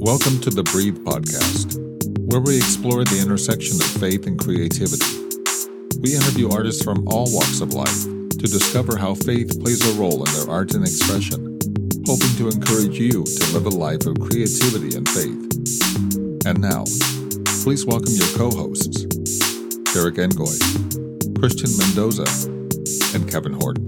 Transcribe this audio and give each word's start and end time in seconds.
Welcome 0.00 0.40
to 0.40 0.50
the 0.50 0.62
Breathe 0.62 0.96
Podcast, 1.04 1.76
where 2.32 2.40
we 2.40 2.56
explore 2.56 3.04
the 3.04 3.20
intersection 3.20 3.76
of 3.76 3.84
faith 4.00 4.26
and 4.26 4.40
creativity. 4.40 5.04
We 6.00 6.16
interview 6.16 6.48
artists 6.48 6.82
from 6.82 7.06
all 7.08 7.28
walks 7.28 7.60
of 7.60 7.74
life 7.74 8.08
to 8.08 8.46
discover 8.48 8.96
how 8.96 9.12
faith 9.12 9.60
plays 9.60 9.84
a 9.84 10.00
role 10.00 10.24
in 10.24 10.32
their 10.32 10.48
art 10.48 10.72
and 10.72 10.88
expression, 10.88 11.60
hoping 12.08 12.32
to 12.40 12.48
encourage 12.48 12.96
you 12.96 13.28
to 13.28 13.44
live 13.52 13.66
a 13.66 13.76
life 13.76 14.08
of 14.08 14.16
creativity 14.24 14.96
and 14.96 15.04
faith. 15.04 16.48
And 16.48 16.64
now, 16.64 16.88
please 17.60 17.84
welcome 17.84 18.16
your 18.16 18.32
co 18.32 18.48
hosts, 18.48 19.04
Derek 19.92 20.16
Engoy, 20.16 20.56
Christian 21.36 21.76
Mendoza, 21.76 22.24
and 23.12 23.28
Kevin 23.28 23.52
Horton. 23.52 23.84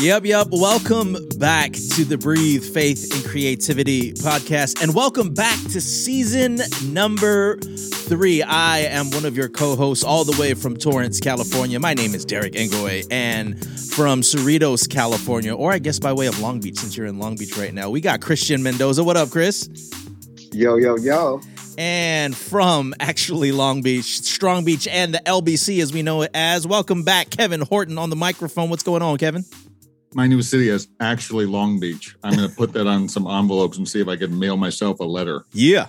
Yep, 0.00 0.24
yep. 0.24 0.46
Welcome 0.50 1.14
back 1.36 1.72
to 1.72 2.06
the 2.06 2.16
Breathe 2.16 2.64
Faith 2.64 3.14
and 3.14 3.22
Creativity 3.22 4.14
podcast, 4.14 4.82
and 4.82 4.94
welcome 4.94 5.34
back 5.34 5.58
to 5.72 5.80
season 5.82 6.58
number 6.90 7.58
three. 7.58 8.42
I 8.42 8.78
am 8.78 9.10
one 9.10 9.26
of 9.26 9.36
your 9.36 9.50
co 9.50 9.76
hosts, 9.76 10.02
all 10.02 10.24
the 10.24 10.40
way 10.40 10.54
from 10.54 10.78
Torrance, 10.78 11.20
California. 11.20 11.78
My 11.78 11.92
name 11.92 12.14
is 12.14 12.24
Derek 12.24 12.54
Engoy, 12.54 13.06
and 13.10 13.62
from 13.90 14.22
Cerritos, 14.22 14.88
California, 14.88 15.54
or 15.54 15.70
I 15.70 15.78
guess 15.78 15.98
by 15.98 16.14
way 16.14 16.28
of 16.28 16.40
Long 16.40 16.60
Beach, 16.60 16.78
since 16.78 16.96
you're 16.96 17.06
in 17.06 17.18
Long 17.18 17.36
Beach 17.36 17.58
right 17.58 17.74
now, 17.74 17.90
we 17.90 18.00
got 18.00 18.22
Christian 18.22 18.62
Mendoza. 18.62 19.04
What 19.04 19.18
up, 19.18 19.28
Chris? 19.28 19.68
Yo, 20.50 20.76
yo, 20.76 20.96
yo. 20.96 21.42
And 21.76 22.34
from 22.34 22.94
actually 23.00 23.52
Long 23.52 23.82
Beach, 23.82 24.20
Strong 24.22 24.64
Beach, 24.64 24.88
and 24.88 25.12
the 25.12 25.20
LBC 25.26 25.82
as 25.82 25.92
we 25.92 26.00
know 26.00 26.22
it 26.22 26.30
as. 26.32 26.66
Welcome 26.66 27.02
back, 27.02 27.28
Kevin 27.28 27.60
Horton 27.60 27.98
on 27.98 28.08
the 28.08 28.16
microphone. 28.16 28.70
What's 28.70 28.82
going 28.82 29.02
on, 29.02 29.18
Kevin? 29.18 29.44
My 30.14 30.26
new 30.26 30.42
city 30.42 30.68
is 30.68 30.88
actually 31.00 31.46
Long 31.46 31.78
Beach. 31.78 32.16
I'm 32.22 32.34
going 32.34 32.48
to 32.48 32.54
put 32.54 32.72
that 32.72 32.86
on 32.86 33.08
some 33.08 33.26
envelopes 33.26 33.78
and 33.78 33.88
see 33.88 34.00
if 34.00 34.08
I 34.08 34.16
can 34.16 34.38
mail 34.38 34.56
myself 34.56 35.00
a 35.00 35.04
letter. 35.04 35.44
Yeah. 35.52 35.88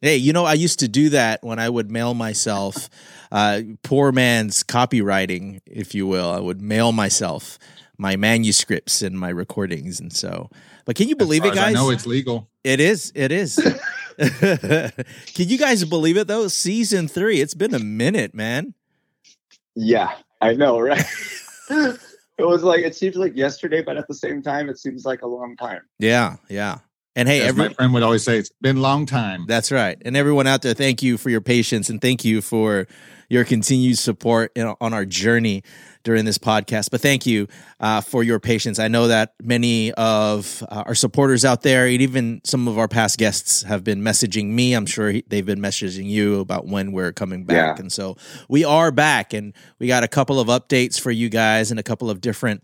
Hey, 0.00 0.16
you 0.16 0.32
know, 0.32 0.44
I 0.44 0.54
used 0.54 0.80
to 0.80 0.88
do 0.88 1.10
that 1.10 1.42
when 1.42 1.58
I 1.58 1.68
would 1.68 1.90
mail 1.90 2.14
myself 2.14 2.90
uh, 3.30 3.62
poor 3.82 4.12
man's 4.12 4.62
copywriting, 4.62 5.60
if 5.66 5.94
you 5.94 6.06
will. 6.06 6.30
I 6.30 6.40
would 6.40 6.60
mail 6.60 6.92
myself 6.92 7.58
my 7.98 8.16
manuscripts 8.16 9.00
and 9.00 9.18
my 9.18 9.28
recordings. 9.28 10.00
And 10.00 10.12
so, 10.12 10.50
but 10.84 10.96
can 10.96 11.08
you 11.08 11.16
believe 11.16 11.44
it, 11.44 11.54
guys? 11.54 11.68
I 11.68 11.72
know 11.72 11.90
it's 11.90 12.06
legal. 12.06 12.48
It 12.64 12.80
is. 12.80 13.12
It 13.14 13.32
is. 13.32 13.56
can 14.18 15.48
you 15.48 15.58
guys 15.58 15.84
believe 15.84 16.16
it, 16.16 16.26
though? 16.26 16.48
Season 16.48 17.08
three, 17.08 17.40
it's 17.40 17.54
been 17.54 17.74
a 17.74 17.78
minute, 17.78 18.34
man. 18.34 18.74
Yeah, 19.74 20.12
I 20.40 20.54
know, 20.54 20.78
right? 20.78 21.04
it 22.38 22.44
was 22.44 22.62
like 22.62 22.84
it 22.84 22.94
seems 22.94 23.16
like 23.16 23.36
yesterday, 23.36 23.82
but 23.82 23.96
at 23.96 24.08
the 24.08 24.14
same 24.14 24.42
time, 24.42 24.68
it 24.68 24.78
seems 24.78 25.04
like 25.04 25.22
a 25.22 25.26
long 25.26 25.56
time. 25.56 25.82
Yeah, 25.98 26.36
yeah. 26.48 26.78
And 27.14 27.28
hey, 27.28 27.42
As 27.42 27.48
every, 27.48 27.68
my 27.68 27.74
friend 27.74 27.92
would 27.94 28.02
always 28.02 28.24
say, 28.24 28.38
it's 28.38 28.50
been 28.60 28.78
a 28.78 28.80
long 28.80 29.04
time. 29.04 29.44
That's 29.46 29.70
right. 29.70 30.00
And 30.04 30.16
everyone 30.16 30.46
out 30.46 30.62
there, 30.62 30.74
thank 30.74 31.02
you 31.02 31.18
for 31.18 31.28
your 31.28 31.42
patience 31.42 31.90
and 31.90 32.00
thank 32.00 32.24
you 32.24 32.40
for 32.40 32.86
your 33.28 33.44
continued 33.44 33.98
support 33.98 34.52
in, 34.54 34.74
on 34.80 34.94
our 34.94 35.04
journey 35.04 35.62
during 36.04 36.24
this 36.24 36.38
podcast. 36.38 36.90
But 36.90 37.00
thank 37.00 37.26
you 37.26 37.48
uh, 37.80 38.00
for 38.00 38.22
your 38.22 38.40
patience. 38.40 38.78
I 38.78 38.88
know 38.88 39.08
that 39.08 39.34
many 39.42 39.92
of 39.92 40.62
uh, 40.68 40.84
our 40.86 40.94
supporters 40.94 41.44
out 41.44 41.62
there, 41.62 41.86
and 41.86 42.02
even 42.02 42.40
some 42.44 42.68
of 42.68 42.78
our 42.78 42.88
past 42.88 43.18
guests, 43.18 43.62
have 43.62 43.84
been 43.84 44.02
messaging 44.02 44.50
me. 44.50 44.74
I'm 44.74 44.86
sure 44.86 45.10
he, 45.10 45.24
they've 45.26 45.46
been 45.46 45.60
messaging 45.60 46.06
you 46.06 46.40
about 46.40 46.66
when 46.66 46.92
we're 46.92 47.12
coming 47.12 47.44
back. 47.44 47.76
Yeah. 47.76 47.82
And 47.82 47.92
so 47.92 48.16
we 48.48 48.64
are 48.64 48.90
back, 48.90 49.32
and 49.32 49.54
we 49.78 49.86
got 49.86 50.02
a 50.02 50.08
couple 50.08 50.40
of 50.40 50.48
updates 50.48 51.00
for 51.00 51.10
you 51.10 51.28
guys 51.28 51.70
and 51.70 51.78
a 51.78 51.82
couple 51.82 52.10
of 52.10 52.20
different 52.20 52.62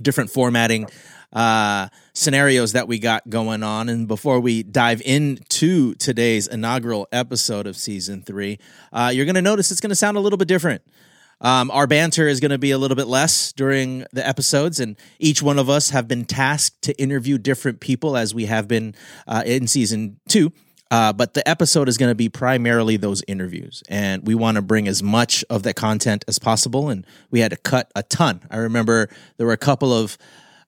different 0.00 0.30
formatting 0.30 0.86
uh, 1.32 1.88
scenarios 2.12 2.72
that 2.72 2.88
we 2.88 2.98
got 2.98 3.28
going 3.28 3.62
on. 3.62 3.88
And 3.88 4.08
before 4.08 4.40
we 4.40 4.62
dive 4.62 5.02
into 5.04 5.94
today's 5.94 6.46
inaugural 6.46 7.08
episode 7.12 7.66
of 7.66 7.76
season 7.76 8.22
three, 8.22 8.58
uh, 8.92 9.10
you're 9.14 9.26
going 9.26 9.34
to 9.34 9.42
notice 9.42 9.70
it's 9.70 9.80
going 9.80 9.90
to 9.90 9.96
sound 9.96 10.16
a 10.16 10.20
little 10.20 10.36
bit 10.36 10.48
different. 10.48 10.82
Um, 11.42 11.70
our 11.70 11.86
banter 11.86 12.28
is 12.28 12.38
going 12.38 12.50
to 12.50 12.58
be 12.58 12.70
a 12.70 12.78
little 12.78 12.96
bit 12.96 13.06
less 13.06 13.52
during 13.52 14.04
the 14.12 14.26
episodes, 14.26 14.78
and 14.78 14.96
each 15.18 15.42
one 15.42 15.58
of 15.58 15.70
us 15.70 15.90
have 15.90 16.06
been 16.06 16.26
tasked 16.26 16.82
to 16.82 17.00
interview 17.00 17.38
different 17.38 17.80
people 17.80 18.16
as 18.16 18.34
we 18.34 18.44
have 18.44 18.68
been 18.68 18.94
uh, 19.26 19.42
in 19.46 19.66
season 19.66 20.20
two. 20.28 20.52
Uh, 20.90 21.12
but 21.12 21.34
the 21.34 21.48
episode 21.48 21.88
is 21.88 21.96
going 21.96 22.10
to 22.10 22.16
be 22.16 22.28
primarily 22.28 22.96
those 22.96 23.22
interviews, 23.28 23.82
and 23.88 24.26
we 24.26 24.34
want 24.34 24.56
to 24.56 24.62
bring 24.62 24.88
as 24.88 25.02
much 25.02 25.44
of 25.48 25.62
that 25.62 25.76
content 25.76 26.24
as 26.26 26.38
possible. 26.38 26.90
And 26.90 27.06
we 27.30 27.40
had 27.40 27.52
to 27.52 27.56
cut 27.56 27.90
a 27.94 28.02
ton. 28.02 28.42
I 28.50 28.56
remember 28.56 29.08
there 29.36 29.46
were 29.46 29.52
a 29.52 29.56
couple 29.56 29.94
of 29.94 30.18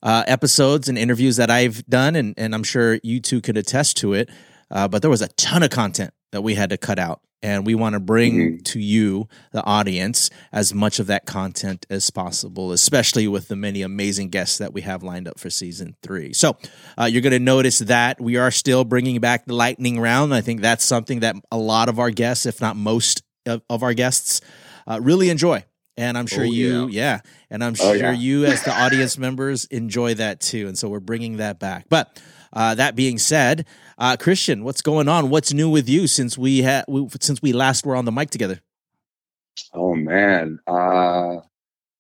uh, 0.03 0.25
episodes 0.27 0.89
and 0.89 0.99
interviews 0.99 1.37
that 1.37 1.51
I've 1.51 1.85
done, 1.87 2.17
and, 2.17 2.35
and 2.37 2.55
I'm 2.55 2.65
sure 2.65 2.99
you 3.03 3.21
two 3.21 3.41
could 3.41 3.57
attest 3.57 3.97
to 3.99 4.15
it. 4.15 4.31
Uh, 4.71 4.89
but 4.89 5.03
there 5.03 5.11
was 5.11 5.23
a 5.23 5.29
ton 5.29 5.63
of 5.63 5.71
content 5.71 6.15
that 6.33 6.43
we 6.43 6.55
had 6.55 6.71
to 6.71 6.79
cut 6.79 6.99
out 6.99 7.21
and 7.43 7.67
we 7.67 7.75
want 7.75 7.95
to 7.95 8.01
bring 8.01 8.35
mm-hmm. 8.35 8.63
to 8.63 8.81
you 8.81 9.29
the 9.53 9.63
audience 9.65 10.31
as 10.53 10.73
much 10.73 10.99
of 10.99 11.09
that 11.09 11.27
content 11.27 11.85
as 11.91 12.09
possible 12.11 12.73
especially 12.73 13.27
with 13.27 13.49
the 13.49 13.57
many 13.57 13.83
amazing 13.83 14.29
guests 14.29 14.59
that 14.59 14.73
we 14.73 14.83
have 14.83 15.03
lined 15.03 15.29
up 15.29 15.39
for 15.39 15.51
season 15.51 15.97
three 16.03 16.33
so 16.33 16.57
uh, 16.99 17.05
you're 17.05 17.23
going 17.23 17.33
to 17.33 17.39
notice 17.39 17.81
that 17.81 18.21
we 18.21 18.37
are 18.37 18.51
still 18.51 18.85
bringing 18.85 19.21
back 19.21 19.45
the 19.45 19.55
lightning 19.55 20.01
round 20.01 20.35
i 20.35 20.41
think 20.41 20.61
that's 20.61 20.85
something 20.85 21.21
that 21.21 21.37
a 21.51 21.59
lot 21.59 21.89
of 21.89 21.99
our 21.99 22.11
guests 22.11 22.47
if 22.47 22.61
not 22.61 22.77
most 22.77 23.23
of, 23.47 23.63
of 23.69 23.83
our 23.83 23.95
guests 23.95 24.41
uh, 24.87 24.99
really 25.03 25.29
enjoy 25.29 25.63
and 25.97 26.17
i'm 26.17 26.27
sure 26.27 26.45
oh, 26.45 26.47
you 26.47 26.89
yeah. 26.89 27.15
yeah. 27.15 27.21
and 27.51 27.65
i'm 27.65 27.75
oh, 27.81 27.95
sure 27.95 27.97
yeah. 27.97 28.13
you 28.13 28.45
as 28.45 28.63
the 28.63 28.73
audience 28.83 29.19
members 29.19 29.65
enjoy 29.67 30.15
that 30.15 30.41
too 30.41 30.69
and 30.69 30.77
so 30.77 30.89
we're 30.89 31.01
bringing 31.01 31.37
that 31.39 31.59
back 31.59 31.87
but 31.89 32.21
uh, 32.53 32.75
that 32.75 32.95
being 32.95 33.19
said, 33.19 33.67
uh, 33.99 34.17
Christian, 34.19 34.63
what's 34.63 34.83
going 34.83 35.09
on? 35.09 35.31
What's 35.31 35.53
new 35.53 35.71
with 35.71 35.89
you 35.89 36.07
since 36.07 36.37
we 36.37 36.63
had 36.63 36.85
we, 36.87 37.09
since 37.21 37.41
we 37.41 37.53
last 37.53 37.87
were 37.87 37.97
on 37.97 38.05
the 38.05 38.13
mic 38.13 38.31
together? 38.31 38.61
Oh 39.73 39.95
man, 39.95 40.59
uh, 40.67 41.37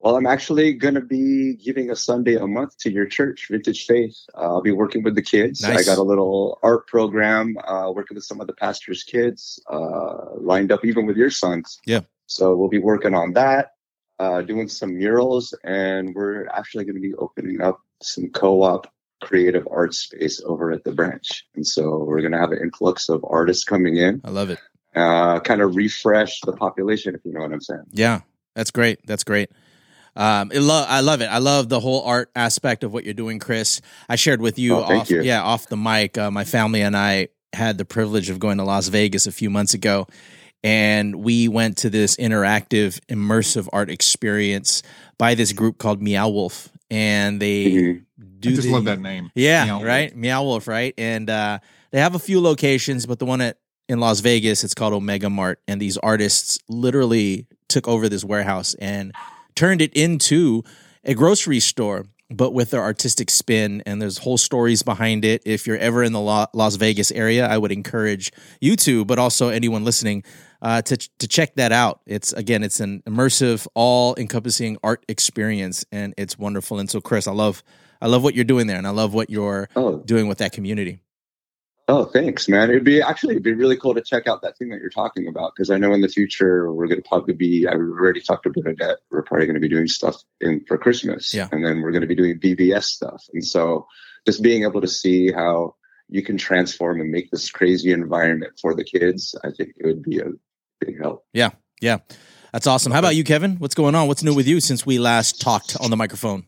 well, 0.00 0.16
I'm 0.16 0.26
actually 0.26 0.72
going 0.72 0.94
to 0.94 1.00
be 1.00 1.54
giving 1.54 1.90
a 1.90 1.96
Sunday 1.96 2.34
a 2.34 2.46
month 2.46 2.76
to 2.78 2.90
your 2.90 3.06
church, 3.06 3.46
Vintage 3.50 3.86
Faith. 3.86 4.16
Uh, 4.34 4.54
I'll 4.54 4.62
be 4.62 4.72
working 4.72 5.02
with 5.02 5.14
the 5.14 5.22
kids. 5.22 5.62
Nice. 5.62 5.78
I 5.78 5.82
got 5.84 5.98
a 5.98 6.02
little 6.02 6.58
art 6.62 6.86
program, 6.86 7.56
uh, 7.66 7.92
working 7.94 8.16
with 8.16 8.24
some 8.24 8.40
of 8.40 8.46
the 8.46 8.52
pastor's 8.54 9.04
kids, 9.04 9.62
uh, 9.70 10.34
lined 10.36 10.72
up 10.72 10.84
even 10.84 11.06
with 11.06 11.16
your 11.16 11.30
sons. 11.30 11.80
Yeah. 11.86 12.00
So 12.26 12.56
we'll 12.56 12.68
be 12.68 12.78
working 12.78 13.14
on 13.14 13.34
that, 13.34 13.71
uh, 14.22 14.40
doing 14.40 14.68
some 14.68 14.96
murals, 14.96 15.52
and 15.64 16.14
we're 16.14 16.46
actually 16.48 16.84
going 16.84 16.94
to 16.94 17.00
be 17.00 17.14
opening 17.14 17.60
up 17.60 17.80
some 18.02 18.28
co-op 18.28 18.86
creative 19.20 19.66
art 19.68 19.94
space 19.94 20.40
over 20.46 20.70
at 20.70 20.84
the 20.84 20.92
branch. 20.92 21.44
And 21.56 21.66
so 21.66 22.04
we're 22.04 22.20
going 22.20 22.30
to 22.32 22.38
have 22.38 22.52
an 22.52 22.58
influx 22.58 23.08
of 23.08 23.24
artists 23.28 23.64
coming 23.64 23.96
in. 23.96 24.20
I 24.24 24.30
love 24.30 24.50
it. 24.50 24.60
Uh, 24.94 25.40
kind 25.40 25.60
of 25.60 25.74
refresh 25.74 26.40
the 26.42 26.52
population, 26.52 27.16
if 27.16 27.22
you 27.24 27.32
know 27.32 27.40
what 27.40 27.52
I'm 27.52 27.60
saying. 27.60 27.82
Yeah, 27.90 28.20
that's 28.54 28.70
great. 28.70 29.04
That's 29.06 29.24
great. 29.24 29.50
Um, 30.14 30.52
lo- 30.54 30.86
I 30.86 31.00
love 31.00 31.20
it. 31.20 31.26
I 31.26 31.38
love 31.38 31.68
the 31.68 31.80
whole 31.80 32.02
art 32.02 32.30
aspect 32.36 32.84
of 32.84 32.92
what 32.92 33.04
you're 33.04 33.14
doing, 33.14 33.40
Chris. 33.40 33.80
I 34.08 34.14
shared 34.14 34.40
with 34.40 34.56
you, 34.56 34.76
oh, 34.76 34.82
off, 34.82 35.10
you. 35.10 35.22
yeah, 35.22 35.42
off 35.42 35.66
the 35.66 35.76
mic. 35.76 36.16
Uh, 36.16 36.30
my 36.30 36.44
family 36.44 36.82
and 36.82 36.96
I 36.96 37.28
had 37.54 37.76
the 37.76 37.84
privilege 37.84 38.30
of 38.30 38.38
going 38.38 38.58
to 38.58 38.64
Las 38.64 38.86
Vegas 38.86 39.26
a 39.26 39.32
few 39.32 39.50
months 39.50 39.74
ago, 39.74 40.06
and 40.64 41.16
we 41.16 41.48
went 41.48 41.78
to 41.78 41.90
this 41.90 42.16
interactive, 42.16 43.00
immersive 43.08 43.68
art 43.72 43.90
experience 43.90 44.82
by 45.18 45.34
this 45.34 45.52
group 45.52 45.78
called 45.78 46.02
Meow 46.02 46.28
Wolf, 46.28 46.70
and 46.90 47.40
they 47.40 47.64
mm-hmm 47.66 48.02
do 48.42 48.50
I 48.50 48.52
just 48.54 48.68
the, 48.68 48.74
love 48.74 48.84
that 48.84 49.00
name. 49.00 49.30
Yeah, 49.34 49.64
Meow 49.64 49.82
right. 49.82 50.10
Wolf. 50.10 50.16
Meow 50.16 50.42
Wolf, 50.42 50.68
right? 50.68 50.94
And 50.98 51.30
uh, 51.30 51.60
they 51.90 52.00
have 52.00 52.14
a 52.14 52.18
few 52.18 52.40
locations, 52.40 53.06
but 53.06 53.18
the 53.18 53.24
one 53.24 53.40
at 53.40 53.56
in 53.88 54.00
Las 54.00 54.20
Vegas, 54.20 54.64
it's 54.64 54.74
called 54.74 54.92
Omega 54.92 55.30
Mart, 55.30 55.60
and 55.66 55.80
these 55.80 55.96
artists 55.98 56.58
literally 56.68 57.46
took 57.68 57.88
over 57.88 58.08
this 58.08 58.24
warehouse 58.24 58.74
and 58.74 59.12
turned 59.54 59.80
it 59.80 59.92
into 59.94 60.62
a 61.04 61.14
grocery 61.14 61.60
store 61.60 62.06
but 62.36 62.52
with 62.52 62.70
their 62.70 62.82
artistic 62.82 63.30
spin 63.30 63.82
and 63.86 64.00
there's 64.00 64.18
whole 64.18 64.38
stories 64.38 64.82
behind 64.82 65.24
it 65.24 65.42
if 65.44 65.66
you're 65.66 65.78
ever 65.78 66.02
in 66.02 66.12
the 66.12 66.20
las 66.20 66.76
vegas 66.76 67.10
area 67.12 67.46
i 67.46 67.56
would 67.56 67.72
encourage 67.72 68.32
you 68.60 68.76
to 68.76 69.04
but 69.04 69.18
also 69.18 69.48
anyone 69.48 69.84
listening 69.84 70.22
uh, 70.62 70.80
to, 70.80 70.96
to 71.18 71.26
check 71.26 71.54
that 71.56 71.72
out 71.72 72.00
it's 72.06 72.32
again 72.34 72.62
it's 72.62 72.80
an 72.80 73.02
immersive 73.06 73.66
all 73.74 74.14
encompassing 74.16 74.76
art 74.82 75.04
experience 75.08 75.84
and 75.90 76.14
it's 76.16 76.38
wonderful 76.38 76.78
and 76.78 76.88
so 76.88 77.00
chris 77.00 77.26
i 77.26 77.32
love 77.32 77.62
I 78.02 78.08
love 78.08 78.24
what 78.24 78.34
you're 78.34 78.44
doing 78.44 78.66
there, 78.66 78.76
and 78.76 78.86
I 78.86 78.90
love 78.90 79.14
what 79.14 79.30
you're 79.30 79.68
oh. 79.76 79.98
doing 79.98 80.26
with 80.26 80.38
that 80.38 80.52
community. 80.52 80.98
Oh, 81.86 82.04
thanks, 82.04 82.48
man. 82.48 82.68
It'd 82.70 82.84
be 82.84 83.00
actually 83.00 83.34
it'd 83.34 83.44
be 83.44 83.52
really 83.52 83.76
cool 83.76 83.94
to 83.94 84.00
check 84.00 84.26
out 84.26 84.42
that 84.42 84.58
thing 84.58 84.70
that 84.70 84.80
you're 84.80 84.90
talking 84.90 85.28
about 85.28 85.52
because 85.54 85.70
I 85.70 85.78
know 85.78 85.92
in 85.92 86.00
the 86.00 86.08
future 86.08 86.72
we're 86.72 86.88
going 86.88 87.00
to 87.00 87.08
probably 87.08 87.34
be. 87.34 87.66
I've 87.66 87.76
already 87.76 88.20
talked 88.20 88.42
to 88.44 88.50
Bernadette. 88.50 88.98
We're 89.22 89.26
probably 89.26 89.46
going 89.46 89.54
to 89.54 89.60
be 89.60 89.68
doing 89.68 89.86
stuff 89.86 90.20
in 90.40 90.64
for 90.66 90.76
Christmas, 90.76 91.32
yeah, 91.32 91.48
and 91.52 91.64
then 91.64 91.80
we're 91.80 91.92
going 91.92 92.02
to 92.02 92.08
be 92.08 92.16
doing 92.16 92.40
BBS 92.40 92.84
stuff. 92.84 93.24
And 93.32 93.44
so, 93.44 93.86
just 94.26 94.42
being 94.42 94.64
able 94.64 94.80
to 94.80 94.88
see 94.88 95.30
how 95.30 95.76
you 96.08 96.22
can 96.22 96.36
transform 96.36 97.00
and 97.00 97.10
make 97.10 97.30
this 97.30 97.50
crazy 97.50 97.92
environment 97.92 98.54
for 98.60 98.74
the 98.74 98.82
kids, 98.82 99.36
I 99.44 99.50
think 99.50 99.74
it 99.76 99.86
would 99.86 100.02
be 100.02 100.18
a 100.18 100.30
big 100.80 101.00
help. 101.00 101.24
Yeah, 101.32 101.50
yeah, 101.80 101.98
that's 102.52 102.66
awesome. 102.66 102.90
How 102.90 102.98
about 102.98 103.14
you, 103.14 103.22
Kevin? 103.22 103.56
What's 103.58 103.76
going 103.76 103.94
on? 103.94 104.08
What's 104.08 104.24
new 104.24 104.34
with 104.34 104.48
you 104.48 104.58
since 104.58 104.84
we 104.84 104.98
last 104.98 105.40
talked 105.40 105.76
on 105.80 105.90
the 105.90 105.96
microphone? 105.96 106.44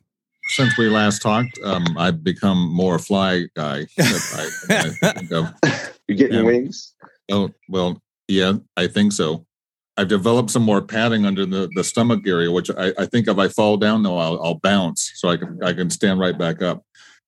since 0.48 0.76
we 0.76 0.90
last 0.90 1.22
talked, 1.22 1.58
um, 1.64 1.96
I've 1.96 2.22
become 2.22 2.70
more 2.70 2.96
a 2.96 2.98
fly 2.98 3.46
guy. 3.56 3.86
I, 3.98 4.50
I 4.68 5.80
You 6.08 6.16
getting 6.16 6.36
yeah. 6.36 6.42
wings? 6.42 6.92
Oh 7.32 7.50
well, 7.68 8.02
yeah, 8.28 8.54
I 8.76 8.88
think 8.88 9.12
so. 9.12 9.46
I've 9.96 10.08
developed 10.08 10.50
some 10.50 10.62
more 10.62 10.82
padding 10.82 11.24
under 11.24 11.46
the, 11.46 11.70
the 11.74 11.84
stomach 11.84 12.26
area, 12.26 12.50
which 12.50 12.70
I, 12.70 12.92
I 12.98 13.06
think 13.06 13.28
if 13.28 13.38
I 13.38 13.48
fall 13.48 13.76
down 13.76 14.02
though, 14.02 14.18
I'll, 14.18 14.42
I'll 14.42 14.58
bounce 14.58 15.12
so 15.14 15.28
I 15.28 15.36
can 15.36 15.62
I 15.62 15.72
can 15.72 15.90
stand 15.90 16.18
right 16.18 16.36
back 16.36 16.62
up. 16.62 16.82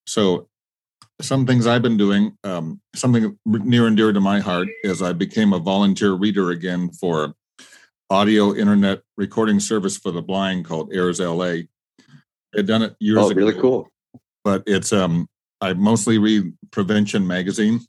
So 0.06 0.48
some 1.20 1.46
things 1.46 1.66
I've 1.66 1.82
been 1.82 1.96
doing, 1.96 2.36
um, 2.44 2.80
something 2.94 3.38
near 3.46 3.86
and 3.86 3.96
dear 3.96 4.12
to 4.12 4.20
my 4.20 4.40
heart, 4.40 4.68
is 4.82 5.00
I 5.00 5.12
became 5.12 5.52
a 5.52 5.58
volunteer 5.58 6.12
reader 6.12 6.50
again 6.50 6.90
for 6.90 7.34
audio 8.10 8.54
internet 8.54 9.00
recording 9.16 9.60
service 9.60 9.96
for 9.96 10.10
the 10.10 10.22
blind 10.22 10.64
called 10.64 10.92
Airs 10.92 11.20
LA. 11.20 11.62
I'd 12.56 12.66
done 12.66 12.82
it 12.82 12.96
years 12.98 13.18
oh, 13.18 13.30
ago. 13.30 13.40
Really 13.40 13.60
cool. 13.60 13.88
But 14.44 14.64
it's 14.66 14.92
um 14.92 15.28
I 15.60 15.72
mostly 15.72 16.18
read 16.18 16.52
Prevention 16.72 17.26
magazine 17.26 17.80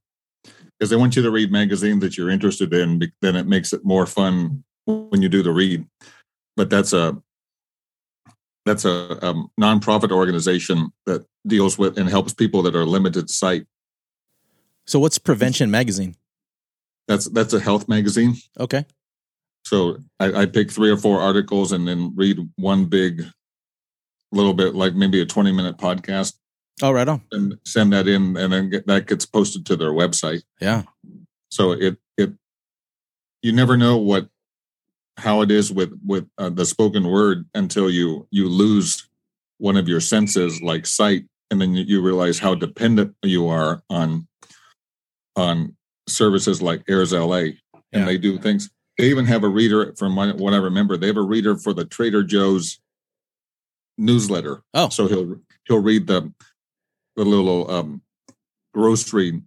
because 0.77 0.89
they 0.89 0.95
want 0.95 1.15
you 1.15 1.21
to 1.21 1.31
read 1.31 1.51
magazines 1.51 2.01
that 2.01 2.17
you're 2.17 2.29
interested 2.29 2.73
in. 2.73 3.01
Then 3.21 3.35
it 3.35 3.47
makes 3.47 3.73
it 3.73 3.83
more 3.83 4.05
fun 4.05 4.63
when 4.85 5.21
you 5.21 5.29
do 5.29 5.43
the 5.43 5.51
read. 5.51 5.85
But 6.55 6.69
that's 6.69 6.93
a 6.93 7.21
that's 8.65 8.85
a, 8.85 9.17
a 9.21 9.33
nonprofit 9.59 10.11
organization 10.11 10.91
that 11.05 11.25
deals 11.45 11.77
with 11.77 11.97
and 11.97 12.09
helps 12.09 12.33
people 12.33 12.61
that 12.63 12.75
are 12.75 12.85
limited 12.85 13.29
sight. 13.29 13.65
So, 14.85 14.99
what's 14.99 15.17
Prevention 15.17 15.71
Magazine? 15.71 16.15
That's 17.07 17.25
that's 17.29 17.53
a 17.53 17.59
health 17.59 17.87
magazine. 17.87 18.35
Okay. 18.59 18.85
So 19.65 19.97
I, 20.19 20.41
I 20.41 20.45
pick 20.45 20.71
three 20.71 20.89
or 20.89 20.97
four 20.97 21.19
articles 21.19 21.73
and 21.73 21.87
then 21.87 22.13
read 22.15 22.37
one 22.55 22.85
big, 22.85 23.25
little 24.31 24.53
bit 24.53 24.75
like 24.75 24.93
maybe 24.93 25.21
a 25.21 25.25
twenty 25.25 25.51
minute 25.51 25.77
podcast. 25.77 26.35
Oh, 26.81 26.91
right 26.91 27.07
on. 27.07 27.21
And 27.31 27.57
send 27.65 27.93
that 27.93 28.07
in, 28.07 28.37
and 28.37 28.53
then 28.53 28.69
get, 28.69 28.87
that 28.87 29.07
gets 29.07 29.25
posted 29.25 29.65
to 29.65 29.75
their 29.75 29.91
website. 29.91 30.43
Yeah. 30.61 30.83
So 31.49 31.71
it 31.71 31.97
it 32.17 32.33
you 33.41 33.51
never 33.51 33.77
know 33.77 33.97
what 33.97 34.27
how 35.17 35.41
it 35.41 35.51
is 35.51 35.71
with 35.71 35.99
with 36.05 36.27
uh, 36.37 36.49
the 36.49 36.65
spoken 36.65 37.07
word 37.07 37.45
until 37.55 37.89
you 37.89 38.27
you 38.31 38.47
lose 38.47 39.07
one 39.57 39.77
of 39.77 39.87
your 39.87 39.99
senses 39.99 40.61
like 40.61 40.85
sight 40.85 41.25
and 41.49 41.59
then 41.59 41.73
you 41.73 42.01
realize 42.01 42.39
how 42.39 42.53
dependent 42.53 43.15
you 43.23 43.47
are 43.47 43.81
on 43.89 44.27
on 45.35 45.75
services 46.07 46.61
like 46.61 46.83
airs 46.87 47.11
la 47.13 47.35
and 47.35 47.55
yeah. 47.91 48.05
they 48.05 48.17
do 48.17 48.37
things 48.37 48.69
they 48.97 49.05
even 49.05 49.25
have 49.25 49.43
a 49.43 49.47
reader 49.47 49.93
from 49.97 50.15
what 50.15 50.53
i 50.53 50.57
remember 50.57 50.95
they 50.95 51.07
have 51.07 51.17
a 51.17 51.21
reader 51.21 51.55
for 51.55 51.73
the 51.73 51.85
trader 51.85 52.23
joe's 52.23 52.79
newsletter 53.97 54.61
oh 54.73 54.89
so 54.89 55.07
he'll 55.07 55.37
he'll 55.67 55.81
read 55.81 56.05
the 56.05 56.31
the 57.17 57.25
little 57.25 57.69
um 57.69 58.01
grocery 58.73 59.41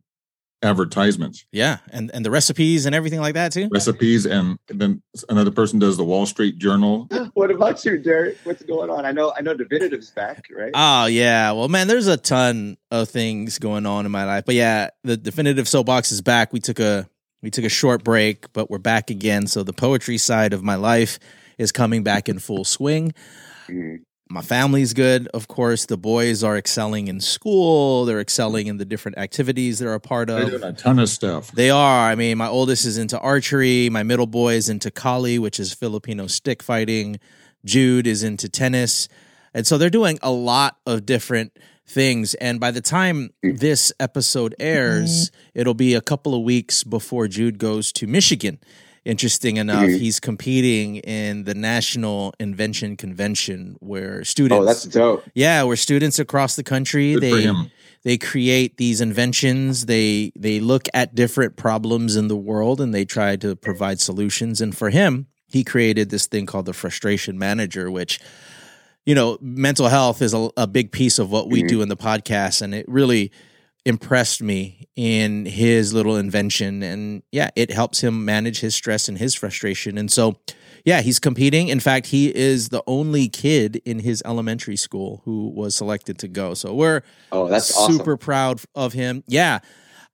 advertisements. 0.62 1.46
Yeah, 1.52 1.78
and 1.90 2.10
and 2.12 2.24
the 2.24 2.30
recipes 2.30 2.84
and 2.84 2.94
everything 2.94 3.20
like 3.20 3.34
that 3.34 3.52
too. 3.52 3.68
Recipes, 3.72 4.26
and 4.26 4.58
then 4.68 5.02
another 5.28 5.50
person 5.50 5.78
does 5.78 5.96
the 5.96 6.04
Wall 6.04 6.26
Street 6.26 6.58
Journal. 6.58 7.08
what 7.34 7.50
about 7.50 7.82
you, 7.84 7.96
Derek? 7.98 8.36
What's 8.44 8.62
going 8.62 8.90
on? 8.90 9.06
I 9.06 9.12
know, 9.12 9.32
I 9.34 9.40
know, 9.40 9.54
Definitive's 9.54 10.10
back, 10.10 10.46
right? 10.54 10.72
Oh 10.74 11.06
yeah, 11.06 11.52
well, 11.52 11.68
man, 11.68 11.88
there's 11.88 12.08
a 12.08 12.16
ton 12.16 12.76
of 12.90 13.08
things 13.08 13.58
going 13.58 13.86
on 13.86 14.04
in 14.04 14.12
my 14.12 14.24
life, 14.24 14.44
but 14.44 14.54
yeah, 14.54 14.90
the 15.04 15.16
Definitive 15.16 15.68
Soapbox 15.68 16.12
is 16.12 16.20
back. 16.20 16.52
We 16.52 16.60
took 16.60 16.80
a 16.80 17.08
we 17.42 17.50
took 17.50 17.64
a 17.64 17.70
short 17.70 18.04
break, 18.04 18.52
but 18.52 18.70
we're 18.70 18.78
back 18.78 19.10
again. 19.10 19.46
So 19.46 19.62
the 19.62 19.72
poetry 19.72 20.18
side 20.18 20.52
of 20.52 20.62
my 20.62 20.74
life 20.74 21.18
is 21.56 21.72
coming 21.72 22.02
back 22.02 22.28
in 22.28 22.38
full 22.38 22.64
swing. 22.64 23.14
Mm-hmm 23.68 24.02
my 24.30 24.42
family's 24.42 24.94
good. 24.94 25.26
Of 25.34 25.48
course, 25.48 25.86
the 25.86 25.96
boys 25.96 26.44
are 26.44 26.56
excelling 26.56 27.08
in 27.08 27.20
school. 27.20 28.04
They're 28.04 28.20
excelling 28.20 28.68
in 28.68 28.76
the 28.76 28.84
different 28.84 29.18
activities 29.18 29.80
they're 29.80 29.92
a 29.92 30.00
part 30.00 30.30
of. 30.30 30.42
They're 30.42 30.58
doing 30.58 30.62
a 30.62 30.72
ton 30.72 31.00
of 31.00 31.08
stuff. 31.08 31.50
They 31.50 31.68
are. 31.68 32.08
I 32.08 32.14
mean, 32.14 32.38
my 32.38 32.46
oldest 32.46 32.86
is 32.86 32.96
into 32.96 33.18
archery. 33.18 33.90
My 33.90 34.04
middle 34.04 34.28
boy 34.28 34.54
is 34.54 34.68
into 34.68 34.90
Kali, 34.92 35.40
which 35.40 35.58
is 35.58 35.74
Filipino 35.74 36.28
stick 36.28 36.62
fighting. 36.62 37.18
Jude 37.64 38.06
is 38.06 38.22
into 38.22 38.48
tennis. 38.48 39.08
And 39.52 39.66
so 39.66 39.76
they're 39.78 39.90
doing 39.90 40.20
a 40.22 40.30
lot 40.30 40.78
of 40.86 41.04
different 41.04 41.58
things. 41.84 42.34
And 42.34 42.60
by 42.60 42.70
the 42.70 42.80
time 42.80 43.30
this 43.42 43.92
episode 43.98 44.54
airs, 44.60 45.30
mm-hmm. 45.30 45.58
it'll 45.58 45.74
be 45.74 45.94
a 45.94 46.00
couple 46.00 46.36
of 46.36 46.42
weeks 46.42 46.84
before 46.84 47.26
Jude 47.26 47.58
goes 47.58 47.90
to 47.94 48.06
Michigan 48.06 48.60
interesting 49.04 49.56
enough, 49.56 49.84
mm-hmm. 49.84 49.98
he's 49.98 50.20
competing 50.20 50.96
in 50.96 51.44
the 51.44 51.54
National 51.54 52.34
Invention 52.38 52.96
Convention 52.96 53.76
where 53.80 54.24
students. 54.24 54.62
Oh, 54.62 54.64
that's 54.64 54.84
dope. 54.84 55.24
Yeah, 55.34 55.62
where 55.62 55.76
students 55.76 56.18
across 56.18 56.56
the 56.56 56.62
country 56.62 57.14
Good 57.14 57.22
they 57.22 57.52
they 58.02 58.18
create 58.18 58.76
these 58.76 59.00
inventions. 59.00 59.86
They 59.86 60.32
they 60.36 60.60
look 60.60 60.88
at 60.94 61.14
different 61.14 61.56
problems 61.56 62.16
in 62.16 62.28
the 62.28 62.36
world 62.36 62.80
and 62.80 62.94
they 62.94 63.04
try 63.04 63.36
to 63.36 63.56
provide 63.56 64.00
solutions. 64.00 64.60
And 64.60 64.76
for 64.76 64.90
him, 64.90 65.26
he 65.48 65.64
created 65.64 66.10
this 66.10 66.26
thing 66.26 66.46
called 66.46 66.66
the 66.66 66.72
frustration 66.72 67.38
manager, 67.38 67.90
which 67.90 68.20
you 69.06 69.14
know, 69.14 69.38
mental 69.40 69.88
health 69.88 70.22
is 70.22 70.34
a, 70.34 70.50
a 70.56 70.66
big 70.66 70.92
piece 70.92 71.18
of 71.18 71.30
what 71.30 71.48
we 71.48 71.60
mm-hmm. 71.60 71.68
do 71.68 71.82
in 71.82 71.88
the 71.88 71.96
podcast, 71.96 72.62
and 72.62 72.74
it 72.74 72.86
really 72.86 73.32
impressed 73.84 74.42
me 74.42 74.88
in 74.96 75.46
his 75.46 75.94
little 75.94 76.16
invention. 76.16 76.82
And 76.82 77.22
yeah 77.32 77.50
it 77.56 77.70
helps 77.70 78.02
him 78.02 78.24
manage 78.24 78.60
his 78.60 78.74
stress 78.74 79.08
and 79.08 79.18
his 79.18 79.34
frustration. 79.34 79.96
And 79.96 80.10
so 80.10 80.36
yeah 80.84 81.00
he's 81.00 81.18
competing. 81.18 81.68
In 81.68 81.80
fact 81.80 82.06
he 82.06 82.34
is 82.34 82.68
the 82.68 82.82
only 82.86 83.28
kid 83.28 83.80
in 83.84 84.00
his 84.00 84.22
elementary 84.24 84.76
school 84.76 85.22
who 85.24 85.48
was 85.48 85.74
selected 85.74 86.18
to 86.18 86.28
go. 86.28 86.54
So 86.54 86.74
we're 86.74 87.02
oh 87.32 87.48
that's 87.48 87.74
super 87.74 88.12
awesome. 88.12 88.18
proud 88.18 88.60
of 88.74 88.92
him. 88.92 89.24
Yeah. 89.26 89.60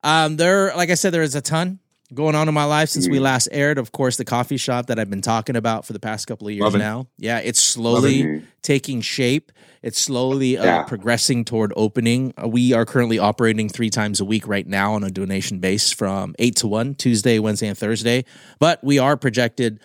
Um 0.03 0.37
there 0.37 0.75
like 0.75 0.89
i 0.89 0.93
said 0.93 1.13
there 1.13 1.23
is 1.23 1.35
a 1.35 1.41
ton 1.41 1.79
going 2.13 2.35
on 2.35 2.47
in 2.47 2.53
my 2.53 2.63
life 2.63 2.89
since 2.89 3.07
mm. 3.07 3.11
we 3.11 3.19
last 3.19 3.49
aired. 3.51 3.77
Of 3.77 3.91
course, 3.91 4.17
the 4.17 4.25
coffee 4.25 4.57
shop 4.57 4.87
that 4.87 4.99
I've 4.99 5.09
been 5.09 5.21
talking 5.21 5.55
about 5.55 5.85
for 5.85 5.93
the 5.93 5.99
past 5.99 6.27
couple 6.27 6.47
of 6.47 6.53
years 6.53 6.73
now. 6.73 7.07
Yeah, 7.17 7.39
it's 7.39 7.61
slowly 7.61 8.21
it. 8.21 8.43
taking 8.61 9.01
shape. 9.01 9.51
It's 9.81 9.99
slowly 9.99 10.57
uh, 10.57 10.63
yeah. 10.63 10.83
progressing 10.83 11.45
toward 11.45 11.73
opening. 11.75 12.33
Uh, 12.41 12.47
we 12.47 12.73
are 12.73 12.85
currently 12.85 13.19
operating 13.19 13.69
three 13.69 13.89
times 13.89 14.19
a 14.19 14.25
week 14.25 14.47
right 14.47 14.65
now 14.65 14.93
on 14.93 15.03
a 15.03 15.09
donation 15.09 15.59
base 15.59 15.91
from 15.91 16.35
eight 16.39 16.55
to 16.57 16.67
one, 16.67 16.95
Tuesday, 16.95 17.39
Wednesday, 17.39 17.67
and 17.67 17.77
Thursday. 17.77 18.25
But 18.59 18.83
we 18.83 18.99
are 18.99 19.17
projected 19.17 19.79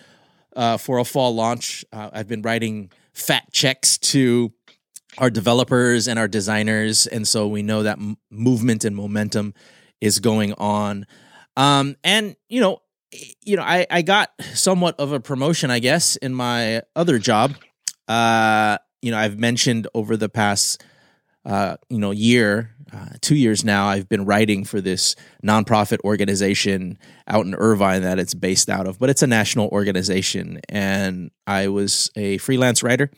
uh, 0.55 0.77
for 0.77 0.97
a 0.97 1.05
fall 1.05 1.35
launch. 1.35 1.85
Uh, 1.91 2.09
I've 2.13 2.27
been 2.27 2.41
writing 2.41 2.91
fat 3.13 3.51
checks 3.51 3.97
to 3.99 4.51
our 5.17 5.29
developers 5.29 6.07
and 6.07 6.17
our 6.17 6.27
designers, 6.27 7.05
and 7.05 7.27
so 7.27 7.47
we 7.47 7.61
know 7.61 7.83
that 7.83 7.97
m- 7.97 8.17
movement 8.31 8.83
and 8.83 8.95
momentum 8.95 9.53
is 10.01 10.19
going 10.19 10.53
on. 10.53 11.05
Um, 11.55 11.95
and 12.03 12.35
you 12.49 12.61
know, 12.61 12.81
you 13.43 13.55
know, 13.57 13.63
I 13.63 13.85
I 13.89 14.01
got 14.01 14.31
somewhat 14.53 14.99
of 14.99 15.11
a 15.11 15.19
promotion, 15.19 15.71
I 15.71 15.79
guess, 15.79 16.15
in 16.17 16.33
my 16.33 16.81
other 16.95 17.19
job. 17.19 17.55
Uh, 18.07 18.77
you 19.01 19.11
know, 19.11 19.17
I've 19.17 19.37
mentioned 19.37 19.87
over 19.93 20.17
the 20.17 20.29
past 20.29 20.83
uh, 21.45 21.77
you 21.89 21.99
know 21.99 22.11
year, 22.11 22.75
uh, 22.93 23.09
two 23.21 23.35
years 23.35 23.63
now, 23.63 23.87
I've 23.87 24.09
been 24.09 24.25
writing 24.25 24.63
for 24.65 24.81
this 24.81 25.15
nonprofit 25.43 25.99
organization 26.03 26.97
out 27.27 27.45
in 27.45 27.55
Irvine 27.55 28.03
that 28.03 28.19
it's 28.19 28.33
based 28.33 28.69
out 28.69 28.87
of, 28.87 28.99
but 28.99 29.09
it's 29.09 29.21
a 29.21 29.27
national 29.27 29.67
organization, 29.69 30.59
and 30.69 31.31
I 31.47 31.67
was 31.67 32.11
a 32.15 32.37
freelance 32.39 32.83
writer. 32.83 33.09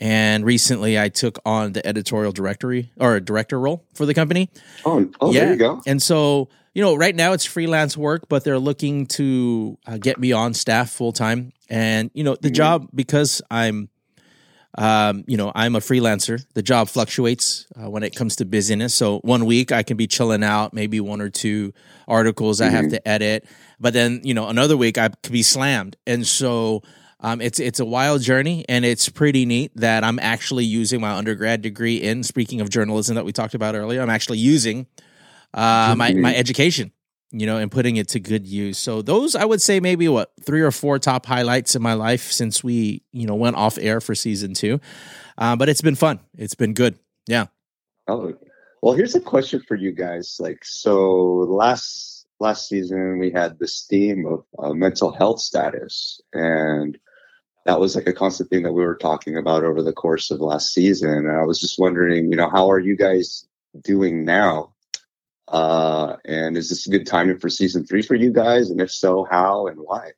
And 0.00 0.44
recently, 0.44 0.98
I 0.98 1.08
took 1.08 1.38
on 1.44 1.72
the 1.72 1.84
editorial 1.86 2.32
directory 2.32 2.90
or 2.98 3.18
director 3.20 3.58
role 3.58 3.84
for 3.94 4.06
the 4.06 4.14
company. 4.14 4.50
Oh, 4.84 5.10
oh 5.20 5.32
yeah. 5.32 5.40
there 5.40 5.52
you 5.52 5.58
go. 5.58 5.82
And 5.86 6.00
so 6.00 6.48
you 6.78 6.84
know, 6.84 6.94
right 6.94 7.16
now 7.16 7.32
it's 7.32 7.44
freelance 7.44 7.96
work, 7.96 8.28
but 8.28 8.44
they're 8.44 8.60
looking 8.60 9.06
to 9.06 9.76
uh, 9.84 9.98
get 9.98 10.16
me 10.16 10.30
on 10.30 10.54
staff 10.54 10.90
full 10.90 11.10
time. 11.10 11.52
And 11.68 12.08
you 12.14 12.22
know, 12.22 12.36
the 12.36 12.48
mm-hmm. 12.48 12.54
job 12.54 12.88
because 12.94 13.42
I'm, 13.50 13.88
um, 14.76 15.24
you 15.26 15.36
know, 15.36 15.50
I'm 15.56 15.74
a 15.74 15.80
freelancer. 15.80 16.44
The 16.54 16.62
job 16.62 16.88
fluctuates 16.88 17.66
uh, 17.74 17.90
when 17.90 18.04
it 18.04 18.14
comes 18.14 18.36
to 18.36 18.44
busyness. 18.44 18.94
So 18.94 19.18
one 19.20 19.44
week 19.44 19.72
I 19.72 19.82
can 19.82 19.96
be 19.96 20.06
chilling 20.06 20.44
out, 20.44 20.72
maybe 20.72 21.00
one 21.00 21.20
or 21.20 21.30
two 21.30 21.72
articles 22.06 22.60
mm-hmm. 22.60 22.68
I 22.68 22.76
have 22.76 22.84
mm-hmm. 22.84 22.94
to 22.94 23.08
edit, 23.08 23.48
but 23.80 23.92
then 23.92 24.20
you 24.22 24.34
know 24.34 24.46
another 24.46 24.76
week 24.76 24.98
I 24.98 25.08
could 25.08 25.32
be 25.32 25.42
slammed. 25.42 25.96
And 26.06 26.24
so 26.24 26.82
um, 27.20 27.40
it's 27.40 27.58
it's 27.58 27.80
a 27.80 27.84
wild 27.84 28.22
journey, 28.22 28.64
and 28.68 28.84
it's 28.84 29.08
pretty 29.08 29.44
neat 29.44 29.72
that 29.74 30.04
I'm 30.04 30.18
actually 30.20 30.64
using 30.64 31.00
my 31.00 31.12
undergrad 31.12 31.62
degree 31.62 31.96
in. 31.96 32.22
Speaking 32.22 32.60
of 32.60 32.70
journalism 32.70 33.16
that 33.16 33.24
we 33.24 33.32
talked 33.32 33.54
about 33.54 33.74
earlier, 33.74 34.00
I'm 34.00 34.10
actually 34.10 34.38
using 34.38 34.86
uh, 35.52 35.94
my 35.96 36.12
my 36.12 36.34
education, 36.34 36.92
you 37.32 37.46
know, 37.46 37.58
and 37.58 37.72
putting 37.72 37.96
it 37.96 38.08
to 38.08 38.20
good 38.20 38.46
use. 38.46 38.78
So 38.78 39.02
those 39.02 39.34
I 39.34 39.44
would 39.44 39.60
say 39.60 39.80
maybe 39.80 40.08
what 40.08 40.32
three 40.44 40.62
or 40.62 40.70
four 40.70 41.00
top 41.00 41.26
highlights 41.26 41.74
in 41.74 41.82
my 41.82 41.94
life 41.94 42.30
since 42.30 42.62
we 42.62 43.02
you 43.12 43.26
know 43.26 43.34
went 43.34 43.56
off 43.56 43.78
air 43.80 44.00
for 44.00 44.14
season 44.14 44.54
two. 44.54 44.80
Uh, 45.36 45.56
but 45.56 45.68
it's 45.68 45.82
been 45.82 45.96
fun. 45.96 46.20
It's 46.36 46.54
been 46.54 46.72
good. 46.72 46.98
Yeah. 47.26 47.46
Oh 48.06 48.32
well, 48.80 48.94
here's 48.94 49.16
a 49.16 49.20
question 49.20 49.60
for 49.66 49.74
you 49.74 49.90
guys. 49.90 50.36
Like 50.38 50.64
so, 50.64 50.96
last 51.48 52.26
last 52.38 52.68
season 52.68 53.18
we 53.18 53.32
had 53.32 53.58
this 53.58 53.86
theme 53.90 54.24
of 54.24 54.44
uh, 54.60 54.72
mental 54.72 55.10
health 55.12 55.40
status 55.40 56.20
and 56.32 56.96
that 57.68 57.78
was 57.78 57.94
like 57.94 58.06
a 58.06 58.14
constant 58.14 58.48
thing 58.48 58.62
that 58.62 58.72
we 58.72 58.82
were 58.82 58.94
talking 58.94 59.36
about 59.36 59.62
over 59.62 59.82
the 59.82 59.92
course 59.92 60.30
of 60.30 60.40
last 60.40 60.72
season. 60.72 61.10
And 61.10 61.30
I 61.30 61.44
was 61.44 61.60
just 61.60 61.78
wondering, 61.78 62.30
you 62.30 62.36
know, 62.36 62.48
how 62.48 62.70
are 62.70 62.78
you 62.78 62.96
guys 62.96 63.46
doing 63.82 64.24
now 64.24 64.72
Uh, 65.48 66.16
and 66.24 66.56
is 66.56 66.70
this 66.70 66.86
a 66.86 66.90
good 66.90 67.06
timing 67.06 67.38
for 67.38 67.50
season 67.50 67.84
three 67.84 68.00
for 68.00 68.14
you 68.14 68.32
guys? 68.32 68.70
And 68.70 68.80
if 68.80 68.90
so, 68.90 69.26
how 69.30 69.66
and 69.66 69.78
why? 69.78 70.12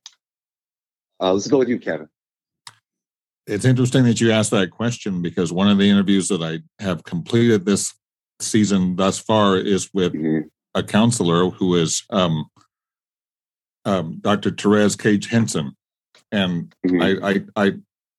Uh, 1.21 1.33
let's 1.33 1.49
go 1.49 1.59
with 1.59 1.69
you, 1.69 1.81
Kevin. 1.81 2.09
It's 3.49 3.65
interesting 3.65 4.05
that 4.05 4.21
you 4.21 4.31
asked 4.31 4.53
that 4.53 4.71
question 4.71 5.21
because 5.21 5.53
one 5.53 5.69
of 5.69 5.79
the 5.79 5.91
interviews 5.91 6.29
that 6.29 6.43
I 6.43 6.61
have 6.81 7.03
completed 7.03 7.65
this 7.65 7.93
season 8.41 8.95
thus 8.95 9.19
far 9.19 9.57
is 9.57 9.91
with 9.93 10.13
mm-hmm. 10.13 10.47
a 10.77 10.85
counselor 10.85 11.51
who 11.51 11.75
is 11.75 12.05
um, 12.11 12.47
um, 13.85 14.19
Dr. 14.21 14.53
Therese 14.53 14.95
Cage 14.95 15.29
Henson, 15.29 15.77
and 16.33 16.75
mm-hmm. 16.87 17.03
I, 17.03 17.31
I, 17.57 17.67
I 17.67 17.73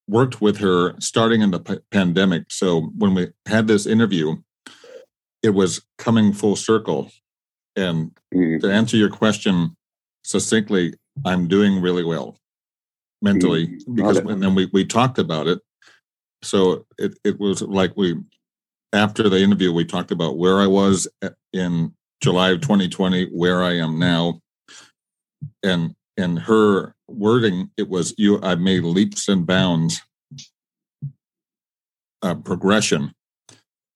worked 0.07 0.41
with 0.41 0.57
her 0.57 0.99
starting 0.99 1.41
in 1.41 1.51
the 1.51 1.59
p- 1.59 1.79
pandemic. 1.91 2.45
So 2.49 2.91
when 2.97 3.13
we 3.13 3.29
had 3.45 3.67
this 3.67 3.85
interview, 3.85 4.37
it 5.41 5.51
was 5.51 5.85
coming 5.97 6.33
full 6.33 6.55
circle. 6.55 7.11
And 7.75 8.11
mm-hmm. 8.33 8.59
to 8.59 8.71
answer 8.71 8.97
your 8.97 9.09
question 9.09 9.75
succinctly, 10.23 10.93
I'm 11.25 11.47
doing 11.47 11.81
really 11.81 12.03
well 12.03 12.37
mentally 13.21 13.67
mm-hmm. 13.67 13.95
because 13.95 14.17
and 14.17 14.41
then 14.41 14.55
we, 14.55 14.69
we 14.73 14.85
talked 14.85 15.19
about 15.19 15.47
it. 15.47 15.59
So 16.43 16.85
it, 16.97 17.17
it 17.23 17.39
was 17.39 17.61
like 17.61 17.95
we 17.95 18.15
after 18.93 19.29
the 19.29 19.39
interview 19.39 19.71
we 19.71 19.85
talked 19.85 20.11
about 20.11 20.37
where 20.37 20.59
I 20.59 20.67
was 20.67 21.07
in 21.53 21.93
July 22.21 22.51
of 22.51 22.61
2020, 22.61 23.27
where 23.27 23.63
I 23.63 23.77
am 23.77 23.97
now, 23.97 24.41
and 25.63 25.95
in 26.17 26.37
her 26.37 26.95
wording, 27.13 27.69
it 27.77 27.89
was 27.89 28.13
you. 28.17 28.41
I 28.41 28.55
made 28.55 28.83
leaps 28.83 29.27
and 29.27 29.45
bounds 29.45 30.01
uh, 32.21 32.35
progression 32.35 33.13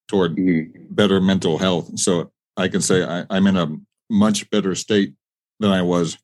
toward 0.07 0.35
mm-hmm. 0.35 0.93
better 0.93 1.19
mental 1.19 1.57
health. 1.57 1.97
So 1.99 2.31
I 2.57 2.67
can 2.67 2.81
say 2.81 3.03
I, 3.03 3.25
am 3.29 3.47
in 3.47 3.57
a 3.57 3.75
much 4.09 4.49
better 4.49 4.75
state 4.75 5.13
than 5.59 5.71
I 5.71 5.81
was 5.81 6.17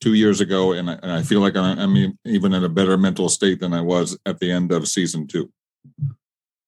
two 0.00 0.14
years 0.14 0.40
ago, 0.40 0.72
and 0.72 0.90
I, 0.90 0.94
and 1.02 1.12
I 1.12 1.22
feel 1.22 1.40
like 1.40 1.56
I'm, 1.56 1.78
I'm 1.78 2.18
even 2.24 2.54
in 2.54 2.64
a 2.64 2.68
better 2.68 2.96
mental 2.96 3.28
state 3.28 3.60
than 3.60 3.72
I 3.72 3.80
was 3.80 4.18
at 4.26 4.40
the 4.40 4.50
end 4.50 4.72
of 4.72 4.88
season 4.88 5.26
two. 5.26 5.50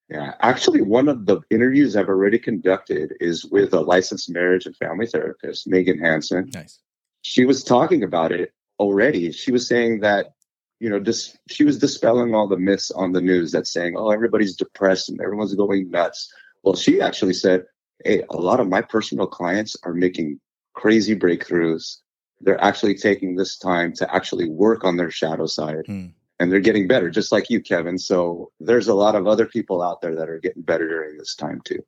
Yeah, 0.08 0.34
actually, 0.40 0.82
one 0.82 1.08
of 1.08 1.26
the 1.26 1.40
interviews 1.50 1.96
I've 1.96 2.08
already 2.08 2.38
conducted 2.38 3.14
is 3.20 3.44
with 3.46 3.72
a 3.72 3.80
licensed 3.80 4.30
marriage 4.30 4.66
and 4.66 4.76
family 4.76 5.06
therapist, 5.06 5.66
Megan 5.66 5.98
Hanson. 5.98 6.50
Nice 6.52 6.78
she 7.24 7.46
was 7.46 7.64
talking 7.64 8.04
about 8.04 8.32
it 8.32 8.52
already. 8.78 9.32
She 9.32 9.52
was 9.52 9.66
saying 9.66 10.00
that, 10.00 10.32
you 10.80 10.90
know, 10.90 11.00
just 11.00 11.38
she 11.48 11.64
was 11.64 11.78
dispelling 11.78 12.34
all 12.34 12.48
the 12.48 12.58
myths 12.58 12.90
on 12.90 13.12
the 13.12 13.20
news 13.20 13.52
that's 13.52 13.72
saying, 13.72 13.94
oh, 13.96 14.10
everybody's 14.10 14.56
depressed 14.56 15.08
and 15.08 15.20
everyone's 15.20 15.54
going 15.54 15.90
nuts. 15.90 16.32
Well, 16.62 16.74
she 16.74 17.00
actually 17.00 17.34
said, 17.34 17.64
hey, 18.04 18.22
a 18.30 18.36
lot 18.36 18.60
of 18.60 18.68
my 18.68 18.82
personal 18.82 19.26
clients 19.26 19.76
are 19.84 19.94
making 19.94 20.40
crazy 20.74 21.16
breakthroughs. 21.16 21.98
They're 22.40 22.62
actually 22.62 22.96
taking 22.96 23.36
this 23.36 23.56
time 23.56 23.92
to 23.94 24.14
actually 24.14 24.48
work 24.48 24.84
on 24.84 24.96
their 24.96 25.10
shadow 25.10 25.46
side. 25.46 25.86
Hmm. 25.86 26.06
And 26.40 26.50
they're 26.50 26.60
getting 26.60 26.88
better, 26.88 27.10
just 27.10 27.30
like 27.30 27.48
you, 27.48 27.60
Kevin. 27.60 27.96
So 27.96 28.50
there's 28.58 28.88
a 28.88 28.94
lot 28.94 29.14
of 29.14 29.28
other 29.28 29.46
people 29.46 29.80
out 29.82 30.02
there 30.02 30.16
that 30.16 30.28
are 30.28 30.40
getting 30.40 30.62
better 30.62 30.88
during 30.88 31.16
this 31.16 31.36
time 31.36 31.60
too. 31.64 31.78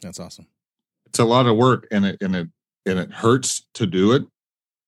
That's 0.00 0.20
awesome. 0.20 0.46
It's 1.06 1.18
a 1.18 1.24
lot 1.24 1.46
of 1.46 1.56
work, 1.56 1.88
and 1.90 2.06
it 2.06 2.18
and 2.20 2.36
it 2.36 2.48
and 2.86 3.00
it 3.00 3.12
hurts 3.12 3.66
to 3.74 3.86
do 3.86 4.12
it 4.12 4.22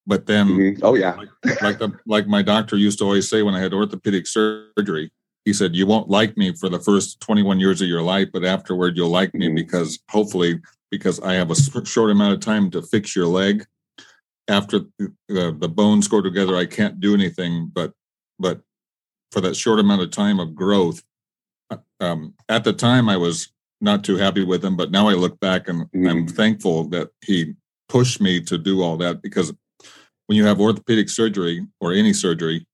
but 0.08 0.24
then, 0.24 0.48
mm-hmm. 0.48 0.80
oh 0.82 0.94
yeah, 0.94 1.14
like, 1.14 1.62
like, 1.62 1.78
the 1.78 1.92
like 2.06 2.26
my 2.26 2.40
doctor 2.40 2.76
used 2.76 2.98
to 2.98 3.04
always 3.04 3.28
say 3.28 3.42
when 3.42 3.54
I 3.54 3.60
had 3.60 3.74
orthopedic 3.74 4.26
surgery, 4.26 5.12
he 5.44 5.52
said, 5.52 5.76
"You 5.76 5.86
won't 5.86 6.08
like 6.08 6.34
me 6.38 6.54
for 6.54 6.70
the 6.70 6.80
first 6.80 7.20
21 7.20 7.60
years 7.60 7.82
of 7.82 7.88
your 7.88 8.00
life, 8.00 8.28
but 8.32 8.42
afterward 8.42 8.96
you'll 8.96 9.10
like 9.10 9.34
me 9.34 9.46
mm-hmm. 9.46 9.56
because 9.56 9.98
hopefully 10.08 10.60
because 10.90 11.20
I 11.20 11.34
have 11.34 11.50
a 11.50 11.84
short 11.84 12.10
amount 12.10 12.32
of 12.32 12.40
time 12.40 12.70
to 12.70 12.80
fix 12.80 13.14
your 13.14 13.26
leg. 13.26 13.66
After 14.48 14.80
the, 15.28 15.54
the 15.58 15.68
bones 15.68 16.08
go 16.08 16.22
together, 16.22 16.56
I 16.56 16.64
can't 16.64 17.00
do 17.00 17.12
anything, 17.12 17.70
but 17.70 17.92
but 18.38 18.62
for 19.30 19.42
that 19.42 19.56
short 19.56 19.78
amount 19.78 20.00
of 20.00 20.10
time 20.10 20.40
of 20.40 20.54
growth, 20.54 21.02
uh, 21.70 21.76
um, 22.00 22.32
at 22.48 22.64
the 22.64 22.72
time 22.72 23.10
I 23.10 23.18
was 23.18 23.52
not 23.82 24.04
too 24.04 24.16
happy 24.16 24.42
with 24.42 24.64
him, 24.64 24.74
but 24.74 24.90
now 24.90 25.08
I 25.08 25.12
look 25.12 25.38
back 25.38 25.68
and 25.68 25.82
mm-hmm. 25.82 26.08
I'm 26.08 26.26
thankful 26.26 26.84
that 26.84 27.10
he 27.22 27.56
pushed 27.90 28.22
me 28.22 28.40
to 28.40 28.56
do 28.56 28.82
all 28.82 28.96
that 28.96 29.20
because 29.20 29.52
when 30.28 30.36
you 30.36 30.44
have 30.44 30.60
orthopedic 30.60 31.08
surgery 31.08 31.66
or 31.80 31.92
any 31.92 32.12
surgery, 32.12 32.66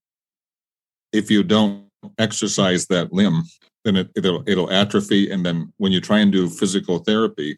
if 1.13 1.31
you 1.31 1.41
don't 1.41 1.87
exercise 2.19 2.85
that 2.87 3.13
limb, 3.13 3.43
then 3.85 3.95
it, 3.95 4.09
it'll 4.15 4.43
it'll 4.47 4.71
atrophy, 4.71 5.31
and 5.31 5.45
then 5.45 5.71
when 5.77 5.91
you 5.91 6.01
try 6.01 6.19
and 6.19 6.31
do 6.31 6.49
physical 6.49 6.99
therapy, 6.99 7.57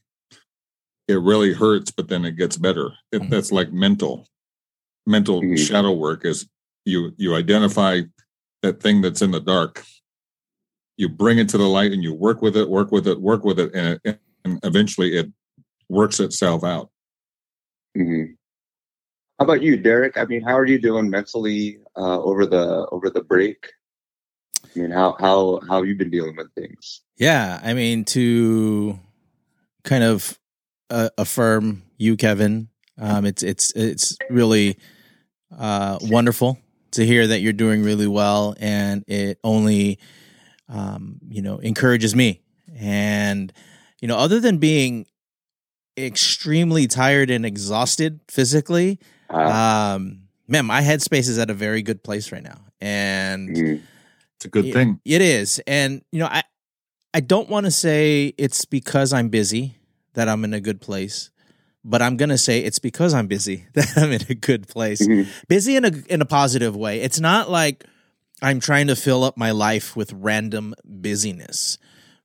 it 1.07 1.15
really 1.15 1.51
hurts, 1.51 1.89
but 1.89 2.09
then 2.09 2.25
it 2.25 2.37
gets 2.37 2.57
better. 2.57 2.91
It, 3.11 3.21
mm-hmm. 3.21 3.29
That's 3.29 3.51
like 3.51 3.73
mental 3.73 4.27
mental 5.07 5.41
mm-hmm. 5.41 5.55
shadow 5.55 5.91
work. 5.91 6.25
Is 6.25 6.47
you 6.85 7.13
you 7.17 7.35
identify 7.35 8.01
that 8.61 8.81
thing 8.81 9.01
that's 9.01 9.23
in 9.23 9.31
the 9.31 9.39
dark, 9.39 9.83
you 10.97 11.09
bring 11.09 11.39
it 11.39 11.49
to 11.49 11.57
the 11.57 11.67
light, 11.67 11.91
and 11.91 12.03
you 12.03 12.13
work 12.13 12.43
with 12.43 12.55
it, 12.55 12.69
work 12.69 12.91
with 12.91 13.07
it, 13.07 13.19
work 13.19 13.43
with 13.43 13.59
it, 13.59 13.73
and, 13.73 13.99
it, 14.03 14.19
and 14.45 14.59
eventually 14.63 15.17
it 15.17 15.31
works 15.89 16.19
itself 16.19 16.63
out. 16.63 16.91
Mm-hmm. 17.97 18.33
How 19.39 19.45
about 19.45 19.61
you, 19.61 19.77
Derek? 19.77 20.17
I 20.17 20.25
mean, 20.25 20.41
how 20.41 20.57
are 20.57 20.65
you 20.65 20.79
doing 20.79 21.11
mentally 21.11 21.77
uh, 21.95 22.19
over 22.21 22.47
the 22.47 22.87
over 22.91 23.11
the 23.11 23.21
break? 23.21 23.71
I 24.63 24.79
mean, 24.79 24.89
how 24.89 25.15
how 25.19 25.61
how 25.67 25.83
you 25.83 25.95
been 25.95 26.09
dealing 26.09 26.35
with 26.35 26.51
things? 26.55 27.01
Yeah, 27.17 27.59
I 27.63 27.73
mean, 27.75 28.03
to 28.05 28.99
kind 29.83 30.03
of 30.03 30.39
uh, 30.89 31.09
affirm 31.19 31.83
you, 31.97 32.17
Kevin. 32.17 32.69
Um, 32.99 33.25
it's 33.25 33.43
it's 33.43 33.71
it's 33.75 34.17
really 34.31 34.79
uh, 35.55 35.99
wonderful 36.01 36.57
to 36.91 37.05
hear 37.05 37.27
that 37.27 37.41
you're 37.41 37.53
doing 37.53 37.83
really 37.83 38.07
well, 38.07 38.55
and 38.59 39.03
it 39.07 39.39
only 39.43 39.99
um, 40.67 41.19
you 41.29 41.43
know 41.43 41.59
encourages 41.59 42.15
me. 42.15 42.41
And 42.75 43.53
you 44.01 44.07
know, 44.07 44.17
other 44.17 44.39
than 44.39 44.57
being 44.57 45.05
extremely 45.95 46.87
tired 46.87 47.29
and 47.29 47.45
exhausted 47.45 48.19
physically, 48.27 48.99
uh, 49.29 49.95
um, 49.95 50.21
man, 50.47 50.65
my 50.65 50.81
headspace 50.81 51.29
is 51.29 51.37
at 51.37 51.49
a 51.49 51.53
very 51.53 51.81
good 51.81 52.03
place 52.03 52.31
right 52.31 52.43
now, 52.43 52.59
and 52.79 53.49
mm, 53.49 53.81
it's 54.35 54.45
a 54.45 54.49
good 54.49 54.65
it, 54.65 54.73
thing. 54.73 54.99
It 55.05 55.21
is, 55.21 55.61
and 55.67 56.01
you 56.11 56.19
know, 56.19 56.27
I 56.27 56.43
I 57.13 57.19
don't 57.19 57.49
want 57.49 57.65
to 57.65 57.71
say 57.71 58.33
it's 58.37 58.65
because 58.65 59.13
I'm 59.13 59.29
busy 59.29 59.75
that 60.13 60.29
I'm 60.29 60.43
in 60.43 60.53
a 60.53 60.59
good 60.59 60.81
place, 60.81 61.29
but 61.83 62.01
I'm 62.01 62.17
gonna 62.17 62.37
say 62.37 62.59
it's 62.59 62.79
because 62.79 63.13
I'm 63.13 63.27
busy 63.27 63.65
that 63.73 63.97
I'm 63.97 64.11
in 64.11 64.21
a 64.29 64.35
good 64.35 64.67
place. 64.67 65.05
Mm-hmm. 65.05 65.29
Busy 65.47 65.75
in 65.75 65.85
a 65.85 65.91
in 66.09 66.21
a 66.21 66.25
positive 66.25 66.75
way. 66.75 67.01
It's 67.01 67.19
not 67.19 67.49
like 67.49 67.85
I'm 68.41 68.59
trying 68.59 68.87
to 68.87 68.95
fill 68.95 69.23
up 69.23 69.37
my 69.37 69.51
life 69.51 69.95
with 69.95 70.13
random 70.13 70.75
busyness, 70.85 71.77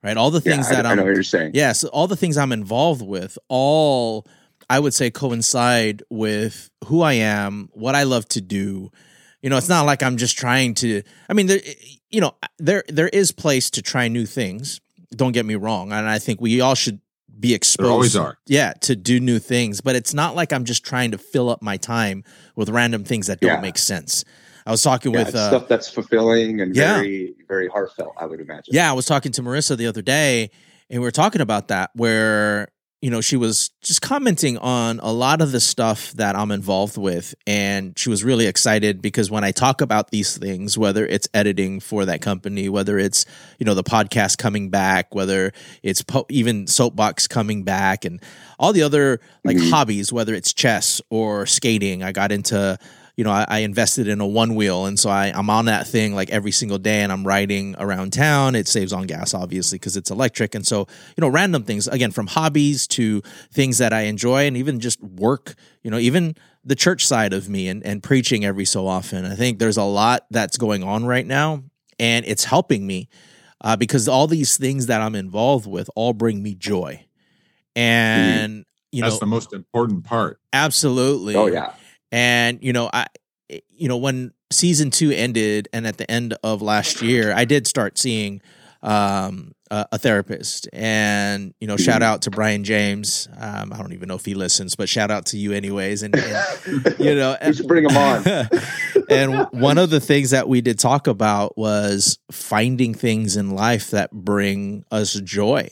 right? 0.02 0.16
All 0.16 0.30
the 0.30 0.40
things 0.40 0.68
yeah, 0.68 0.76
that 0.76 0.86
I, 0.86 0.90
I'm, 0.90 0.98
I 0.98 1.02
know 1.02 1.06
what 1.08 1.14
you're 1.14 1.22
saying. 1.22 1.52
Yes, 1.54 1.56
yeah, 1.56 1.72
so 1.72 1.88
all 1.88 2.06
the 2.06 2.16
things 2.16 2.36
I'm 2.36 2.52
involved 2.52 3.02
with, 3.02 3.38
all 3.48 4.26
I 4.72 4.78
would 4.78 4.94
say 4.94 5.10
coincide 5.10 6.02
with 6.08 6.70
who 6.86 7.02
I 7.02 7.12
am, 7.12 7.68
what 7.74 7.94
I 7.94 8.04
love 8.04 8.26
to 8.30 8.40
do. 8.40 8.90
You 9.42 9.50
know, 9.50 9.58
it's 9.58 9.68
not 9.68 9.84
like 9.84 10.02
I'm 10.02 10.16
just 10.16 10.38
trying 10.38 10.72
to. 10.76 11.02
I 11.28 11.34
mean, 11.34 11.46
there, 11.46 11.60
you 12.08 12.22
know, 12.22 12.34
there 12.58 12.82
there 12.88 13.10
is 13.10 13.32
place 13.32 13.68
to 13.72 13.82
try 13.82 14.08
new 14.08 14.24
things. 14.24 14.80
Don't 15.14 15.32
get 15.32 15.44
me 15.44 15.56
wrong, 15.56 15.92
and 15.92 16.08
I 16.08 16.18
think 16.18 16.40
we 16.40 16.62
all 16.62 16.74
should 16.74 17.00
be 17.38 17.52
exposed. 17.52 17.86
There 17.86 17.92
always 17.92 18.16
are. 18.16 18.38
Yeah, 18.46 18.72
to 18.80 18.96
do 18.96 19.20
new 19.20 19.38
things, 19.38 19.82
but 19.82 19.94
it's 19.94 20.14
not 20.14 20.34
like 20.34 20.54
I'm 20.54 20.64
just 20.64 20.86
trying 20.86 21.10
to 21.10 21.18
fill 21.18 21.50
up 21.50 21.60
my 21.60 21.76
time 21.76 22.24
with 22.56 22.70
random 22.70 23.04
things 23.04 23.26
that 23.26 23.40
don't 23.40 23.56
yeah. 23.56 23.60
make 23.60 23.76
sense. 23.76 24.24
I 24.64 24.70
was 24.70 24.82
talking 24.82 25.12
yeah, 25.12 25.24
with 25.24 25.34
uh, 25.34 25.48
stuff 25.48 25.68
that's 25.68 25.90
fulfilling 25.90 26.62
and 26.62 26.74
yeah. 26.74 26.94
very 26.94 27.34
very 27.46 27.68
heartfelt. 27.68 28.14
I 28.16 28.24
would 28.24 28.40
imagine. 28.40 28.72
Yeah, 28.72 28.88
I 28.88 28.94
was 28.94 29.04
talking 29.04 29.32
to 29.32 29.42
Marissa 29.42 29.76
the 29.76 29.88
other 29.88 30.00
day, 30.00 30.50
and 30.88 31.02
we 31.02 31.06
were 31.06 31.10
talking 31.10 31.42
about 31.42 31.68
that 31.68 31.90
where 31.92 32.71
you 33.02 33.10
know, 33.10 33.20
she 33.20 33.36
was 33.36 33.70
just 33.82 34.00
commenting 34.00 34.56
on 34.58 35.00
a 35.00 35.12
lot 35.12 35.42
of 35.42 35.50
the 35.50 35.58
stuff 35.58 36.12
that 36.12 36.36
I'm 36.36 36.52
involved 36.52 36.96
with. 36.96 37.34
And 37.48 37.98
she 37.98 38.08
was 38.08 38.22
really 38.22 38.46
excited 38.46 39.02
because 39.02 39.28
when 39.28 39.42
I 39.42 39.50
talk 39.50 39.80
about 39.80 40.12
these 40.12 40.38
things, 40.38 40.78
whether 40.78 41.04
it's 41.04 41.28
editing 41.34 41.80
for 41.80 42.04
that 42.04 42.22
company, 42.22 42.68
whether 42.68 43.00
it's, 43.00 43.26
you 43.58 43.66
know, 43.66 43.74
the 43.74 43.82
podcast 43.82 44.38
coming 44.38 44.70
back, 44.70 45.16
whether 45.16 45.52
it's 45.82 46.02
po- 46.02 46.26
even 46.28 46.68
Soapbox 46.68 47.26
coming 47.26 47.64
back 47.64 48.04
and 48.04 48.22
all 48.56 48.72
the 48.72 48.84
other 48.84 49.20
like 49.44 49.56
mm-hmm. 49.56 49.70
hobbies, 49.70 50.12
whether 50.12 50.32
it's 50.32 50.52
chess 50.52 51.02
or 51.10 51.44
skating, 51.44 52.04
I 52.04 52.12
got 52.12 52.30
into 52.30 52.78
you 53.16 53.24
know, 53.24 53.30
I, 53.30 53.44
I, 53.48 53.58
invested 53.58 54.08
in 54.08 54.20
a 54.20 54.26
one 54.26 54.54
wheel, 54.54 54.86
and 54.86 54.98
so 54.98 55.10
I, 55.10 55.26
I'm 55.34 55.50
on 55.50 55.66
that 55.66 55.86
thing 55.86 56.14
like 56.14 56.30
every 56.30 56.50
single 56.50 56.78
day, 56.78 57.02
and 57.02 57.12
I'm 57.12 57.26
riding 57.26 57.76
around 57.78 58.12
town. 58.12 58.54
It 58.54 58.66
saves 58.68 58.92
on 58.92 59.06
gas, 59.06 59.34
obviously, 59.34 59.78
because 59.78 59.96
it's 59.96 60.10
electric, 60.10 60.54
and 60.54 60.66
so 60.66 60.80
you 61.16 61.20
know, 61.20 61.28
random 61.28 61.64
things 61.64 61.88
again 61.88 62.10
from 62.10 62.26
hobbies 62.26 62.86
to 62.88 63.20
things 63.52 63.78
that 63.78 63.92
I 63.92 64.02
enjoy, 64.02 64.46
and 64.46 64.56
even 64.56 64.80
just 64.80 65.02
work. 65.02 65.54
You 65.82 65.90
know, 65.90 65.98
even 65.98 66.36
the 66.64 66.74
church 66.74 67.06
side 67.06 67.32
of 67.32 67.48
me 67.48 67.68
and 67.68 67.84
and 67.84 68.02
preaching 68.02 68.44
every 68.44 68.64
so 68.64 68.86
often. 68.86 69.26
I 69.26 69.34
think 69.34 69.58
there's 69.58 69.76
a 69.76 69.84
lot 69.84 70.26
that's 70.30 70.56
going 70.56 70.82
on 70.82 71.04
right 71.04 71.26
now, 71.26 71.64
and 71.98 72.24
it's 72.24 72.44
helping 72.44 72.86
me 72.86 73.10
uh, 73.60 73.76
because 73.76 74.08
all 74.08 74.26
these 74.26 74.56
things 74.56 74.86
that 74.86 75.02
I'm 75.02 75.14
involved 75.14 75.66
with 75.66 75.90
all 75.94 76.14
bring 76.14 76.42
me 76.42 76.54
joy, 76.54 77.04
and. 77.76 78.62
Mm 78.62 78.64
you 78.92 79.00
That's 79.00 79.12
know, 79.12 79.14
that's 79.14 79.20
the 79.20 79.26
most 79.26 79.52
important 79.54 80.04
part. 80.04 80.38
absolutely. 80.52 81.34
Oh 81.34 81.46
yeah. 81.46 81.72
And 82.12 82.58
you 82.62 82.72
know, 82.72 82.88
I 82.92 83.06
you 83.70 83.88
know 83.88 83.96
when 83.96 84.32
season 84.52 84.90
two 84.90 85.10
ended, 85.10 85.68
and 85.72 85.86
at 85.86 85.96
the 85.96 86.08
end 86.10 86.34
of 86.44 86.62
last 86.62 87.02
year, 87.02 87.32
I 87.34 87.44
did 87.46 87.66
start 87.66 87.98
seeing 87.98 88.40
um, 88.82 89.52
a, 89.70 89.86
a 89.92 89.98
therapist, 89.98 90.68
and 90.72 91.54
you 91.60 91.66
know, 91.66 91.76
shout 91.76 92.02
out 92.02 92.22
to 92.22 92.30
Brian 92.30 92.64
James. 92.64 93.28
Um, 93.38 93.72
I 93.72 93.78
don't 93.78 93.92
even 93.92 94.08
know 94.08 94.14
if 94.16 94.24
he 94.24 94.34
listens, 94.34 94.76
but 94.76 94.88
shout 94.88 95.10
out 95.10 95.26
to 95.26 95.38
you 95.38 95.52
anyways. 95.52 96.02
And, 96.02 96.14
and 96.14 96.36
you 96.98 97.14
know, 97.14 97.36
should 97.52 97.66
bring 97.68 97.84
him 97.84 97.96
on. 97.96 98.24
and 99.08 99.46
one 99.52 99.78
of 99.78 99.90
the 99.90 100.00
things 100.00 100.30
that 100.30 100.48
we 100.48 100.60
did 100.60 100.78
talk 100.78 101.06
about 101.06 101.56
was 101.56 102.18
finding 102.30 102.92
things 102.94 103.36
in 103.36 103.50
life 103.50 103.90
that 103.90 104.10
bring 104.12 104.84
us 104.90 105.14
joy. 105.14 105.68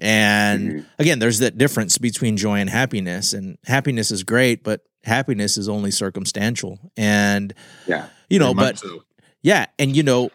And 0.00 0.72
Mhm. 0.72 0.84
again, 0.98 1.18
there's 1.18 1.38
that 1.40 1.58
difference 1.58 1.98
between 1.98 2.36
joy 2.36 2.58
and 2.58 2.70
happiness. 2.70 3.32
And 3.32 3.58
happiness 3.64 4.10
is 4.10 4.22
great, 4.22 4.62
but 4.62 4.82
happiness 5.04 5.56
is 5.58 5.68
only 5.68 5.90
circumstantial. 5.90 6.78
And, 6.96 7.54
Yeah. 7.86 8.06
you 8.28 8.38
know, 8.38 8.54
but 8.54 8.78
so. 8.78 9.04
yeah. 9.42 9.66
And, 9.78 9.96
you 9.96 10.02
know, 10.02 10.30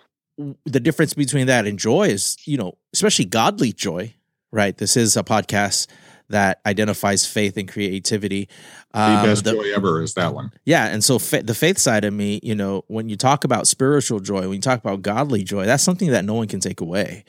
the 0.66 0.80
difference 0.80 1.14
between 1.14 1.48
that 1.48 1.66
and 1.68 1.78
joy 1.78 2.08
is, 2.10 2.38
you 2.46 2.58
know, 2.58 2.78
especially 2.94 3.26
godly 3.26 3.72
joy, 3.74 4.14
right? 4.52 4.76
This 4.78 4.98
is 4.98 5.16
a 5.18 5.24
podcast 5.24 5.88
that 6.30 6.60
identifies 6.66 7.26
faith 7.26 7.58
and 7.58 7.68
creativity. 7.68 8.48
the 8.94 9.00
Um, 9.00 9.26
best 9.26 9.44
the- 9.44 9.52
joy 9.54 9.74
ever 9.76 10.02
is 10.04 10.14
that 10.14 10.34
one. 10.36 10.52
yeah, 10.66 10.86
and 10.88 11.04
so 11.04 11.18
fa- 11.20 11.42
the 11.44 11.54
faith 11.56 11.78
side 11.80 12.06
of 12.06 12.14
me, 12.14 12.40
you 12.44 12.54
know, 12.56 12.84
when 12.88 13.10
you 13.10 13.16
talk 13.18 13.44
about 13.44 13.68
spiritual 13.68 14.20
joy, 14.20 14.42
when 14.42 14.54
you 14.54 14.60
talk 14.62 14.80
about 14.80 15.02
godly 15.02 15.44
joy, 15.44 15.66
that's 15.66 15.84
something 15.84 16.12
that 16.12 16.26
no 16.26 16.34
one 16.36 16.48
can 16.48 16.60
take 16.60 16.80
away. 16.80 17.26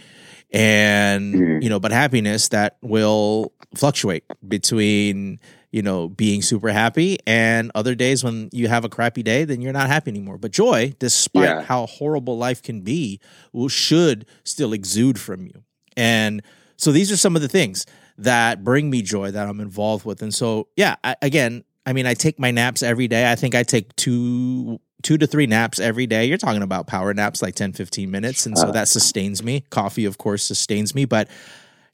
And 0.52 1.34
Mhm. 1.34 1.62
you 1.62 1.68
know, 1.68 1.80
but 1.80 1.90
happiness 1.90 2.48
that 2.50 2.76
will 2.82 3.52
fluctuate 3.74 4.24
between 4.46 5.40
you 5.74 5.82
know 5.82 6.08
being 6.08 6.40
super 6.40 6.70
happy 6.70 7.18
and 7.26 7.72
other 7.74 7.94
days 7.96 8.22
when 8.22 8.48
you 8.52 8.68
have 8.68 8.84
a 8.84 8.88
crappy 8.88 9.22
day, 9.24 9.44
then 9.44 9.60
you're 9.60 9.72
not 9.80 9.88
happy 9.88 10.10
anymore. 10.10 10.38
But 10.38 10.52
joy, 10.52 10.94
despite 11.00 11.44
Yeah. 11.48 11.62
how 11.62 11.86
horrible 11.86 12.38
life 12.38 12.62
can 12.62 12.82
be, 12.82 13.18
will 13.52 13.68
should 13.68 14.24
still 14.44 14.72
exude 14.72 15.18
from 15.18 15.46
you. 15.46 15.64
And 15.96 16.42
so 16.76 16.92
these 16.92 17.10
are 17.10 17.16
some 17.16 17.34
of 17.34 17.42
the 17.42 17.48
things 17.48 17.86
that 18.18 18.62
bring 18.62 18.88
me 18.88 19.02
joy 19.02 19.32
that 19.32 19.48
I'm 19.48 19.58
involved 19.60 20.04
with. 20.04 20.22
And 20.22 20.32
so, 20.32 20.68
yeah, 20.76 20.94
I, 21.02 21.16
again, 21.22 21.64
I 21.86 21.92
mean, 21.92 22.06
I 22.06 22.14
take 22.14 22.38
my 22.38 22.52
naps 22.52 22.82
every 22.82 23.08
day. 23.08 23.30
I 23.30 23.34
think 23.34 23.54
I 23.56 23.64
take 23.64 23.94
two 23.96 24.80
two 25.02 25.18
to 25.18 25.26
three 25.26 25.46
naps 25.46 25.78
every 25.80 26.06
day. 26.06 26.24
You're 26.24 26.38
talking 26.38 26.62
about 26.62 26.86
power 26.86 27.12
naps 27.12 27.42
like 27.42 27.54
10, 27.56 27.72
15 27.74 28.10
minutes. 28.10 28.46
And 28.46 28.56
so 28.56 28.70
that 28.70 28.88
sustains 28.88 29.42
me. 29.42 29.64
Coffee, 29.70 30.06
of 30.06 30.16
course, 30.18 30.42
sustains 30.44 30.94
me. 30.94 31.04
But, 31.04 31.28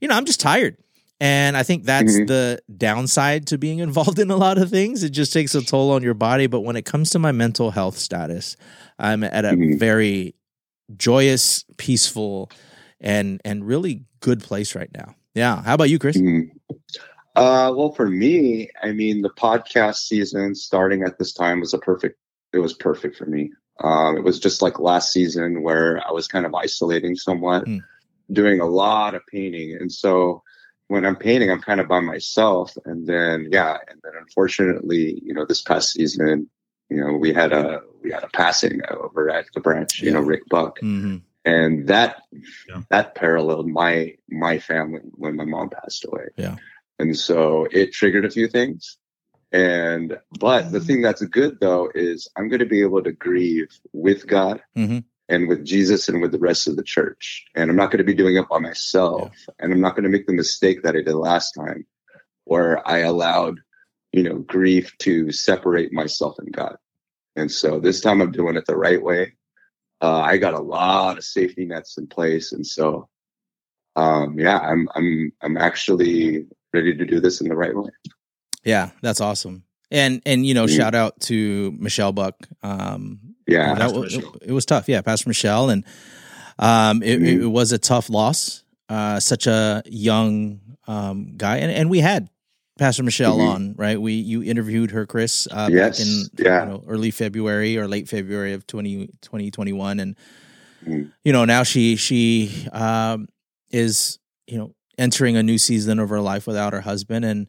you 0.00 0.06
know, 0.06 0.14
I'm 0.14 0.26
just 0.26 0.38
tired. 0.38 0.76
And 1.20 1.56
I 1.56 1.62
think 1.62 1.84
that's 1.84 2.14
Mhm. 2.18 2.26
the 2.28 2.60
downside 2.76 3.46
to 3.48 3.58
being 3.58 3.78
involved 3.88 4.18
in 4.18 4.30
a 4.30 4.36
lot 4.36 4.56
of 4.58 4.70
things. 4.70 5.02
It 5.02 5.10
just 5.10 5.32
takes 5.32 5.54
a 5.54 5.62
toll 5.62 5.90
on 5.92 6.02
your 6.02 6.14
body. 6.14 6.46
But 6.46 6.60
when 6.60 6.76
it 6.76 6.84
comes 6.86 7.10
to 7.10 7.18
my 7.18 7.32
mental 7.32 7.70
health 7.70 7.98
status, 7.98 8.56
I'm 8.98 9.22
at 9.22 9.44
a 9.44 9.50
Mhm. 9.50 9.78
very 9.78 10.34
joyous, 10.96 11.64
peaceful, 11.76 12.50
and 13.00 13.40
and 13.44 13.66
really 13.66 14.04
good 14.20 14.40
place 14.42 14.74
right 14.74 14.90
now. 14.94 15.14
Yeah. 15.34 15.62
How 15.62 15.74
about 15.74 15.90
you, 15.90 15.98
Chris? 15.98 16.16
Mhm. 16.16 16.50
Uh, 17.36 17.72
well, 17.76 17.92
for 17.92 18.08
me, 18.08 18.68
I 18.82 18.92
mean, 18.92 19.22
the 19.22 19.30
podcast 19.30 19.96
season 20.06 20.54
starting 20.54 21.02
at 21.02 21.18
this 21.18 21.32
time 21.32 21.60
was 21.60 21.72
a 21.72 21.78
perfect. 21.78 22.16
It 22.52 22.58
was 22.58 22.74
perfect 22.74 23.16
for 23.16 23.26
me. 23.26 23.52
Um, 23.84 24.16
it 24.16 24.24
was 24.24 24.38
just 24.40 24.60
like 24.60 24.78
last 24.80 25.12
season 25.12 25.62
where 25.62 26.02
I 26.06 26.12
was 26.12 26.26
kind 26.26 26.44
of 26.44 26.54
isolating 26.54 27.14
somewhat, 27.14 27.64
Mm. 27.66 27.80
doing 28.32 28.60
a 28.60 28.66
lot 28.66 29.14
of 29.14 29.22
painting, 29.32 29.74
and 29.80 29.90
so 29.90 30.42
when 30.90 31.06
I'm 31.06 31.14
painting, 31.14 31.52
I'm 31.52 31.60
kind 31.62 31.80
of 31.80 31.86
by 31.86 32.00
myself. 32.00 32.76
And 32.84 33.06
then, 33.06 33.48
yeah, 33.52 33.76
and 33.88 34.00
then 34.02 34.12
unfortunately, 34.18 35.22
you 35.24 35.32
know, 35.32 35.46
this 35.46 35.62
past 35.62 35.92
season, 35.92 36.50
you 36.88 36.96
know, 37.00 37.12
we 37.12 37.32
had 37.32 37.52
a 37.52 37.82
we 38.02 38.10
had 38.10 38.24
a 38.24 38.28
passing 38.28 38.80
over 38.90 39.30
at 39.30 39.46
the 39.54 39.60
branch. 39.60 40.02
You 40.02 40.10
know, 40.10 40.20
Rick 40.20 40.42
Buck, 40.48 40.80
hmm 40.80 41.18
and 41.44 41.86
that 41.86 42.22
Yeah. 42.68 42.82
that 42.90 43.14
paralleled 43.14 43.68
my 43.68 44.16
my 44.28 44.58
family 44.58 45.00
when 45.14 45.36
my 45.36 45.44
mom 45.44 45.70
passed 45.70 46.04
away 46.04 46.26
Yeah. 46.36 46.56
and 46.98 47.16
so 47.16 47.66
it 47.70 47.92
triggered 47.94 48.26
a 48.26 48.30
few 48.30 48.46
things 48.46 48.98
and 49.50 50.18
but 50.38 50.70
the 50.70 50.80
thing 50.80 51.00
that's 51.00 51.24
good 51.24 51.58
though 51.58 51.90
is 51.94 52.28
i'm 52.36 52.48
going 52.50 52.58
to 52.66 52.66
be 52.76 52.82
able 52.82 53.02
to 53.02 53.12
grieve 53.12 53.72
with 53.94 54.26
god 54.26 54.60
Mhm. 54.76 55.02
And 55.30 55.48
with 55.48 55.64
jesus 55.64 56.08
and 56.08 56.20
with 56.20 56.32
the 56.32 56.38
rest 56.38 56.68
of 56.68 56.76
the 56.76 56.82
church 56.82 57.44
and 57.54 57.70
i'm 57.70 57.76
not 57.76 57.90
going 57.90 57.98
to 57.98 58.04
be 58.04 58.14
doing 58.14 58.36
it 58.36 58.48
by 58.48 58.58
myself 58.58 59.32
and 59.58 59.72
i'm 59.72 59.80
not 59.80 59.94
going 59.94 60.04
to 60.04 60.10
make 60.10 60.26
the 60.26 60.32
mistake 60.32 60.82
that 60.82 60.94
i 60.96 61.00
did 61.02 61.14
last 61.14 61.52
time 61.52 61.86
where 62.44 62.86
i 62.86 62.98
allowed 62.98 63.58
you 64.12 64.22
know 64.22 64.38
grief 64.38 64.92
to 64.98 65.30
separate 65.32 65.92
myself 65.92 66.38
and 66.38 66.52
god 66.52 66.76
and 67.36 67.50
so 67.50 67.80
this 67.80 68.00
time 68.00 68.20
i'm 68.20 68.32
doing 68.32 68.56
it 68.56 68.66
the 68.66 68.76
right 68.76 69.02
way 69.02 69.32
uh, 70.02 70.20
I 70.20 70.38
got 70.38 70.54
a 70.54 70.58
lot 70.58 71.18
of 71.18 71.24
safety 71.24 71.66
nets 71.66 71.98
in 71.98 72.06
place, 72.06 72.52
and 72.52 72.66
so 72.66 73.06
um, 73.96 74.38
yeah, 74.38 74.58
I'm 74.58 74.88
I'm 74.94 75.30
I'm 75.42 75.56
actually 75.58 76.46
ready 76.72 76.96
to 76.96 77.04
do 77.04 77.20
this 77.20 77.42
in 77.42 77.48
the 77.48 77.54
right 77.54 77.76
way. 77.76 77.90
Yeah, 78.64 78.92
that's 79.02 79.20
awesome. 79.20 79.64
And 79.90 80.22
and 80.24 80.46
you 80.46 80.54
know, 80.54 80.64
Mhm. 80.64 80.74
shout 80.74 80.94
out 80.94 81.20
to 81.28 81.76
Michelle 81.78 82.12
Buck. 82.12 82.48
Um, 82.62 83.29
Yeah, 83.50 83.74
that 83.74 83.92
was, 83.92 84.16
Michelle. 84.16 84.34
it 84.42 84.52
was 84.52 84.64
tough. 84.66 84.88
Yeah, 84.88 85.00
Pastor 85.02 85.28
Michelle, 85.28 85.70
and 85.70 85.84
um, 86.58 87.02
it, 87.02 87.20
Mhm. 87.20 87.42
it 87.42 87.46
was 87.46 87.72
a 87.72 87.78
tough 87.78 88.08
loss. 88.10 88.62
Uh, 88.88 89.20
such 89.20 89.46
a 89.46 89.82
young 89.86 90.60
um 90.86 91.34
guy, 91.36 91.58
and 91.58 91.70
and 91.70 91.88
we 91.90 92.00
had 92.00 92.28
Pastor 92.78 93.02
Michelle 93.02 93.38
Mhm. 93.38 93.48
on, 93.48 93.74
right? 93.76 94.00
We 94.00 94.14
you 94.14 94.42
interviewed 94.42 94.90
her, 94.92 95.06
Chris, 95.06 95.46
uh, 95.50 95.68
Yes, 95.70 95.98
back 95.98 96.06
in 96.06 96.44
yeah. 96.46 96.64
you 96.64 96.70
know, 96.70 96.84
early 96.88 97.10
February 97.10 97.76
or 97.78 97.86
late 97.86 98.08
February 98.08 98.52
of 98.54 98.66
20, 98.66 99.08
2021. 99.20 100.00
and 100.00 100.16
Mhm. 100.86 101.12
you 101.24 101.32
know 101.32 101.44
now 101.44 101.62
she 101.62 101.96
she 101.96 102.50
um, 102.72 103.28
is 103.70 104.18
you 104.46 104.58
know 104.58 104.74
entering 104.98 105.36
a 105.36 105.42
new 105.42 105.58
season 105.58 105.98
of 105.98 106.08
her 106.08 106.20
life 106.20 106.46
without 106.46 106.72
her 106.72 106.80
husband, 106.80 107.24
and 107.24 107.46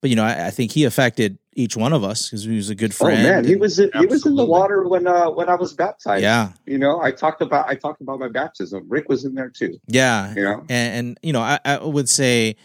but 0.00 0.10
you 0.10 0.16
know 0.16 0.24
I, 0.24 0.46
I 0.46 0.50
think 0.50 0.72
he 0.72 0.84
affected 0.84 1.38
each 1.54 1.76
one 1.76 1.92
of 1.92 2.04
us 2.04 2.28
because 2.28 2.44
he 2.44 2.56
was 2.56 2.70
a 2.70 2.74
good 2.74 2.94
friend. 2.94 3.18
Oh 3.20 3.22
friend. 3.22 3.36
man, 3.36 3.44
he 3.44 3.56
was 3.56 3.76
he 3.76 4.06
was 4.06 4.24
in 4.26 4.36
the 4.36 4.44
water 4.44 4.86
when 4.88 5.06
uh 5.06 5.30
when 5.30 5.48
I 5.48 5.54
was 5.56 5.72
baptized. 5.72 6.22
yeah, 6.22 6.52
you 6.66 6.78
know, 6.78 7.00
I 7.00 7.10
talked 7.10 7.42
about 7.42 7.68
I 7.68 7.74
talked 7.74 8.00
about 8.00 8.18
my 8.20 8.28
baptism. 8.28 8.86
Rick 8.88 9.08
was 9.08 9.24
in 9.24 9.34
there 9.34 9.50
too. 9.50 9.78
yeah, 9.88 10.34
You 10.34 10.42
know, 10.42 10.64
and, 10.68 10.94
and 11.08 11.18
you 11.22 11.32
know 11.32 11.40
I, 11.40 11.58
I 11.64 11.78
would 11.82 12.08
say 12.08 12.56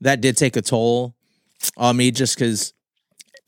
that 0.00 0.20
did 0.20 0.36
take 0.36 0.56
a 0.56 0.62
toll 0.62 1.14
on 1.76 1.96
me 1.96 2.10
just 2.10 2.36
because 2.38 2.74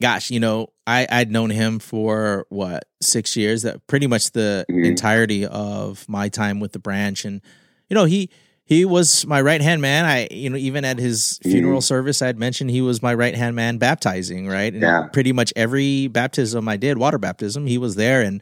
gosh 0.01 0.31
you 0.31 0.39
know 0.39 0.67
i 0.87 1.05
i'd 1.11 1.31
known 1.31 1.49
him 1.49 1.77
for 1.79 2.45
what 2.49 2.85
six 3.01 3.35
years 3.35 3.63
that 3.63 3.85
pretty 3.87 4.07
much 4.07 4.31
the 4.31 4.65
Mhm. 4.69 4.85
entirety 4.85 5.45
of 5.45 6.07
my 6.07 6.29
time 6.29 6.59
with 6.59 6.71
the 6.71 6.79
branch 6.79 7.25
and 7.25 7.41
you 7.89 7.95
know 7.95 8.05
he 8.05 8.29
he 8.67 8.83
was 8.85 9.25
my 9.25 9.41
right 9.41 9.61
hand 9.61 9.81
man 9.81 10.05
i 10.05 10.27
you 10.29 10.49
know 10.49 10.57
even 10.57 10.83
at 10.85 10.97
his 10.99 11.39
funeral 11.43 11.81
service 11.81 12.21
i'd 12.21 12.37
mentioned 12.37 12.69
he 12.69 12.81
was 12.81 13.01
my 13.01 13.13
right 13.13 13.35
hand 13.35 13.55
man 13.55 13.77
baptizing 13.77 14.47
right 14.47 14.73
and 14.73 14.81
Yeah. 14.81 15.07
pretty 15.13 15.31
much 15.33 15.51
every 15.55 16.07
baptism 16.07 16.67
i 16.67 16.77
did 16.77 16.97
water 16.97 17.17
baptism 17.17 17.65
he 17.65 17.77
was 17.77 17.95
there 17.95 18.21
and 18.21 18.41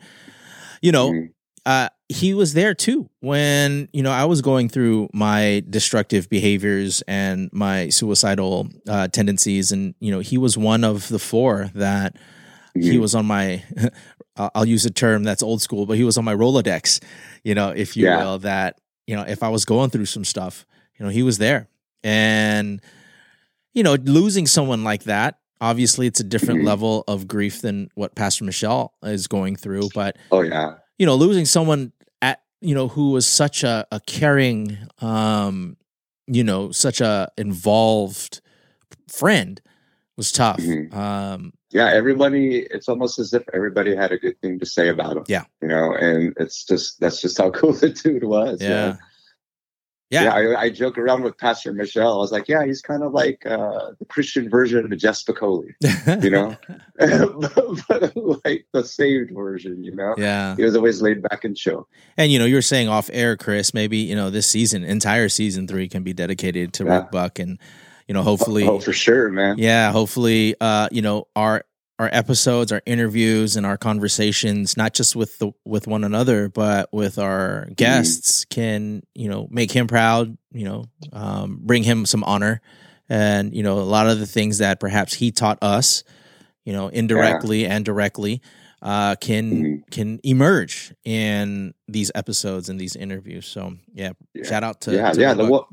you 0.81 0.91
know 0.91 1.11
Mhm. 1.11 1.29
uh, 1.65 1.89
he 2.09 2.33
was 2.35 2.53
there 2.53 2.75
too 2.75 3.09
when 3.21 3.87
you 3.91 4.03
know 4.03 4.11
I 4.11 4.25
was 4.25 4.41
going 4.43 4.69
through 4.69 5.09
my 5.13 5.63
destructive 5.67 6.29
behaviors 6.29 7.01
and 7.07 7.49
my 7.51 7.89
suicidal 7.89 8.67
uh, 8.87 9.07
tendencies, 9.07 9.71
and 9.71 9.95
you 9.99 10.11
know 10.11 10.19
he 10.19 10.37
was 10.37 10.55
one 10.59 10.83
of 10.83 11.07
the 11.07 11.17
four 11.17 11.71
that 11.73 12.15
he 12.75 12.97
Mhm. 12.97 12.99
was 13.01 13.15
on 13.15 13.25
my. 13.25 13.63
I'll 14.37 14.51
I'll 14.53 14.65
use 14.65 14.85
a 14.85 14.91
term 14.91 15.23
that's 15.23 15.41
old 15.41 15.63
school, 15.63 15.87
but 15.87 15.97
he 15.97 16.03
was 16.03 16.17
on 16.19 16.25
my 16.25 16.35
Rolodex, 16.35 17.01
you 17.43 17.55
know, 17.55 17.69
if 17.71 17.97
you 17.97 18.05
Yeah. 18.05 18.17
will. 18.23 18.37
That 18.39 18.77
you 19.07 19.15
know, 19.15 19.23
if 19.23 19.43
I 19.43 19.49
was 19.49 19.65
going 19.65 19.89
through 19.89 20.05
some 20.05 20.25
stuff, 20.25 20.65
you 20.97 21.05
know, 21.05 21.11
he 21.11 21.23
was 21.23 21.37
there, 21.37 21.67
and 22.03 22.81
you 23.73 23.83
know, 23.83 23.95
losing 23.95 24.47
someone 24.47 24.83
like 24.83 25.03
that. 25.03 25.39
Obviously, 25.61 26.07
it's 26.07 26.19
a 26.19 26.23
different 26.23 26.61
Mhm. 26.61 26.65
level 26.65 27.03
of 27.07 27.27
grief 27.27 27.61
than 27.61 27.89
what 27.95 28.15
Pastor 28.15 28.43
Michelle 28.43 28.93
is 29.03 29.27
going 29.27 29.55
through, 29.55 29.89
but 29.93 30.17
oh 30.31 30.41
yeah, 30.41 30.75
you 30.97 31.05
know, 31.05 31.15
losing 31.15 31.45
someone 31.45 31.91
at 32.21 32.41
you 32.61 32.73
know 32.75 32.87
who 32.89 33.11
was 33.11 33.25
such 33.27 33.63
a, 33.63 33.85
a 33.91 33.99
caring, 34.01 34.77
um, 35.01 35.77
you 36.27 36.43
know, 36.43 36.71
such 36.71 36.99
a 37.01 37.29
involved 37.37 38.41
friend 39.09 39.61
was 40.17 40.31
tough. 40.31 40.57
Mhm. 40.59 40.93
Um, 40.93 41.53
yeah. 41.71 41.89
Everybody, 41.91 42.67
it's 42.71 42.87
almost 42.87 43.19
as 43.19 43.33
if 43.33 43.43
everybody 43.53 43.95
had 43.95 44.11
a 44.11 44.17
good 44.17 44.39
thing 44.41 44.59
to 44.59 44.65
say 44.65 44.89
about 44.89 45.17
him. 45.17 45.23
Yeah. 45.27 45.43
you 45.61 45.67
know, 45.67 45.93
and 45.93 46.33
it's 46.39 46.63
just 46.65 46.99
that's 46.99 47.21
just 47.21 47.37
how 47.37 47.49
cool 47.57 47.73
the 47.73 47.89
dude 47.89 48.23
was. 48.23 48.61
yeah. 48.61 48.95
Yeah. 50.11 50.23
Yeah, 50.23 50.33
I, 50.33 50.61
I 50.61 50.69
joke 50.69 50.99
around 50.99 51.23
with 51.23 51.35
Pastor 51.39 51.73
Michelle. 51.73 52.13
I 52.13 52.17
was 52.17 52.31
like, 52.31 52.47
yeah, 52.47 52.63
he's 52.63 52.79
kind 52.79 53.01
of 53.01 53.11
like 53.11 53.43
uh, 53.45 53.91
the 53.97 54.05
Christian 54.07 54.49
version 54.51 54.85
of 54.91 54.97
Jeff 54.99 55.15
Spicoli, 55.15 55.73
you 56.23 56.29
know, 56.29 56.55
but, 57.89 58.15
like 58.45 58.67
the 58.71 58.83
saved 58.83 59.31
version, 59.33 59.83
you 59.83 59.95
know. 59.95 60.13
yeah. 60.15 60.55
He 60.55 60.63
was 60.63 60.75
always 60.75 61.01
laid 61.01 61.23
back 61.23 61.43
and 61.43 61.57
chill. 61.57 61.89
And 62.17 62.31
you 62.31 62.37
know, 62.37 62.45
you 62.45 62.53
were 62.53 62.61
saying 62.61 62.87
off 62.87 63.09
air, 63.11 63.35
Chris, 63.35 63.73
maybe, 63.73 63.97
you 63.97 64.15
know, 64.15 64.29
this 64.29 64.45
season, 64.45 64.83
entire 64.83 65.27
season 65.27 65.67
three 65.67 65.89
can 65.89 66.03
be 66.03 66.13
dedicated 66.13 66.71
to 66.73 66.85
Yeah. 66.85 66.97
Rick 66.97 67.11
Buck. 67.11 67.39
And, 67.39 67.57
you 68.07 68.13
know, 68.13 68.21
hopefully, 68.21 68.67
oh, 68.67 68.79
for 68.79 68.93
sure, 68.93 69.29
man. 69.29 69.57
Yeah, 69.57 69.91
hopefully, 69.91 70.55
uh, 70.61 70.89
you 70.91 71.01
know, 71.01 71.27
our 71.35 71.63
our 71.97 72.09
episodes, 72.11 72.71
our 72.71 72.81
interviews, 72.85 73.55
and 73.55 73.65
our 73.65 73.77
conversations, 73.77 74.75
not 74.75 74.93
just 74.93 75.15
with 75.15 75.37
the 75.39 75.51
with 75.63 75.87
one 75.87 76.03
another, 76.03 76.49
but 76.49 76.91
with 76.91 77.17
our 77.17 77.67
guests, 77.75 78.45
mm-hmm. 78.45 78.61
can 78.61 79.03
you 79.15 79.29
know 79.29 79.47
make 79.49 79.71
him 79.71 79.87
proud. 79.87 80.37
You 80.51 80.65
know, 80.65 80.85
um, 81.13 81.59
bring 81.61 81.83
him 81.83 82.05
some 82.05 82.23
honor, 82.23 82.61
and 83.09 83.55
you 83.55 83.63
know 83.63 83.79
a 83.79 83.81
lot 83.81 84.07
of 84.07 84.19
the 84.19 84.27
things 84.27 84.59
that 84.59 84.79
perhaps 84.79 85.13
he 85.13 85.31
taught 85.31 85.59
us, 85.61 86.03
you 86.63 86.73
know, 86.73 86.89
indirectly 86.89 87.63
yeah. 87.63 87.75
and 87.75 87.85
directly, 87.85 88.41
uh, 88.81 89.15
can 89.15 89.51
mm-hmm. 89.51 89.89
can 89.89 90.19
emerge 90.23 90.93
in 91.05 91.73
these 91.87 92.11
episodes 92.13 92.69
and 92.69 92.79
these 92.79 92.95
interviews. 92.95 93.47
So 93.47 93.73
yeah, 93.93 94.11
yeah. 94.33 94.43
shout 94.43 94.63
out 94.63 94.81
to 94.81 94.93
yeah 94.93 95.11
to 95.11 95.19
yeah 95.19 95.33
the 95.33 95.65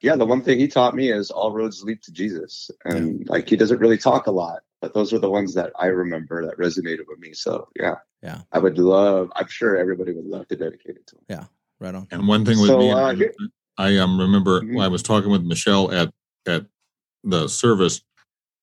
yeah 0.00 0.16
the 0.16 0.26
one 0.26 0.42
thing 0.42 0.58
he 0.58 0.68
taught 0.68 0.94
me 0.94 1.10
is 1.10 1.30
all 1.30 1.52
roads 1.52 1.82
lead 1.82 2.02
to 2.02 2.12
Jesus, 2.12 2.70
and 2.84 3.20
yeah. 3.20 3.26
like 3.28 3.48
he 3.48 3.56
doesn't 3.56 3.78
really 3.78 3.98
talk 3.98 4.26
a 4.26 4.32
lot 4.32 4.60
but 4.80 4.94
those 4.94 5.12
are 5.12 5.18
the 5.18 5.30
ones 5.30 5.54
that 5.54 5.72
I 5.78 5.86
remember 5.86 6.44
that 6.46 6.58
resonated 6.58 7.06
with 7.06 7.18
me. 7.18 7.32
So 7.32 7.68
yeah, 7.76 7.96
yeah, 8.22 8.40
I 8.52 8.58
would 8.58 8.78
love. 8.78 9.30
I'm 9.36 9.48
sure 9.48 9.76
everybody 9.76 10.12
would 10.12 10.26
love 10.26 10.48
to 10.48 10.56
dedicate 10.56 10.96
it 10.96 11.06
to 11.08 11.16
him. 11.16 11.22
Yeah, 11.28 11.44
right 11.78 11.94
on. 11.94 12.06
And 12.10 12.26
one 12.26 12.44
thing 12.44 12.58
with 12.58 12.68
so, 12.68 12.78
me, 12.78 12.90
uh, 12.90 13.14
I 13.76 13.96
um 13.98 14.18
remember 14.18 14.62
mm-hmm. 14.62 14.78
I 14.78 14.88
was 14.88 15.02
talking 15.02 15.30
with 15.30 15.42
Michelle 15.42 15.92
at 15.92 16.12
at 16.46 16.66
the 17.24 17.48
service, 17.48 18.02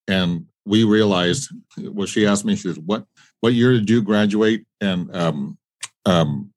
and 0.08 0.46
we 0.66 0.84
realized. 0.84 1.50
Well, 1.78 2.08
she 2.08 2.26
asked 2.26 2.46
me, 2.46 2.56
she 2.56 2.64
says, 2.64 2.80
"What 2.80 3.06
what 3.42 3.54
year 3.54 3.74
did 3.74 3.90
you 3.90 4.02
graduate?" 4.02 4.66
And 4.82 5.16
um 5.16 5.58
um, 6.06 6.54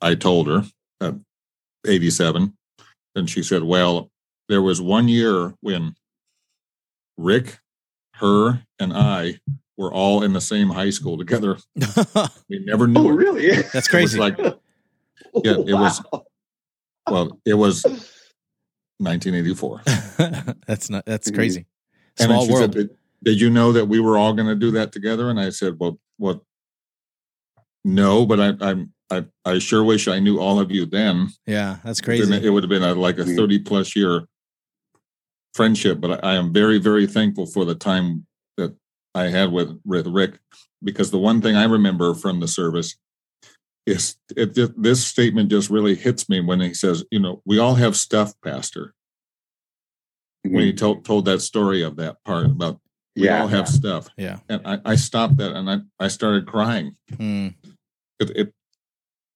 I 0.00 0.14
told 0.14 0.46
her, 0.46 0.62
uh, 1.00 1.14
87, 1.84 2.56
and 3.14 3.28
she 3.28 3.42
said, 3.42 3.62
"Well, 3.62 4.10
there 4.48 4.62
was 4.62 4.80
one 4.80 5.08
year 5.08 5.54
when." 5.60 5.94
Rick 7.16 7.58
her 8.14 8.62
and 8.78 8.92
I 8.92 9.40
were 9.76 9.92
all 9.92 10.22
in 10.22 10.32
the 10.32 10.40
same 10.40 10.68
high 10.68 10.90
school 10.90 11.18
together. 11.18 11.56
we 12.48 12.58
never 12.64 12.86
knew. 12.86 13.08
Oh, 13.08 13.08
really? 13.08 13.62
That's 13.62 13.88
crazy. 13.88 14.18
like, 14.18 14.38
yeah, 14.38 14.52
it 15.34 15.72
wow. 15.74 15.80
was. 15.80 16.02
Well, 17.08 17.40
it 17.44 17.54
was 17.54 17.82
1984. 18.98 19.82
that's 20.66 20.90
not. 20.90 21.04
That's 21.06 21.28
mm-hmm. 21.28 21.34
crazy. 21.34 21.66
Small 22.18 22.48
world. 22.48 22.60
Said, 22.60 22.70
did, 22.72 22.90
did, 23.22 23.40
you 23.40 23.50
know 23.50 23.72
that 23.72 23.86
we 23.86 24.00
were 24.00 24.18
all 24.18 24.34
going 24.34 24.48
to 24.48 24.54
do 24.54 24.70
that 24.72 24.92
together? 24.92 25.30
And 25.30 25.40
I 25.40 25.50
said, 25.50 25.76
well, 25.78 25.98
what? 26.18 26.40
No, 27.84 28.26
but 28.26 28.40
I, 28.40 28.52
I'm. 28.60 28.92
I, 29.10 29.24
I 29.44 29.58
sure 29.58 29.82
wish 29.82 30.08
I 30.08 30.20
knew 30.20 30.38
all 30.38 30.60
of 30.60 30.70
you 30.70 30.86
then. 30.86 31.28
Yeah, 31.46 31.78
that's 31.84 32.00
crazy. 32.00 32.32
It 32.32 32.50
would 32.50 32.62
have 32.62 32.70
been 32.70 32.82
a, 32.82 32.94
like 32.94 33.18
a 33.18 33.22
mm-hmm. 33.22 33.36
30 33.36 33.58
plus 33.60 33.96
year 33.96 34.26
friendship, 35.54 36.00
but 36.00 36.24
I 36.24 36.34
am 36.34 36.52
very, 36.52 36.78
very 36.78 37.06
thankful 37.06 37.46
for 37.46 37.64
the 37.64 37.74
time 37.74 38.26
that 38.56 38.74
I 39.14 39.24
had 39.24 39.50
with, 39.52 39.80
with 39.84 40.06
Rick, 40.06 40.38
because 40.82 41.10
the 41.10 41.18
one 41.18 41.40
thing 41.40 41.56
I 41.56 41.64
remember 41.64 42.14
from 42.14 42.40
the 42.40 42.48
service 42.48 42.96
is 43.86 44.16
it, 44.36 44.54
this 44.80 45.04
statement 45.04 45.50
just 45.50 45.70
really 45.70 45.96
hits 45.96 46.28
me 46.28 46.40
when 46.40 46.60
he 46.60 46.74
says, 46.74 47.04
you 47.10 47.18
know, 47.18 47.42
we 47.44 47.58
all 47.58 47.74
have 47.74 47.96
stuff, 47.96 48.32
Pastor. 48.44 48.94
Mm-hmm. 50.46 50.54
When 50.54 50.64
he 50.64 50.72
told 50.72 51.04
told 51.04 51.24
that 51.26 51.40
story 51.40 51.82
of 51.82 51.96
that 51.96 52.22
part 52.24 52.46
about 52.46 52.80
we 53.16 53.24
yeah, 53.24 53.42
all 53.42 53.48
have 53.48 53.66
yeah. 53.66 53.72
stuff. 53.72 54.08
Yeah. 54.16 54.38
And 54.48 54.62
I, 54.64 54.78
I 54.84 54.94
stopped 54.94 55.36
that 55.38 55.52
and 55.52 55.68
I, 55.68 55.78
I 55.98 56.08
started 56.08 56.46
crying. 56.46 56.96
Mm. 57.12 57.54
It, 58.20 58.30
it 58.36 58.54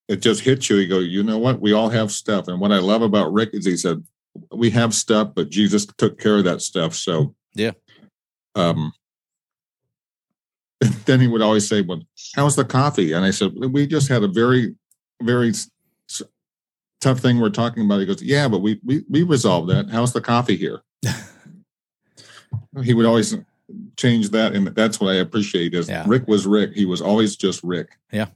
it 0.09 0.17
just 0.17 0.43
hits 0.43 0.69
you. 0.69 0.77
You 0.77 0.89
go, 0.89 0.99
you 0.99 1.23
know 1.23 1.39
what? 1.39 1.61
We 1.61 1.73
all 1.73 1.89
have 1.89 2.13
stuff. 2.13 2.49
And 2.49 2.61
what 2.61 2.73
I 2.73 2.79
love 2.79 3.03
about 3.03 3.33
Rick 3.33 3.51
is 3.53 3.65
he 3.65 3.77
said, 3.77 4.05
we 4.53 4.71
have 4.71 4.95
stuff, 4.95 5.33
but 5.35 5.51
Jesus 5.51 5.87
took 5.87 6.19
care 6.19 6.39
of 6.39 6.45
that 6.45 6.63
stuff. 6.63 6.95
So 6.95 7.35
yeah. 7.55 7.73
Um, 8.55 8.93
then 11.07 11.21
he 11.21 11.29
would 11.29 11.43
always 11.43 11.69
say, 11.69 11.83
"Well, 11.83 12.03
how's 12.35 12.57
the 12.57 12.65
coffee?" 12.65 13.13
And 13.13 13.25
I 13.25 13.31
said, 13.31 13.53
"We 13.55 13.87
just 13.87 14.09
had 14.09 14.23
a 14.23 14.29
very, 14.29 14.75
very 15.23 15.53
tough 17.01 17.21
thing 17.21 17.41
we're 17.41 17.51
talking 17.51 17.85
about." 17.85 18.01
He 18.01 18.07
goes, 18.07 18.23
"Yeah, 18.23 18.49
but 18.49 18.59
we 18.61 18.81
we 18.85 19.05
we 19.09 19.23
resolved 19.23 19.71
that. 19.71 19.91
How's 19.91 20.13
the 20.13 20.21
coffee 20.21 20.57
here?" 20.57 20.83
he 22.83 22.95
would 22.95 23.07
always 23.07 23.37
change 23.97 24.31
that, 24.31 24.55
and 24.55 24.67
that's 24.69 25.01
what 25.01 25.11
I 25.11 25.17
appreciate. 25.17 25.75
Is 25.75 25.89
yeah. 25.89 26.05
Rick 26.07 26.29
was 26.29 26.47
Rick. 26.47 26.75
He 26.75 26.85
was 26.85 27.01
always 27.01 27.37
just 27.37 27.63
Rick. 27.63 27.97
Yeah. 28.13 28.27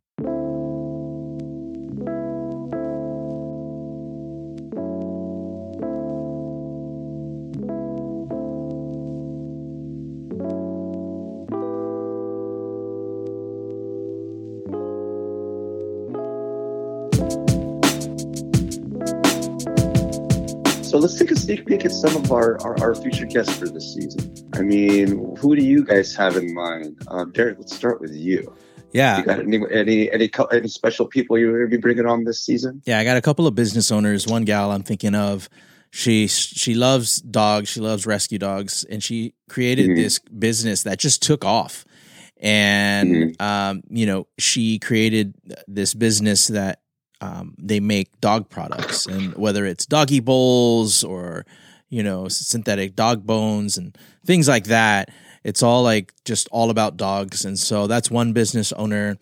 Some 22.00 22.16
of 22.16 22.30
our, 22.30 22.61
our, 22.62 22.80
our, 22.80 22.94
future 22.94 23.26
guests 23.26 23.56
for 23.56 23.68
this 23.68 23.94
season. 23.94 24.32
I 24.54 24.62
mean, 24.62 25.37
who 25.37 25.56
do 25.56 25.64
you 25.64 25.84
guys 25.84 26.14
have 26.14 26.37
in 26.37 26.54
mind? 26.54 26.96
Um, 27.08 27.32
Derek, 27.32 27.58
let's 27.58 27.74
start 27.74 28.00
with 28.00 28.14
you. 28.14 28.54
Yeah. 28.92 29.18
You 29.18 29.24
got 29.24 29.40
any 29.40 29.61
any 29.70 30.11
any 30.11 30.30
any 30.52 30.68
special 30.68 31.06
people 31.06 31.38
you're 31.38 31.52
going 31.52 31.70
to 31.70 31.76
be 31.76 31.80
bringing 31.80 32.06
on 32.06 32.24
this 32.24 32.42
season? 32.42 32.82
Yeah, 32.87 32.98
I 32.98 33.04
got 33.04 33.16
a 33.16 33.20
couple 33.20 33.46
of 33.46 33.54
business 33.54 33.90
owners. 33.90 34.26
One 34.26 34.44
gal 34.44 34.70
I'm 34.70 34.82
thinking 34.82 35.14
of. 35.14 35.48
She 35.90 36.26
she 36.28 36.74
loves 36.74 37.16
dogs. 37.16 37.68
She 37.68 37.80
loves 37.80 38.06
rescue 38.06 38.38
dogs, 38.38 38.84
and 38.84 39.02
she 39.02 39.34
created 39.48 39.87
mm-hmm. 39.87 39.96
this 39.96 40.18
business 40.20 40.84
that 40.84 40.98
just 40.98 41.22
took 41.22 41.44
off. 41.44 41.84
And 42.40 43.11
mm-hmm. 43.11 43.42
um, 43.42 43.82
you 43.90 44.06
know, 44.06 44.26
she 44.38 44.78
created 44.78 45.34
this 45.66 45.94
business 45.94 46.48
that 46.48 46.80
um, 47.20 47.54
they 47.58 47.80
make 47.80 48.20
dog 48.20 48.48
products, 48.48 49.06
and 49.06 49.34
whether 49.34 49.66
it's 49.66 49.87
doggy 49.87 50.20
bowls 50.20 51.04
or 51.04 51.44
you 51.88 52.03
know 52.03 52.29
synthetic 52.29 52.94
dog 52.94 53.27
bones 53.27 53.79
and 53.79 53.96
things 54.24 54.48
like 54.48 54.64
that, 54.64 55.11
it's 55.44 55.62
all 55.62 55.83
like 55.83 56.12
just 56.24 56.48
all 56.51 56.70
about 56.70 56.96
dogs. 56.96 57.44
And 57.44 57.59
so 57.59 57.87
that's 57.87 58.11
one 58.11 58.33
business 58.33 58.72
owner. 58.72 59.16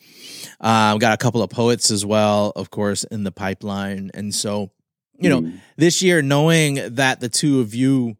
Uh, 0.60 0.96
got 0.98 1.14
a 1.14 1.16
couple 1.16 1.42
of 1.42 1.50
poets 1.50 1.90
as 1.90 2.04
well, 2.04 2.52
of 2.56 2.70
course, 2.70 3.04
in 3.04 3.24
the 3.24 3.32
pipeline. 3.32 4.10
And 4.14 4.34
so, 4.34 4.70
you 5.18 5.28
know, 5.28 5.42
mm. 5.42 5.60
this 5.76 6.02
year, 6.02 6.22
knowing 6.22 6.94
that 6.96 7.20
the 7.20 7.28
two 7.28 7.60
of 7.60 7.74
you 7.74 8.16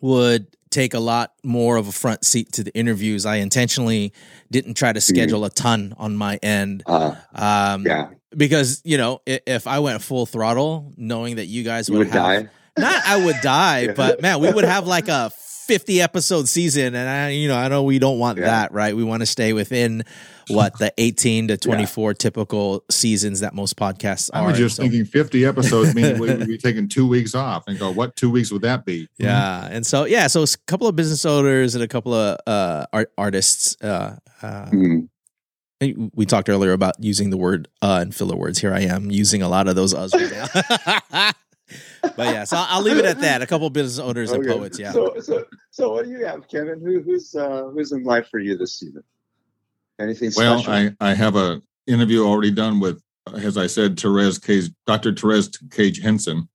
would 0.00 0.46
take 0.70 0.94
a 0.94 0.98
lot 0.98 1.32
more 1.44 1.76
of 1.76 1.86
a 1.86 1.92
front 1.92 2.24
seat 2.24 2.50
to 2.52 2.64
the 2.64 2.74
interviews. 2.74 3.26
I 3.26 3.36
intentionally 3.36 4.12
didn't 4.50 4.74
try 4.74 4.92
to 4.92 5.00
mm. 5.00 5.02
schedule 5.02 5.42
mm. 5.42 5.46
a 5.46 5.50
ton 5.50 5.94
on 5.98 6.16
my 6.16 6.36
end. 6.42 6.82
Uh, 6.86 7.14
um, 7.34 7.86
yeah 7.86 8.08
because 8.36 8.80
you 8.84 8.96
know 8.96 9.20
if 9.26 9.66
I 9.66 9.78
went 9.78 10.02
full 10.02 10.26
throttle, 10.26 10.92
knowing 10.96 11.36
that 11.36 11.46
you 11.46 11.62
guys 11.62 11.90
would, 11.90 11.98
would 11.98 12.06
have, 12.08 12.14
die. 12.44 12.48
Not 12.78 13.02
I 13.06 13.24
would 13.24 13.36
die, 13.42 13.92
but 13.92 14.22
man, 14.22 14.40
we 14.40 14.50
would 14.50 14.64
have 14.64 14.86
like 14.86 15.08
a 15.08 15.30
50 15.66 16.02
episode 16.02 16.48
season 16.48 16.94
and 16.96 17.08
I 17.08 17.30
you 17.30 17.46
know 17.46 17.56
I 17.56 17.68
know 17.68 17.84
we 17.84 18.00
don't 18.00 18.18
want 18.18 18.38
yeah. 18.38 18.46
that 18.46 18.72
right 18.72 18.96
we 18.96 19.04
want 19.04 19.20
to 19.20 19.26
stay 19.26 19.52
within 19.52 20.02
what 20.48 20.76
the 20.78 20.92
18 20.98 21.48
to 21.48 21.56
24 21.56 22.10
yeah. 22.10 22.14
typical 22.18 22.84
seasons 22.90 23.40
that 23.40 23.54
most 23.54 23.76
podcasts 23.76 24.28
are 24.32 24.42
I 24.42 24.46
was 24.46 24.58
just 24.58 24.76
so. 24.76 24.82
thinking 24.82 25.04
50 25.04 25.46
episodes 25.46 25.94
means 25.94 26.18
we 26.18 26.34
would 26.34 26.48
be 26.48 26.58
taking 26.62 26.88
two 26.88 27.06
weeks 27.06 27.36
off 27.36 27.64
and 27.68 27.78
go 27.78 27.92
what 27.92 28.16
two 28.16 28.28
weeks 28.28 28.50
would 28.50 28.62
that 28.62 28.84
be 28.84 29.08
yeah 29.18 29.62
mm-hmm. 29.62 29.74
and 29.76 29.86
so 29.86 30.04
yeah 30.04 30.26
so 30.26 30.42
a 30.42 30.46
couple 30.66 30.88
of 30.88 30.96
business 30.96 31.24
owners 31.24 31.76
and 31.76 31.84
a 31.84 31.88
couple 31.88 32.12
of 32.12 32.38
uh 32.46 32.84
art 32.92 33.12
artists 33.16 33.80
uh, 33.82 34.16
uh 34.42 34.66
mm-hmm 34.66 34.98
we 36.14 36.26
talked 36.26 36.48
earlier 36.48 36.72
about 36.72 36.94
using 37.00 37.30
the 37.30 37.36
word 37.36 37.66
uh 37.82 37.98
and 38.00 38.14
filler 38.14 38.36
words. 38.36 38.60
Here 38.60 38.72
I 38.72 38.82
am 38.82 39.10
using 39.10 39.42
a 39.42 39.48
lot 39.48 39.66
of 39.66 39.74
those 39.74 39.92
uhs 39.92 40.14
right 40.14 41.10
now. 41.10 41.30
but 42.02 42.18
yeah, 42.18 42.44
so 42.44 42.56
I'll 42.58 42.82
leave 42.82 42.98
it 42.98 43.04
at 43.04 43.20
that. 43.20 43.42
A 43.42 43.46
couple 43.46 43.68
business 43.70 43.98
owners 43.98 44.30
okay. 44.32 44.40
and 44.40 44.48
poets. 44.48 44.78
Yeah. 44.78 44.92
So, 44.92 45.14
so, 45.20 45.44
so 45.70 45.92
what 45.92 46.04
do 46.04 46.10
you 46.10 46.24
have, 46.24 46.48
Kevin? 46.48 46.80
Who, 46.80 47.00
who's 47.00 47.34
uh, 47.34 47.64
who's 47.72 47.92
in 47.92 48.02
life 48.04 48.28
for 48.28 48.38
you 48.38 48.56
this 48.56 48.78
season? 48.78 49.02
Anything 50.00 50.32
well, 50.36 50.58
special? 50.58 50.94
I 51.00 51.10
I 51.10 51.14
have 51.14 51.36
a 51.36 51.62
interview 51.86 52.24
already 52.24 52.50
done 52.50 52.80
with, 52.80 53.02
as 53.34 53.56
I 53.56 53.66
said, 53.66 53.98
Therese 53.98 54.38
Cage, 54.38 54.70
Dr. 54.86 55.14
Therese 55.14 55.50
Cage 55.70 56.00
Henson, 56.00 56.48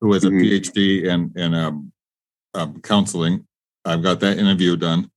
who 0.00 0.12
has 0.12 0.24
a 0.24 0.28
mm-hmm. 0.28 0.40
PhD 0.40 1.04
in 1.04 1.32
in 1.36 1.54
um, 1.54 1.92
um, 2.54 2.80
counseling. 2.82 3.46
I've 3.84 4.02
got 4.02 4.20
that 4.20 4.38
interview 4.38 4.76
done. 4.76 5.10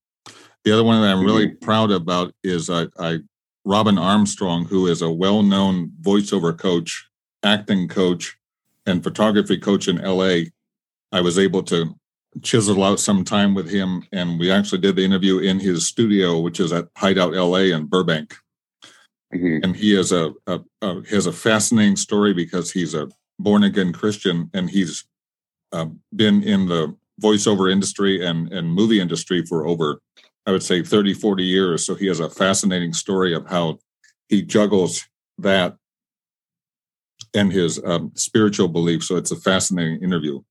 The 0.63 0.71
other 0.71 0.83
one 0.83 1.01
that 1.01 1.11
I'm 1.11 1.25
really 1.25 1.47
mm-hmm. 1.47 1.65
proud 1.65 1.89
about 1.89 2.33
is 2.43 2.69
I, 2.69 2.87
I 2.99 3.19
Robin 3.65 3.97
Armstrong, 3.97 4.65
who 4.65 4.87
is 4.87 5.01
a 5.01 5.11
well-known 5.11 5.91
voiceover 6.01 6.57
coach, 6.57 7.09
acting 7.43 7.87
coach, 7.87 8.37
and 8.85 9.03
photography 9.03 9.57
coach 9.57 9.87
in 9.87 9.97
LA. 9.97 10.49
I 11.11 11.21
was 11.21 11.39
able 11.39 11.63
to 11.63 11.95
chisel 12.43 12.83
out 12.83 12.99
some 12.99 13.23
time 13.23 13.53
with 13.53 13.69
him, 13.69 14.03
and 14.11 14.39
we 14.39 14.51
actually 14.51 14.81
did 14.81 14.95
the 14.95 15.05
interview 15.05 15.39
in 15.39 15.59
his 15.59 15.87
studio, 15.87 16.39
which 16.39 16.59
is 16.59 16.71
at 16.71 16.87
Hideout 16.95 17.33
LA 17.33 17.75
in 17.75 17.85
Burbank. 17.85 18.35
Mm-hmm. 19.33 19.63
And 19.63 19.75
he 19.75 19.97
is 19.97 20.11
a, 20.11 20.33
a, 20.47 20.59
a 20.81 21.01
has 21.09 21.25
a 21.27 21.31
fascinating 21.31 21.95
story 21.95 22.33
because 22.33 22.71
he's 22.71 22.93
a 22.95 23.09
born 23.37 23.63
again 23.63 23.93
Christian, 23.93 24.49
and 24.53 24.69
he's 24.69 25.05
uh, 25.71 25.87
been 26.15 26.43
in 26.43 26.67
the 26.67 26.95
voiceover 27.21 27.71
industry 27.71 28.25
and 28.25 28.51
and 28.51 28.73
movie 28.73 28.99
industry 28.99 29.45
for 29.45 29.67
over 29.67 29.99
I 30.49 30.51
would 30.51 30.63
say 30.63 30.81
30, 30.81 31.13
40 31.13 31.43
years. 31.43 31.85
So 31.85 31.93
he 31.93 32.07
has 32.07 32.19
a 32.19 32.29
fascinating 32.29 32.91
story 32.93 33.35
of 33.35 33.47
how 33.47 33.77
he 34.29 34.41
juggles 34.41 35.07
that 35.37 35.77
and 37.33 37.51
his 37.51 37.83
um, 37.83 38.11
spiritual 38.15 38.67
beliefs. 38.67 39.07
So 39.07 39.15
it's 39.15 39.31
a 39.31 39.35
fascinating 39.35 40.01
interview. 40.03 40.41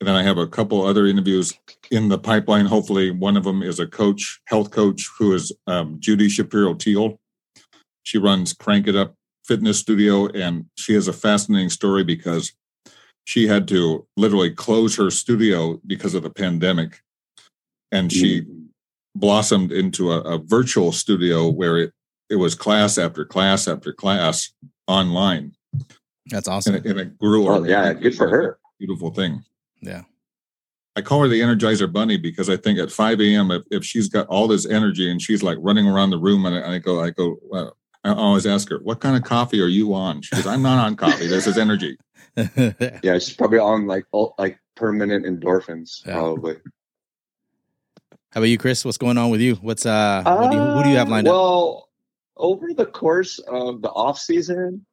And 0.00 0.08
then 0.08 0.16
I 0.16 0.24
have 0.24 0.38
a 0.38 0.48
couple 0.48 0.84
other 0.84 1.06
interviews 1.06 1.54
in 1.92 2.08
the 2.08 2.18
pipeline. 2.18 2.66
Hopefully, 2.66 3.12
one 3.12 3.36
of 3.36 3.44
them 3.44 3.62
is 3.62 3.78
a 3.78 3.86
coach, 3.86 4.40
health 4.46 4.72
coach, 4.72 5.08
who 5.16 5.32
is 5.32 5.52
um, 5.68 5.96
Judy 6.00 6.28
Shapiro 6.28 6.74
Teal. 6.74 7.20
She 8.02 8.18
runs 8.18 8.52
Crank 8.52 8.88
It 8.88 8.96
Up 8.96 9.14
Fitness 9.46 9.78
Studio, 9.78 10.26
and 10.26 10.66
she 10.76 10.94
has 10.94 11.06
a 11.06 11.12
fascinating 11.12 11.70
story 11.70 12.02
because 12.02 12.52
she 13.24 13.46
had 13.46 13.68
to 13.68 14.06
literally 14.16 14.50
close 14.50 14.96
her 14.96 15.10
studio 15.10 15.80
because 15.86 16.14
of 16.14 16.24
the 16.24 16.30
pandemic. 16.30 17.00
And 17.92 18.10
she 18.10 18.40
mm-hmm. 18.40 18.64
blossomed 19.14 19.70
into 19.70 20.10
a, 20.10 20.20
a 20.22 20.38
virtual 20.38 20.90
studio 20.90 21.48
where 21.48 21.78
it, 21.78 21.92
it 22.28 22.36
was 22.36 22.54
class 22.54 22.98
after 22.98 23.24
class 23.24 23.68
after 23.68 23.92
class 23.92 24.52
online. 24.88 25.52
That's 26.26 26.48
awesome. 26.48 26.74
And 26.74 26.86
it, 26.86 26.90
and 26.90 27.00
it 27.00 27.18
grew. 27.18 27.48
Oh, 27.48 27.64
yeah, 27.64 27.92
good 27.92 28.14
for 28.14 28.28
her. 28.28 28.58
Beautiful 28.78 29.12
thing. 29.12 29.44
Yeah. 29.80 30.02
I 30.94 31.00
call 31.00 31.22
her 31.22 31.28
the 31.28 31.40
Energizer 31.40 31.90
Bunny 31.90 32.18
because 32.18 32.50
I 32.50 32.56
think 32.56 32.78
at 32.78 32.92
5 32.92 33.20
a.m. 33.20 33.50
If, 33.50 33.62
if 33.70 33.84
she's 33.84 34.08
got 34.08 34.26
all 34.26 34.46
this 34.46 34.66
energy 34.66 35.10
and 35.10 35.22
she's 35.22 35.42
like 35.42 35.56
running 35.60 35.86
around 35.86 36.10
the 36.10 36.18
room, 36.18 36.44
and 36.44 36.56
I, 36.56 36.74
I 36.74 36.78
go, 36.78 37.02
I 37.02 37.10
go, 37.10 37.38
well, 37.42 37.76
I 38.04 38.12
always 38.12 38.46
ask 38.46 38.68
her, 38.70 38.78
"What 38.82 39.00
kind 39.00 39.16
of 39.16 39.22
coffee 39.22 39.60
are 39.60 39.68
you 39.68 39.94
on?" 39.94 40.22
She 40.22 40.34
goes, 40.34 40.46
"I'm 40.46 40.62
not 40.62 40.84
on 40.84 40.96
coffee. 40.96 41.28
This 41.28 41.46
is 41.46 41.56
energy." 41.56 41.96
yeah, 42.36 43.18
she's 43.18 43.34
probably 43.34 43.58
on 43.58 43.86
like 43.86 44.04
like 44.38 44.58
permanent 44.74 45.24
endorphins, 45.24 46.04
yeah. 46.04 46.14
probably. 46.14 46.56
How 48.32 48.40
about 48.40 48.48
you, 48.48 48.58
Chris? 48.58 48.84
What's 48.84 48.98
going 48.98 49.18
on 49.18 49.30
with 49.30 49.40
you? 49.40 49.54
What's 49.56 49.86
uh, 49.86 50.22
uh 50.24 50.50
do 50.50 50.56
you, 50.56 50.62
who 50.62 50.82
do 50.82 50.88
you 50.88 50.96
have 50.96 51.08
lined 51.08 51.28
well, 51.28 51.36
up? 51.36 51.44
Well, 51.44 51.88
over 52.36 52.74
the 52.74 52.86
course 52.86 53.38
of 53.40 53.82
the 53.82 53.90
off 53.90 54.18
season, 54.18 54.84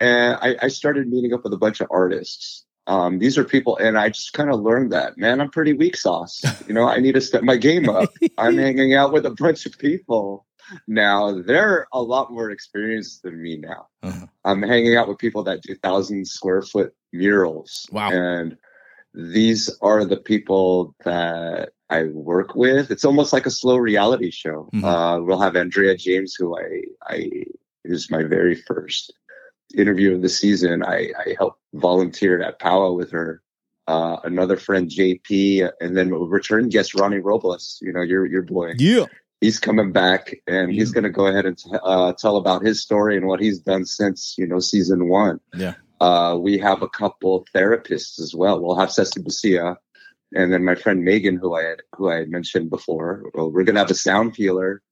and 0.00 0.38
I, 0.40 0.56
I 0.62 0.68
started 0.68 1.08
meeting 1.08 1.32
up 1.32 1.44
with 1.44 1.52
a 1.52 1.58
bunch 1.58 1.80
of 1.80 1.88
artists. 1.90 2.64
Um, 2.88 3.18
these 3.18 3.36
are 3.36 3.44
people, 3.44 3.76
and 3.78 3.98
I 3.98 4.10
just 4.10 4.32
kind 4.32 4.50
of 4.50 4.60
learned 4.60 4.92
that, 4.92 5.18
man, 5.18 5.40
I'm 5.40 5.50
pretty 5.50 5.72
weak 5.72 5.96
sauce. 5.96 6.40
You 6.68 6.74
know, 6.74 6.88
I 6.88 6.98
need 6.98 7.14
to 7.14 7.20
step 7.20 7.42
my 7.42 7.56
game 7.56 7.88
up. 7.88 8.10
I'm 8.38 8.56
hanging 8.66 8.94
out 8.94 9.12
with 9.12 9.26
a 9.26 9.30
bunch 9.30 9.66
of 9.66 9.76
people 9.78 10.46
now. 10.86 11.42
They're 11.42 11.88
a 11.92 12.00
lot 12.00 12.32
more 12.32 12.50
experienced 12.50 13.22
than 13.22 13.42
me 13.42 13.56
now. 13.56 13.88
Uh-huh. 14.04 14.26
I'm 14.44 14.62
hanging 14.62 14.96
out 14.96 15.08
with 15.08 15.18
people 15.18 15.42
that 15.44 15.62
do 15.62 15.74
thousand 15.74 16.28
square 16.28 16.62
foot 16.62 16.94
murals. 17.12 17.86
Wow. 17.90 18.10
And 18.10 18.56
these 19.14 19.74
are 19.80 20.04
the 20.04 20.18
people 20.18 20.94
that 21.04 21.70
I 21.90 22.04
work 22.04 22.54
with. 22.54 22.90
It's 22.90 23.04
almost 23.04 23.32
like 23.32 23.46
a 23.46 23.50
slow 23.50 23.78
reality 23.78 24.30
show. 24.30 24.68
Mm-hmm. 24.74 24.84
Uh, 24.84 25.20
we'll 25.20 25.40
have 25.40 25.56
Andrea 25.56 25.96
James, 25.96 26.34
who 26.34 26.56
I, 26.56 26.82
I 27.02 27.30
is 27.84 28.10
my 28.10 28.22
very 28.22 28.54
first 28.54 29.12
interview 29.76 30.14
of 30.14 30.22
the 30.22 30.28
season, 30.28 30.82
I, 30.82 31.12
I 31.18 31.34
helped 31.38 31.60
volunteer 31.74 32.42
at 32.42 32.58
Powwow 32.58 32.92
with 32.92 33.10
her. 33.12 33.42
Uh, 33.88 34.18
another 34.24 34.56
friend, 34.56 34.90
JP, 34.90 35.70
and 35.80 35.96
then 35.96 36.10
we'll 36.10 36.26
return 36.26 36.68
guest 36.68 36.98
Ronnie 36.98 37.20
Robles. 37.20 37.78
You 37.80 37.92
know, 37.92 38.02
your 38.02 38.26
your 38.26 38.42
boy. 38.42 38.72
Yeah, 38.78 39.04
he's 39.40 39.60
coming 39.60 39.92
back, 39.92 40.34
and 40.48 40.72
yeah. 40.72 40.80
he's 40.80 40.90
going 40.90 41.04
to 41.04 41.10
go 41.10 41.26
ahead 41.28 41.46
and 41.46 41.56
t- 41.56 41.70
uh, 41.84 42.12
tell 42.14 42.36
about 42.36 42.64
his 42.64 42.82
story 42.82 43.16
and 43.16 43.28
what 43.28 43.40
he's 43.40 43.60
done 43.60 43.84
since 43.84 44.34
you 44.36 44.46
know 44.46 44.58
season 44.58 45.08
one. 45.08 45.38
Yeah. 45.54 45.74
Uh, 46.00 46.36
we 46.38 46.58
have 46.58 46.82
a 46.82 46.88
couple 46.88 47.46
therapists 47.54 48.20
as 48.20 48.34
well. 48.34 48.60
We'll 48.60 48.78
have 48.78 48.90
Ceci 48.90 49.20
Busia, 49.20 49.76
and 50.34 50.52
then 50.52 50.64
my 50.64 50.74
friend 50.74 51.04
Megan, 51.04 51.36
who 51.36 51.54
I 51.54 51.62
had 51.62 51.82
who 51.94 52.10
I 52.10 52.16
had 52.16 52.28
mentioned 52.28 52.70
before. 52.70 53.30
Well, 53.34 53.52
we're 53.52 53.62
going 53.62 53.76
to 53.76 53.80
have 53.82 53.90
a 53.90 53.94
sound 53.94 54.34
healer. 54.34 54.82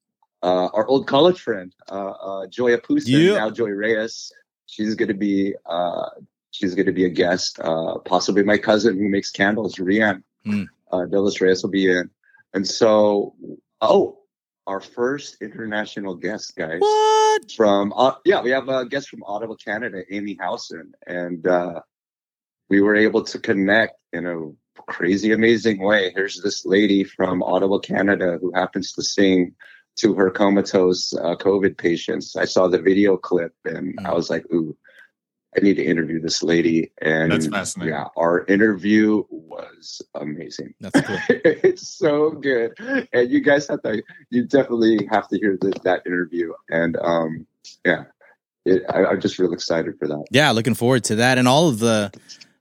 Uh, 0.41 0.69
our 0.73 0.87
old 0.87 1.05
college 1.07 1.41
friend, 1.41 1.73
uh, 1.89 2.11
uh, 2.11 2.47
Joya 2.47 2.79
yeah. 2.89 3.33
now 3.33 3.49
Joy 3.49 3.69
Reyes 3.69 4.31
she's 4.65 4.95
going 4.95 5.07
to 5.09 5.13
be 5.13 5.55
uh, 5.65 6.09
she's 6.51 6.75
going 6.75 6.85
to 6.85 6.91
be 6.91 7.05
a 7.05 7.09
guest. 7.09 7.59
Uh, 7.59 7.99
possibly 7.99 8.43
my 8.43 8.57
cousin 8.57 8.97
who 8.97 9.09
makes 9.09 9.31
candles, 9.31 9.75
Rian 9.75 10.23
mm. 10.45 10.67
uh, 10.91 11.05
Delis 11.05 11.41
Reyes 11.41 11.63
will 11.63 11.71
be 11.71 11.89
in. 11.89 12.09
And 12.53 12.67
so, 12.67 13.35
oh, 13.81 14.19
our 14.67 14.79
first 14.79 15.41
international 15.41 16.15
guest, 16.15 16.55
guys. 16.55 16.79
What? 16.79 17.51
From 17.51 17.93
uh, 17.95 18.13
yeah, 18.23 18.41
we 18.41 18.51
have 18.51 18.69
a 18.69 18.85
guest 18.85 19.09
from 19.09 19.23
Ottawa, 19.23 19.55
Canada, 19.55 20.03
Amy 20.09 20.37
Howson, 20.39 20.93
and 21.05 21.45
uh, 21.45 21.81
we 22.69 22.81
were 22.81 22.95
able 22.95 23.23
to 23.23 23.39
connect 23.39 23.97
in 24.13 24.25
a 24.25 24.51
crazy, 24.87 25.33
amazing 25.33 25.81
way. 25.81 26.11
Here's 26.15 26.41
this 26.41 26.65
lady 26.65 27.03
from 27.03 27.43
Ottawa, 27.43 27.79
Canada, 27.79 28.37
who 28.41 28.51
happens 28.53 28.93
to 28.93 29.03
sing 29.03 29.55
to 29.97 30.13
her 30.13 30.29
comatose 30.29 31.13
uh, 31.15 31.35
COVID 31.35 31.77
patients. 31.77 32.35
I 32.35 32.45
saw 32.45 32.67
the 32.67 32.79
video 32.79 33.17
clip 33.17 33.53
and 33.63 33.97
mm. 33.97 34.05
I 34.05 34.13
was 34.13 34.29
like, 34.29 34.45
ooh, 34.53 34.75
I 35.57 35.61
need 35.61 35.75
to 35.75 35.83
interview 35.83 36.19
this 36.19 36.43
lady. 36.43 36.91
And 37.01 37.31
that's 37.31 37.47
fascinating. 37.47 37.93
Yeah, 37.93 38.07
our 38.17 38.45
interview 38.45 39.23
was 39.29 40.01
amazing. 40.15 40.73
That's 40.81 40.99
cool. 41.01 41.17
it's 41.29 41.87
so 41.87 42.31
good. 42.31 42.73
And 43.13 43.31
you 43.31 43.39
guys 43.39 43.67
have 43.67 43.81
to, 43.83 44.03
you 44.29 44.45
definitely 44.45 45.07
have 45.09 45.29
to 45.29 45.37
hear 45.37 45.57
that 45.61 46.01
interview. 46.05 46.51
And 46.69 46.97
um, 46.97 47.47
yeah, 47.85 48.03
it, 48.65 48.83
I, 48.89 49.05
I'm 49.05 49.21
just 49.21 49.39
real 49.39 49.53
excited 49.53 49.97
for 49.97 50.07
that. 50.09 50.25
Yeah, 50.29 50.51
looking 50.51 50.75
forward 50.75 51.05
to 51.05 51.15
that. 51.17 51.37
And 51.37 51.47
all 51.47 51.69
of 51.69 51.79
the, 51.79 52.11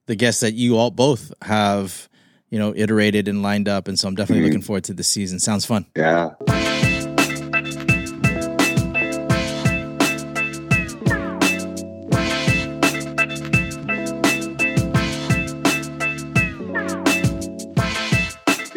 the 0.07 0.14
guests 0.14 0.42
that 0.42 0.53
you 0.53 0.77
all 0.77 0.92
both 0.92 1.33
have, 1.42 2.09
you 2.51 2.61
know, 2.61 2.73
iterated 2.77 3.27
and 3.27 3.42
lined 3.42 3.68
up. 3.68 3.88
And 3.88 3.99
so 3.99 4.07
I'm 4.07 4.14
definitely 4.14 4.42
mm-hmm. 4.42 4.53
looking 4.53 4.62
forward 4.62 4.85
to 4.85 4.94
the 4.94 5.03
season. 5.03 5.40
Sounds 5.40 5.64
fun. 5.64 5.87
Yeah. 5.97 6.35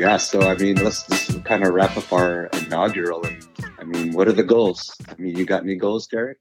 Yeah, 0.08 0.16
so 0.16 0.40
I 0.40 0.56
mean, 0.56 0.78
let's 0.78 1.04
just 1.04 1.44
kind 1.44 1.66
of 1.66 1.74
wrap 1.74 1.98
up 1.98 2.14
our 2.14 2.46
inaugural. 2.54 3.26
And 3.26 3.46
I 3.78 3.84
mean, 3.84 4.14
what 4.14 4.30
are 4.30 4.32
the 4.32 4.44
goals? 4.44 4.96
I 5.10 5.22
mean, 5.22 5.36
you 5.36 5.44
got 5.44 5.64
any 5.64 5.76
goals, 5.76 6.08
Derek, 6.08 6.38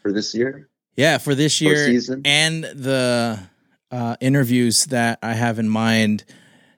for 0.00 0.12
this 0.12 0.34
year? 0.34 0.70
Yeah, 0.96 1.18
for 1.18 1.34
this 1.34 1.60
year 1.60 1.76
season? 1.76 2.22
and 2.24 2.64
the 2.64 3.38
uh, 3.90 4.16
interviews 4.22 4.86
that 4.86 5.18
I 5.22 5.34
have 5.34 5.58
in 5.58 5.68
mind 5.68 6.24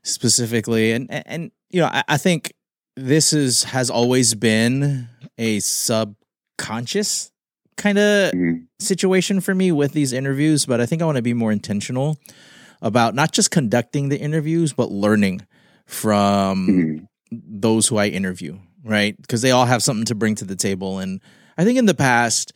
specifically, 0.03 0.91
and 0.91 1.09
and, 1.09 1.23
and 1.27 1.51
you 1.71 1.83
know, 1.83 1.87
I, 1.87 2.03
I 2.09 2.17
think 2.17 2.53
this 2.97 3.33
is 3.33 3.63
has 3.65 3.89
always 3.89 4.35
been 4.35 5.09
a 5.39 5.61
subconscious 5.61 7.31
kind 7.77 7.97
of 7.97 8.33
mm-hmm. 8.33 8.65
situation 8.81 9.41
for 9.41 9.55
me 9.55 9.71
with 9.71 9.93
these 9.93 10.13
interviews, 10.13 10.67
but 10.67 10.81
I 10.81 10.87
think 10.87 11.01
I 11.01 11.05
want 11.05 11.15
to 11.15 11.23
be 11.23 11.33
more 11.35 11.53
intentional 11.53 12.19
about 12.83 13.15
not 13.15 13.31
just 13.31 13.53
conducting 13.53 14.09
the 14.09 14.19
interviews, 14.19 14.73
but 14.73 14.91
learning 14.91 15.47
from 15.89 16.69
mm-hmm. 16.69 17.05
those 17.31 17.89
who 17.89 17.97
I 17.97 18.07
interview, 18.07 18.59
right? 18.85 19.21
Because 19.21 19.43
they 19.43 19.51
all 19.51 19.65
have 19.65 19.83
something 19.83 20.05
to 20.05 20.15
bring 20.15 20.37
to 20.37 20.45
the 20.45 20.55
table. 20.55 20.99
And 20.99 21.21
I 21.57 21.65
think 21.65 21.79
in 21.79 21.87
the 21.87 21.95
past, 21.95 22.53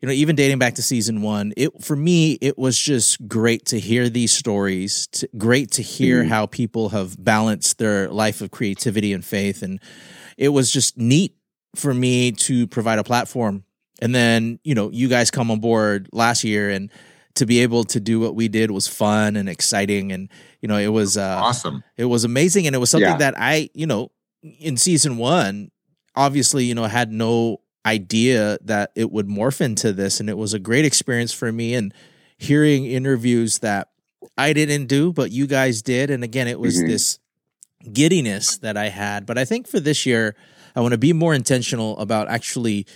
you 0.00 0.06
know, 0.06 0.12
even 0.12 0.36
dating 0.36 0.58
back 0.58 0.74
to 0.74 0.82
season 0.82 1.22
one, 1.22 1.54
it 1.56 1.82
for 1.82 1.96
me 1.96 2.32
it 2.42 2.58
was 2.58 2.78
just 2.78 3.26
great 3.26 3.64
to 3.66 3.80
hear 3.80 4.10
these 4.10 4.30
stories. 4.30 5.06
To, 5.08 5.28
great 5.38 5.72
to 5.72 5.82
hear 5.82 6.20
mm-hmm. 6.20 6.28
how 6.28 6.46
people 6.46 6.90
have 6.90 7.16
balanced 7.22 7.78
their 7.78 8.10
life 8.10 8.42
of 8.42 8.50
creativity 8.50 9.14
and 9.14 9.24
faith, 9.24 9.62
and 9.62 9.80
it 10.36 10.50
was 10.50 10.70
just 10.70 10.98
neat 10.98 11.34
for 11.74 11.94
me 11.94 12.32
to 12.32 12.66
provide 12.66 12.98
a 12.98 13.04
platform. 13.04 13.64
And 14.02 14.14
then 14.14 14.60
you 14.64 14.74
know, 14.74 14.90
you 14.90 15.08
guys 15.08 15.30
come 15.30 15.50
on 15.50 15.60
board 15.60 16.10
last 16.12 16.44
year, 16.44 16.68
and 16.68 16.90
to 17.36 17.46
be 17.46 17.60
able 17.60 17.84
to 17.84 18.00
do 18.00 18.20
what 18.20 18.34
we 18.34 18.48
did 18.48 18.70
was 18.70 18.88
fun 18.88 19.36
and 19.36 19.48
exciting, 19.48 20.12
and 20.12 20.28
you 20.60 20.68
know, 20.68 20.78
it 20.78 20.88
was 20.88 21.16
uh, 21.16 21.40
awesome. 21.42 21.82
It 21.96 22.06
was 22.06 22.24
amazing, 22.24 22.66
and 22.66 22.74
it 22.74 22.78
was 22.78 22.90
something 22.90 23.08
yeah. 23.08 23.16
that 23.18 23.34
I, 23.36 23.70
you 23.74 23.86
know, 23.86 24.10
in 24.42 24.76
season 24.76 25.16
one, 25.16 25.70
obviously, 26.14 26.64
you 26.64 26.74
know, 26.74 26.84
had 26.84 27.12
no 27.12 27.60
idea 27.84 28.58
that 28.62 28.90
it 28.96 29.10
would 29.10 29.28
morph 29.28 29.60
into 29.60 29.92
this, 29.92 30.20
and 30.20 30.28
it 30.28 30.36
was 30.36 30.54
a 30.54 30.58
great 30.58 30.84
experience 30.84 31.32
for 31.32 31.52
me. 31.52 31.74
And 31.74 31.94
hearing 32.38 32.84
interviews 32.84 33.60
that 33.60 33.88
I 34.36 34.52
didn't 34.52 34.86
do, 34.86 35.12
but 35.12 35.30
you 35.30 35.46
guys 35.46 35.82
did, 35.82 36.10
and 36.10 36.24
again, 36.24 36.48
it 36.48 36.60
was 36.60 36.78
mm-hmm. 36.78 36.88
this 36.88 37.18
giddiness 37.92 38.58
that 38.58 38.76
I 38.76 38.88
had. 38.88 39.26
But 39.26 39.38
I 39.38 39.44
think 39.44 39.68
for 39.68 39.80
this 39.80 40.06
year, 40.06 40.34
I 40.74 40.80
want 40.80 40.92
to 40.92 40.98
be 40.98 41.12
more 41.12 41.34
intentional 41.34 41.98
about 41.98 42.28
actually 42.28 42.86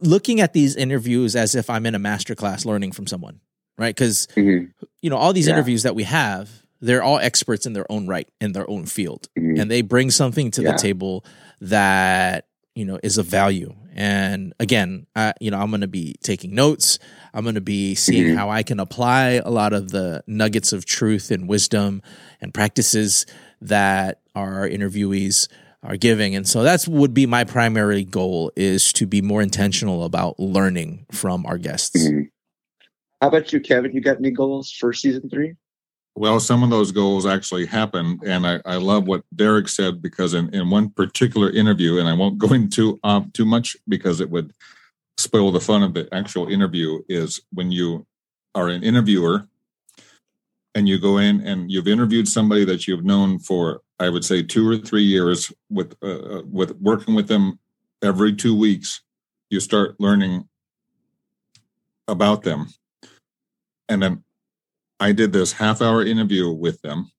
looking 0.00 0.40
at 0.40 0.52
these 0.52 0.76
interviews 0.76 1.36
as 1.36 1.54
if 1.54 1.70
I'm 1.70 1.86
in 1.86 1.94
a 1.94 2.00
masterclass 2.00 2.64
learning 2.64 2.92
from 2.92 3.06
someone 3.06 3.40
right? 3.80 3.96
Because 3.96 4.28
mm-hmm. 4.36 4.66
you 5.02 5.10
know 5.10 5.16
all 5.16 5.32
these 5.32 5.48
yeah. 5.48 5.54
interviews 5.54 5.82
that 5.82 5.96
we 5.96 6.04
have, 6.04 6.50
they're 6.80 7.02
all 7.02 7.18
experts 7.18 7.66
in 7.66 7.72
their 7.72 7.90
own 7.90 8.06
right 8.06 8.28
in 8.40 8.52
their 8.52 8.68
own 8.70 8.86
field, 8.86 9.28
mm-hmm. 9.36 9.58
and 9.60 9.68
they 9.68 9.82
bring 9.82 10.10
something 10.10 10.52
to 10.52 10.62
yeah. 10.62 10.72
the 10.72 10.78
table 10.78 11.24
that 11.62 12.46
you 12.76 12.84
know 12.84 13.00
is 13.02 13.18
of 13.18 13.26
value. 13.26 13.74
And 13.92 14.54
again, 14.60 15.08
I, 15.16 15.32
you 15.40 15.50
know, 15.50 15.58
I'm 15.58 15.70
going 15.70 15.80
to 15.80 15.88
be 15.88 16.14
taking 16.22 16.54
notes. 16.54 17.00
I'm 17.34 17.42
going 17.42 17.56
to 17.56 17.60
be 17.60 17.96
seeing 17.96 18.28
mm-hmm. 18.28 18.36
how 18.36 18.48
I 18.48 18.62
can 18.62 18.78
apply 18.78 19.40
a 19.44 19.50
lot 19.50 19.72
of 19.72 19.90
the 19.90 20.22
nuggets 20.28 20.72
of 20.72 20.84
truth 20.84 21.32
and 21.32 21.48
wisdom 21.48 22.00
and 22.40 22.54
practices 22.54 23.26
that 23.60 24.20
our 24.36 24.68
interviewees 24.68 25.48
are 25.82 25.96
giving. 25.96 26.34
And 26.34 26.46
so 26.46 26.62
that's 26.62 26.86
would 26.86 27.14
be 27.14 27.26
my 27.26 27.44
primary 27.44 28.04
goal 28.04 28.52
is 28.56 28.92
to 28.94 29.06
be 29.06 29.22
more 29.22 29.42
intentional 29.42 30.04
about 30.04 30.38
learning 30.38 31.06
from 31.10 31.46
our 31.46 31.58
guests. 31.58 32.06
Mm-hmm. 32.06 32.24
How 33.20 33.28
about 33.28 33.52
you, 33.52 33.60
Kevin? 33.60 33.92
You 33.92 34.00
got 34.00 34.18
any 34.18 34.30
goals 34.30 34.70
for 34.70 34.92
season 34.92 35.28
three? 35.28 35.54
Well, 36.16 36.40
some 36.40 36.62
of 36.62 36.70
those 36.70 36.90
goals 36.90 37.24
actually 37.24 37.66
happened. 37.66 38.22
And 38.24 38.46
I, 38.46 38.60
I 38.64 38.76
love 38.76 39.06
what 39.06 39.22
Derek 39.34 39.68
said 39.68 40.02
because 40.02 40.34
in, 40.34 40.52
in 40.54 40.70
one 40.70 40.90
particular 40.90 41.50
interview, 41.50 41.98
and 41.98 42.08
I 42.08 42.14
won't 42.14 42.38
go 42.38 42.48
into 42.52 42.98
uh, 43.04 43.22
too 43.32 43.44
much 43.44 43.76
because 43.88 44.20
it 44.20 44.30
would 44.30 44.52
spoil 45.18 45.52
the 45.52 45.60
fun 45.60 45.82
of 45.82 45.94
the 45.94 46.08
actual 46.12 46.48
interview, 46.48 47.00
is 47.08 47.40
when 47.52 47.70
you 47.70 48.06
are 48.54 48.68
an 48.68 48.82
interviewer 48.82 49.46
and 50.74 50.88
you 50.88 50.98
go 50.98 51.18
in 51.18 51.46
and 51.46 51.70
you've 51.70 51.88
interviewed 51.88 52.28
somebody 52.28 52.64
that 52.64 52.86
you've 52.86 53.04
known 53.04 53.38
for 53.38 53.82
I 54.00 54.08
would 54.08 54.24
say 54.24 54.42
two 54.42 54.66
or 54.66 54.78
three 54.78 55.02
years 55.02 55.52
with 55.68 55.94
uh, 56.02 56.38
uh, 56.38 56.42
with 56.50 56.72
working 56.80 57.14
with 57.14 57.28
them 57.28 57.58
every 58.02 58.34
two 58.34 58.56
weeks, 58.56 59.02
you 59.50 59.60
start 59.60 60.00
learning 60.00 60.48
about 62.08 62.42
them. 62.42 62.68
And 63.90 64.02
then 64.02 64.24
I 64.98 65.12
did 65.12 65.32
this 65.32 65.52
half 65.52 65.82
hour 65.82 66.02
interview 66.02 66.50
with 66.50 66.80
them. 66.80 67.10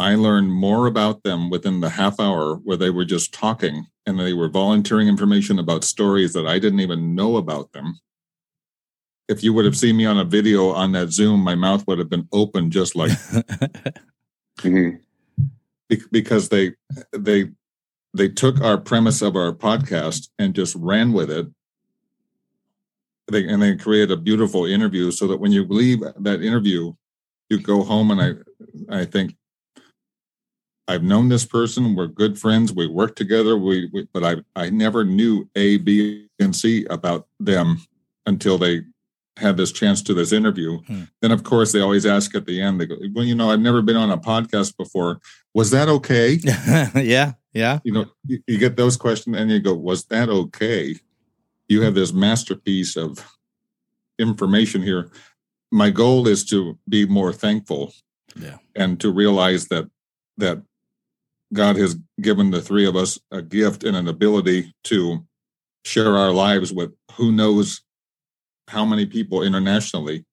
I 0.00 0.16
learned 0.16 0.50
more 0.50 0.86
about 0.86 1.22
them 1.22 1.48
within 1.48 1.80
the 1.80 1.90
half 1.90 2.18
hour 2.18 2.56
where 2.56 2.76
they 2.76 2.90
were 2.90 3.04
just 3.04 3.32
talking 3.32 3.86
and 4.06 4.18
they 4.18 4.32
were 4.32 4.48
volunteering 4.48 5.08
information 5.08 5.58
about 5.58 5.84
stories 5.84 6.32
that 6.32 6.46
I 6.46 6.58
didn't 6.58 6.80
even 6.80 7.14
know 7.14 7.36
about 7.36 7.72
them. 7.72 8.00
If 9.30 9.44
you 9.44 9.52
would 9.54 9.64
have 9.64 9.76
seen 9.76 9.96
me 9.96 10.06
on 10.06 10.18
a 10.18 10.24
video 10.24 10.70
on 10.70 10.90
that 10.92 11.12
Zoom, 11.12 11.40
my 11.40 11.54
mouth 11.54 11.86
would 11.86 12.00
have 12.00 12.10
been 12.10 12.28
open 12.32 12.70
just 12.70 12.96
like. 12.96 13.12
mm-hmm. 14.58 14.96
because 16.10 16.48
they 16.48 16.72
they 17.12 17.50
they 18.12 18.28
took 18.28 18.60
our 18.60 18.76
premise 18.76 19.22
of 19.22 19.36
our 19.36 19.52
podcast 19.52 20.28
and 20.38 20.54
just 20.54 20.74
ran 20.74 21.12
with 21.12 21.30
it. 21.30 21.46
They, 23.30 23.46
and 23.46 23.62
they 23.62 23.76
created 23.76 24.10
a 24.10 24.16
beautiful 24.16 24.64
interview 24.64 25.12
so 25.12 25.28
that 25.28 25.38
when 25.38 25.52
you 25.52 25.64
leave 25.64 26.00
that 26.00 26.42
interview 26.42 26.92
you 27.50 27.58
go 27.58 27.82
home 27.82 28.10
and 28.10 28.20
i 28.20 29.00
i 29.00 29.04
think 29.04 29.36
i've 30.88 31.02
known 31.02 31.28
this 31.28 31.44
person. 31.44 31.94
We're 31.94 32.06
good 32.06 32.38
friends. 32.38 32.72
We 32.72 32.88
work 32.88 33.14
together. 33.14 33.56
We, 33.56 33.90
we 33.92 34.08
but 34.12 34.24
i 34.24 34.36
i 34.56 34.70
never 34.70 35.04
knew 35.04 35.48
a 35.54 35.76
b 35.76 36.28
and 36.38 36.56
c 36.56 36.86
about 36.86 37.28
them 37.38 37.80
until 38.26 38.56
they 38.56 38.82
had 39.36 39.56
this 39.56 39.72
chance 39.72 40.02
to 40.02 40.14
this 40.14 40.32
interview. 40.32 40.78
Hmm. 40.82 41.02
Then, 41.20 41.32
of 41.32 41.44
course, 41.44 41.72
they 41.72 41.80
always 41.80 42.06
ask 42.06 42.34
at 42.34 42.46
the 42.46 42.60
end, 42.60 42.80
they 42.80 42.86
go, 42.86 42.96
Well, 43.14 43.24
you 43.24 43.34
know, 43.34 43.50
I've 43.50 43.60
never 43.60 43.82
been 43.82 43.96
on 43.96 44.10
a 44.10 44.18
podcast 44.18 44.76
before. 44.76 45.20
Was 45.54 45.70
that 45.70 45.88
okay? 45.88 46.38
yeah. 46.94 47.32
Yeah. 47.52 47.80
You 47.84 47.92
know, 47.92 48.06
you, 48.26 48.40
you, 48.46 48.58
get 48.58 48.76
those 48.76 48.96
questions 48.96 49.36
and 49.36 49.50
you 49.50 49.60
go, 49.60 49.74
Was 49.74 50.04
that 50.06 50.28
okay? 50.28 50.96
You 51.68 51.82
have 51.82 51.94
this 51.94 52.12
masterpiece 52.12 52.96
of 52.96 53.24
information 54.18 54.82
here. 54.82 55.10
My 55.72 55.90
goal 55.90 56.26
is 56.26 56.44
to 56.46 56.78
be 56.88 57.06
more 57.06 57.32
thankful 57.32 57.92
yeah. 58.36 58.58
and 58.76 59.00
to 59.00 59.10
realize 59.10 59.68
that 59.68 59.88
that 60.36 60.62
God 61.52 61.76
has 61.76 61.96
given 62.20 62.50
the 62.50 62.62
three 62.62 62.86
of 62.86 62.96
us 62.96 63.18
a 63.30 63.42
gift 63.42 63.84
and 63.84 63.96
an 63.96 64.08
ability 64.08 64.74
to 64.84 65.26
share 65.84 66.16
our 66.16 66.30
lives 66.30 66.72
with 66.72 66.92
who 67.12 67.32
knows 67.32 67.82
how 68.70 68.84
many 68.84 69.04
people 69.04 69.42
internationally. 69.42 70.24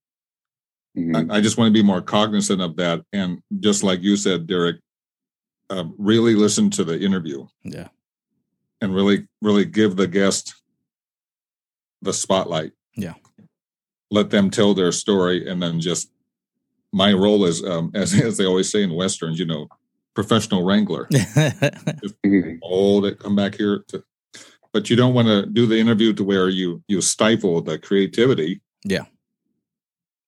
Mm-hmm. 0.98 1.32
I, 1.32 1.38
I, 1.38 1.42
just 1.42 1.58
want 1.58 1.70
to 1.70 1.74
be 1.74 1.84
more 1.84 2.02
cognizant 2.02 2.62
of 2.62 2.76
that. 2.78 3.02
And 3.14 3.42
just 3.60 3.84
like 3.84 4.02
you 4.02 4.16
said, 4.16 4.48
Derek, 4.48 4.78
uh, 5.70 5.86
really 5.98 6.36
listen 6.36 6.70
to 6.72 6.84
the 6.84 7.00
interview. 7.00 7.48
Yeah. 7.64 7.90
And 8.82 8.94
really, 8.94 9.28
really 9.42 9.66
give 9.66 9.96
the 9.96 10.08
guest 10.08 10.56
the 12.02 12.14
spotlight. 12.14 12.72
Yeah. 12.96 13.16
Let 14.12 14.30
them 14.30 14.50
tell 14.50 14.74
their 14.74 14.92
story. 14.92 15.50
And 15.50 15.62
then 15.62 15.80
just 15.80 16.10
my 16.94 17.14
role 17.14 17.46
is, 17.46 17.64
um, 17.64 17.92
as, 17.96 18.14
as 18.20 18.38
they 18.38 18.46
always 18.46 18.72
say 18.72 18.84
in 18.84 18.94
Westerns, 18.94 19.40
you 19.40 19.46
know, 19.46 19.68
professional 20.14 20.64
wrangler. 20.64 21.08
all 22.62 23.02
that 23.02 23.18
come 23.20 23.36
back 23.36 23.56
here 23.56 23.84
to 23.88 24.04
but 24.78 24.92
you 24.92 24.96
don't 24.96 25.16
want 25.16 25.28
to 25.28 25.44
do 25.48 25.66
the 25.66 25.80
interview 25.80 26.14
to 26.14 26.24
where 26.24 26.50
you 26.50 26.84
you 26.88 27.02
stifle 27.02 27.62
the 27.62 27.80
creativity. 27.80 28.62
Yeah. 28.84 29.06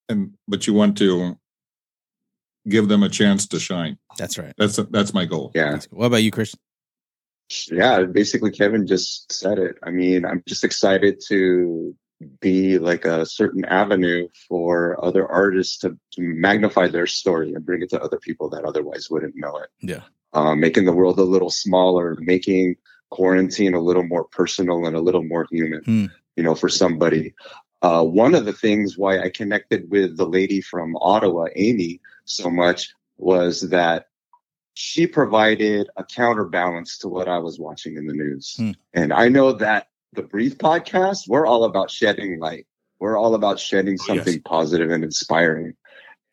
And 0.10 0.34
but 0.48 0.66
you 0.66 0.74
want 0.74 0.98
to 0.98 1.38
give 2.68 2.88
them 2.88 3.04
a 3.04 3.10
chance 3.10 3.46
to 3.50 3.60
shine. 3.60 4.00
That's 4.18 4.40
right. 4.40 4.52
That's 4.58 4.78
that's 4.90 5.14
my 5.14 5.26
goal. 5.26 5.52
Yeah. 5.54 5.78
What 5.92 6.08
about 6.08 6.24
you 6.24 6.32
chris 6.32 6.56
yeah 7.72 8.04
basically 8.04 8.52
kevin 8.52 8.88
just 8.88 9.32
said 9.32 9.60
it. 9.60 9.76
I 9.84 9.92
mean 9.92 10.26
i'm 10.26 10.44
just 10.48 10.64
excited 10.64 11.22
to 11.28 11.96
be 12.42 12.80
like 12.80 13.06
a 13.06 13.26
certain 13.26 13.66
avenue 13.66 14.28
for 14.48 15.04
other 15.04 15.28
artists 15.28 15.78
to, 15.80 15.90
to 16.14 16.22
magnify 16.22 16.88
their 16.88 17.08
story 17.08 17.54
and 17.54 17.66
bring 17.66 17.84
it 17.84 17.90
to 17.92 18.02
other 18.02 18.18
people 18.18 18.50
that 18.50 18.66
otherwise 18.66 19.10
wouldn't 19.12 19.36
know 19.36 19.58
it. 19.58 19.70
Yeah. 19.80 20.02
Um, 20.34 20.60
making 20.60 20.86
the 20.86 20.94
world 20.94 21.20
a 21.20 21.24
little 21.24 21.50
smaller 21.50 22.18
making 22.20 22.76
quarantine 23.10 23.74
a 23.74 23.82
little 23.82 24.04
more 24.04 24.26
personal 24.26 24.86
and 24.86 24.96
a 24.96 25.02
little 25.02 25.24
more 25.24 25.48
human, 25.52 25.84
hmm. 25.84 26.06
you 26.36 26.44
know, 26.44 26.56
for 26.56 26.70
somebody. 26.70 27.34
Uh, 27.82 28.04
one 28.04 28.36
of 28.36 28.46
the 28.46 28.54
things 28.54 28.98
why 28.98 29.20
I 29.20 29.30
connected 29.30 29.90
with 29.90 30.18
the 30.18 30.28
lady 30.28 30.62
from 30.62 30.98
Ottawa, 30.98 31.48
Amy, 31.56 32.02
so 32.26 32.50
much 32.50 32.94
was 33.18 33.70
that 33.70 34.08
she 34.74 35.08
provided 35.08 35.90
a 35.98 36.04
counterbalance 36.04 36.98
to 37.00 37.08
what 37.08 37.28
I 37.28 37.38
was 37.38 37.60
watching 37.60 37.98
in 37.98 38.08
the 38.08 38.14
news. 38.14 38.56
Hmm. 38.58 38.72
And 38.94 39.14
I 39.14 39.30
know 39.30 39.54
that 39.54 39.88
the 40.14 40.24
Breathe 40.24 40.58
podcast, 40.58 41.28
we're 41.28 41.46
all 41.46 41.66
about 41.66 41.92
shedding 41.92 42.40
light. 42.40 42.66
We're 43.00 43.18
all 43.18 43.36
about 43.36 43.60
shedding 43.60 43.98
something 43.98 44.34
yes. 44.34 44.42
positive 44.46 44.90
and 44.90 45.04
inspiring. 45.04 45.74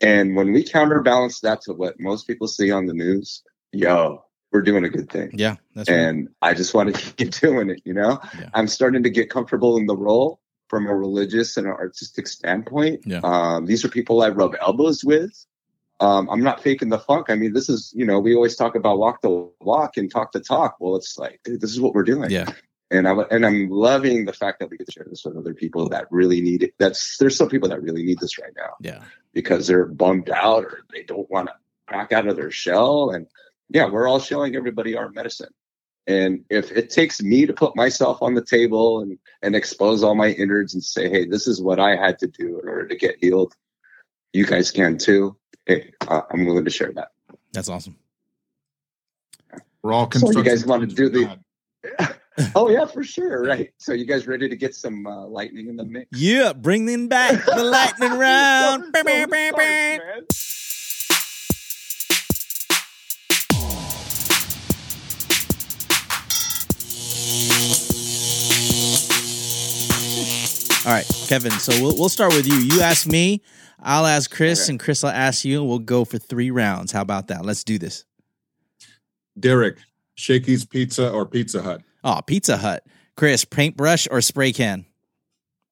And 0.00 0.36
when 0.36 0.52
we 0.52 0.62
counterbalance 0.62 1.40
that 1.40 1.62
to 1.62 1.72
what 1.72 1.98
most 1.98 2.26
people 2.26 2.48
see 2.48 2.70
on 2.70 2.86
the 2.86 2.92
news, 2.92 3.42
yo, 3.72 4.24
we're 4.52 4.62
doing 4.62 4.84
a 4.84 4.88
good 4.88 5.10
thing. 5.10 5.30
Yeah, 5.34 5.56
that's 5.74 5.88
and 5.88 6.28
right. 6.42 6.50
I 6.50 6.54
just 6.54 6.74
want 6.74 6.94
to 6.94 7.14
keep 7.16 7.32
doing 7.32 7.70
it. 7.70 7.82
You 7.84 7.94
know, 7.94 8.20
yeah. 8.38 8.50
I'm 8.54 8.68
starting 8.68 9.02
to 9.02 9.10
get 9.10 9.30
comfortable 9.30 9.76
in 9.76 9.86
the 9.86 9.96
role 9.96 10.40
from 10.68 10.86
a 10.86 10.94
religious 10.94 11.56
and 11.56 11.66
an 11.66 11.72
artistic 11.72 12.26
standpoint. 12.26 13.02
Yeah. 13.06 13.20
Um, 13.22 13.66
these 13.66 13.84
are 13.84 13.88
people 13.88 14.22
I 14.22 14.30
rub 14.30 14.54
elbows 14.60 15.04
with. 15.04 15.46
Um, 16.00 16.28
I'm 16.28 16.42
not 16.42 16.62
faking 16.62 16.90
the 16.90 16.98
funk. 16.98 17.30
I 17.30 17.36
mean, 17.36 17.52
this 17.52 17.68
is, 17.68 17.92
you 17.96 18.04
know, 18.04 18.18
we 18.18 18.34
always 18.34 18.56
talk 18.56 18.74
about 18.74 18.98
walk 18.98 19.22
the 19.22 19.50
walk 19.60 19.96
and 19.96 20.10
talk 20.10 20.32
the 20.32 20.40
talk. 20.40 20.76
Well, 20.78 20.96
it's 20.96 21.16
like, 21.16 21.40
dude, 21.44 21.60
this 21.60 21.70
is 21.70 21.80
what 21.80 21.94
we're 21.94 22.02
doing. 22.02 22.30
Yeah. 22.30 22.50
And 22.90 23.08
I 23.08 23.12
and 23.30 23.44
I'm 23.44 23.68
loving 23.68 24.26
the 24.26 24.32
fact 24.32 24.60
that 24.60 24.70
we 24.70 24.76
get 24.76 24.86
to 24.86 24.92
share 24.92 25.06
this 25.08 25.24
with 25.24 25.36
other 25.36 25.54
people 25.54 25.88
that 25.88 26.06
really 26.10 26.40
need 26.40 26.62
it. 26.62 26.74
That's 26.78 27.16
there's 27.16 27.36
some 27.36 27.48
people 27.48 27.68
that 27.70 27.82
really 27.82 28.04
need 28.04 28.20
this 28.20 28.38
right 28.38 28.52
now. 28.56 28.74
Yeah. 28.80 29.02
Because 29.32 29.66
they're 29.66 29.86
bummed 29.86 30.30
out 30.30 30.64
or 30.64 30.84
they 30.92 31.02
don't 31.02 31.28
want 31.30 31.48
to 31.48 31.54
crack 31.86 32.12
out 32.12 32.28
of 32.28 32.36
their 32.36 32.50
shell. 32.50 33.10
And 33.10 33.26
yeah, 33.68 33.86
we're 33.86 34.08
all 34.08 34.20
showing 34.20 34.56
everybody 34.56 34.96
our 34.96 35.10
medicine. 35.10 35.50
And 36.06 36.44
if 36.50 36.70
it 36.70 36.90
takes 36.90 37.20
me 37.20 37.46
to 37.46 37.52
put 37.52 37.74
myself 37.74 38.22
on 38.22 38.34
the 38.34 38.44
table 38.44 39.00
and, 39.00 39.18
and 39.42 39.56
expose 39.56 40.04
all 40.04 40.14
my 40.14 40.30
innards 40.30 40.72
and 40.72 40.82
say, 40.82 41.08
hey, 41.08 41.26
this 41.26 41.48
is 41.48 41.60
what 41.60 41.80
I 41.80 41.96
had 41.96 42.18
to 42.20 42.28
do 42.28 42.60
in 42.60 42.68
order 42.68 42.86
to 42.86 42.96
get 42.96 43.16
healed, 43.20 43.54
you 44.32 44.46
guys 44.46 44.70
can 44.70 44.98
too. 44.98 45.36
Hey, 45.66 45.92
uh, 46.06 46.22
I'm 46.30 46.46
willing 46.46 46.64
to 46.64 46.70
share 46.70 46.92
that. 46.92 47.08
That's 47.52 47.68
awesome. 47.68 47.96
We're 49.82 49.92
all 49.92 50.10
so 50.12 50.30
you 50.30 50.44
guys 50.44 50.64
want 50.64 50.88
to 50.88 50.94
do 50.94 51.08
the. 51.08 51.38
oh 52.54 52.70
yeah, 52.70 52.86
for 52.86 53.02
sure. 53.02 53.44
Right. 53.44 53.72
So 53.78 53.92
you 53.92 54.04
guys 54.04 54.26
ready 54.26 54.48
to 54.48 54.56
get 54.56 54.74
some 54.74 55.06
uh, 55.06 55.26
lightning 55.26 55.68
in 55.68 55.76
the 55.76 55.84
mix? 55.84 56.08
Yeah, 56.12 56.52
bring 56.52 56.86
them 56.86 57.08
back 57.08 57.44
the 57.44 57.62
lightning 57.62 58.12
round. 58.18 58.84
so 58.84 59.02
All 70.86 70.92
right, 70.92 71.04
Kevin. 71.26 71.50
So 71.50 71.72
we'll 71.82 71.98
we'll 71.98 72.08
start 72.08 72.32
with 72.32 72.46
you. 72.46 72.54
You 72.54 72.80
ask 72.80 73.08
me, 73.08 73.42
I'll 73.80 74.06
ask 74.06 74.30
Chris, 74.30 74.62
okay. 74.62 74.70
and 74.74 74.78
Chris 74.78 75.02
will 75.02 75.10
ask 75.10 75.44
you, 75.44 75.58
and 75.58 75.68
we'll 75.68 75.80
go 75.80 76.04
for 76.04 76.16
three 76.16 76.52
rounds. 76.52 76.92
How 76.92 77.00
about 77.00 77.26
that? 77.26 77.44
Let's 77.44 77.64
do 77.64 77.76
this. 77.76 78.04
Derek, 79.40 79.78
Shakey's 80.14 80.64
Pizza 80.64 81.10
or 81.10 81.26
Pizza 81.26 81.60
Hut? 81.60 81.82
Oh, 82.04 82.20
Pizza 82.24 82.56
Hut. 82.56 82.86
Chris, 83.16 83.44
paintbrush 83.44 84.06
or 84.12 84.20
spray 84.20 84.52
can? 84.52 84.86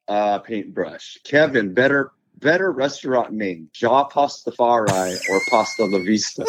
Uh, 0.09 0.41
paintbrush. 0.41 1.19
Kevin, 1.23 1.73
better 1.73 2.11
better 2.39 2.73
restaurant 2.73 3.33
name: 3.33 3.69
Jaw 3.73 4.09
Pastafari 4.09 5.17
or 5.31 5.41
Pasta 5.49 5.85
La 5.85 6.01
Vista. 6.01 6.45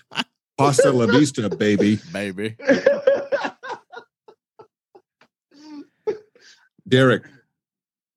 Pasta 0.56 0.90
La 0.90 1.04
Vista, 1.04 1.50
baby, 1.50 1.98
baby. 2.10 2.56
Derek, 6.88 7.24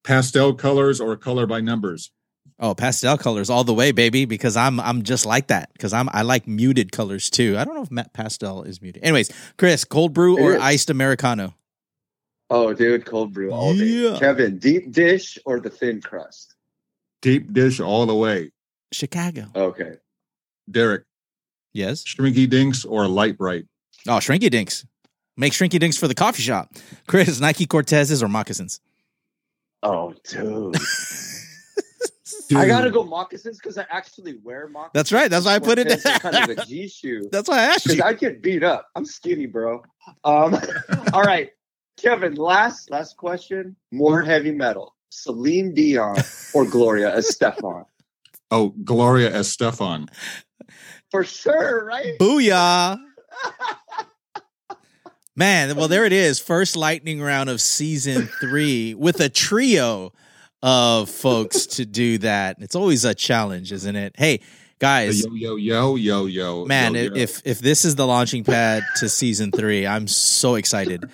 pastel 0.04 0.54
colors 0.54 1.00
or 1.02 1.16
color 1.16 1.46
by 1.46 1.62
numbers? 1.62 2.12
Oh, 2.60 2.76
pastel 2.76 3.18
colors 3.18 3.50
all 3.50 3.64
the 3.64 3.74
way, 3.74 3.92
baby. 3.92 4.26
Because 4.26 4.56
I'm 4.56 4.80
I'm 4.80 5.02
just 5.02 5.26
like 5.26 5.48
that. 5.48 5.74
Because 5.74 5.94
I'm 5.94 6.10
I 6.14 6.22
like 6.22 6.48
muted 6.48 6.92
colors 6.92 7.30
too. 7.30 7.58
I 7.58 7.64
don't 7.64 7.76
know 7.76 7.88
if 7.90 8.14
pastel 8.14 8.64
is 8.64 8.82
muted. 8.82 9.04
Anyways, 9.04 9.32
Chris, 9.58 9.84
cold 9.84 10.14
brew 10.14 10.40
or 10.40 10.60
iced 10.60 10.90
americano? 10.90 11.56
Oh, 12.50 12.74
dude, 12.74 13.06
cold 13.06 13.34
brew 13.34 13.52
all 13.52 13.74
day. 13.74 13.86
Yeah. 13.86 14.20
Kevin, 14.20 14.58
deep 14.58 14.92
dish 14.92 15.40
or 15.46 15.62
the 15.62 15.70
thin 15.70 16.02
crust? 16.02 16.56
Deep 17.22 17.54
dish 17.54 17.80
all 17.80 18.06
the 18.06 18.14
way. 18.14 18.52
Chicago. 18.92 19.46
Okay. 19.56 19.94
Derek. 20.70 21.06
Yes. 21.72 22.04
Shrinky 22.04 22.50
dinks 22.50 22.84
or 22.84 23.08
Lite-Brite? 23.08 23.68
Oh, 24.06 24.18
shrinky 24.18 24.50
dinks. 24.50 24.86
Make 25.38 25.54
shrinky 25.54 25.80
dinks 25.80 25.98
for 25.98 26.10
the 26.10 26.14
coffee 26.14 26.42
shop. 26.42 26.74
Chris, 27.08 27.40
Nike 27.40 27.66
Cortezes 27.66 28.22
or 28.22 28.28
moccasins? 28.28 28.82
Oh, 29.84 30.14
dude. 30.28 30.74
dude. 32.50 32.58
I 32.58 32.68
gotta 32.68 32.92
go 32.92 33.04
moccasins 33.04 33.58
because 33.58 33.78
I 33.78 33.86
actually 33.90 34.38
wear 34.44 34.68
moccasins. 34.68 34.92
That's 34.94 35.12
right. 35.12 35.30
That's 35.30 35.46
why 35.46 35.56
I 35.56 35.60
put 35.60 35.80
it. 35.80 35.88
There. 35.88 36.20
kind 36.20 36.36
of 36.36 36.58
a 36.58 36.66
G 36.68 36.88
shoe. 36.88 37.30
That's 37.32 37.50
why 37.50 37.60
I 37.60 37.64
asked 37.64 37.88
you. 37.88 38.04
I 38.04 38.14
get 38.14 38.42
beat 38.42 38.64
up. 38.64 38.88
I'm 38.96 39.06
skinny, 39.06 39.46
bro. 39.46 39.84
Um, 40.24 40.58
all 41.14 41.24
right, 41.24 41.52
Kevin. 41.98 42.36
Last 42.36 42.92
last 42.92 43.18
question. 43.18 43.76
More 43.92 44.22
heavy 44.22 44.52
metal. 44.52 44.96
Celine 45.10 45.74
Dion 45.74 46.16
or 46.54 46.66
Gloria 46.66 47.16
Estefan? 47.18 47.86
Oh, 48.50 48.70
Gloria 48.84 49.32
Estefan. 49.32 50.08
For 51.10 51.24
sure, 51.24 51.86
right? 51.86 52.18
Booyah. 52.20 52.98
Man, 55.42 55.76
well, 55.76 55.88
there 55.88 56.06
it 56.06 56.14
is. 56.14 56.40
First 56.40 56.76
lightning 56.76 57.20
round 57.20 57.50
of 57.50 57.62
season 57.62 58.28
three 58.40 58.94
with 58.94 59.20
a 59.20 59.28
trio 59.28 60.14
of 60.62 61.10
folks 61.10 61.66
to 61.66 61.86
do 61.88 62.20
that. 62.20 62.58
It's 62.60 62.76
always 62.76 63.06
a 63.06 63.16
challenge, 63.16 63.72
isn't 63.72 63.96
it? 63.96 64.14
Hey, 64.16 64.42
guys. 64.78 65.26
Yo, 65.26 65.34
yo, 65.34 65.56
yo, 65.56 65.96
yo, 65.96 66.26
yo. 66.28 66.66
Man, 66.66 66.94
yo, 66.94 67.02
yo. 67.06 67.12
if 67.16 67.42
if 67.44 67.58
this 67.58 67.86
is 67.86 67.96
the 67.96 68.06
launching 68.06 68.44
pad 68.44 68.84
to 68.98 69.10
season 69.10 69.52
three, 69.52 69.88
I'm 69.88 70.08
so 70.08 70.54
excited 70.54 71.10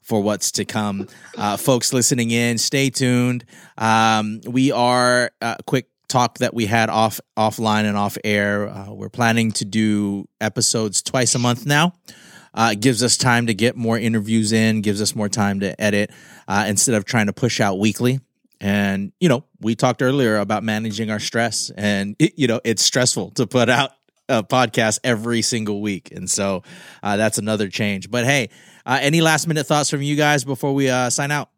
for 0.00 0.22
what's 0.22 0.52
to 0.52 0.64
come. 0.64 1.08
Uh, 1.36 1.56
folks 1.56 1.92
listening 1.92 2.30
in, 2.30 2.58
stay 2.58 2.88
tuned. 2.88 3.44
Um, 3.76 4.42
we 4.46 4.70
are 4.70 5.32
uh, 5.40 5.56
quick 5.66 5.88
talk 6.06 6.38
that 6.38 6.54
we 6.54 6.66
had 6.66 6.88
off 6.88 7.20
offline 7.36 7.86
and 7.86 7.96
off 7.96 8.16
air. 8.22 8.68
Uh, 8.68 8.92
we're 8.92 9.08
planning 9.08 9.50
to 9.50 9.64
do 9.64 10.28
episodes 10.40 11.02
twice 11.02 11.34
a 11.34 11.40
month 11.40 11.66
now. 11.66 11.94
Uh, 12.54 12.70
it 12.72 12.80
gives 12.80 13.02
us 13.02 13.16
time 13.16 13.46
to 13.46 13.54
get 13.54 13.76
more 13.76 13.98
interviews 13.98 14.52
in, 14.52 14.82
gives 14.82 15.00
us 15.00 15.14
more 15.14 15.28
time 15.28 15.60
to 15.60 15.80
edit 15.80 16.10
uh, 16.46 16.64
instead 16.68 16.94
of 16.94 17.04
trying 17.04 17.26
to 17.26 17.32
push 17.32 17.60
out 17.60 17.78
weekly. 17.78 18.20
And, 18.60 19.12
you 19.18 19.28
know, 19.28 19.44
we 19.60 19.74
talked 19.74 20.02
earlier 20.02 20.36
about 20.36 20.62
managing 20.62 21.10
our 21.10 21.18
stress, 21.18 21.70
and, 21.76 22.14
it, 22.18 22.34
you 22.36 22.46
know, 22.46 22.60
it's 22.64 22.84
stressful 22.84 23.32
to 23.32 23.46
put 23.46 23.68
out 23.68 23.90
a 24.28 24.44
podcast 24.44 25.00
every 25.02 25.42
single 25.42 25.80
week. 25.80 26.12
And 26.12 26.30
so 26.30 26.62
uh, 27.02 27.16
that's 27.16 27.38
another 27.38 27.68
change. 27.68 28.10
But 28.10 28.24
hey, 28.24 28.50
uh, 28.86 28.98
any 29.02 29.20
last 29.20 29.48
minute 29.48 29.66
thoughts 29.66 29.90
from 29.90 30.02
you 30.02 30.14
guys 30.14 30.44
before 30.44 30.74
we 30.74 30.88
uh, 30.88 31.10
sign 31.10 31.30
out? 31.30 31.50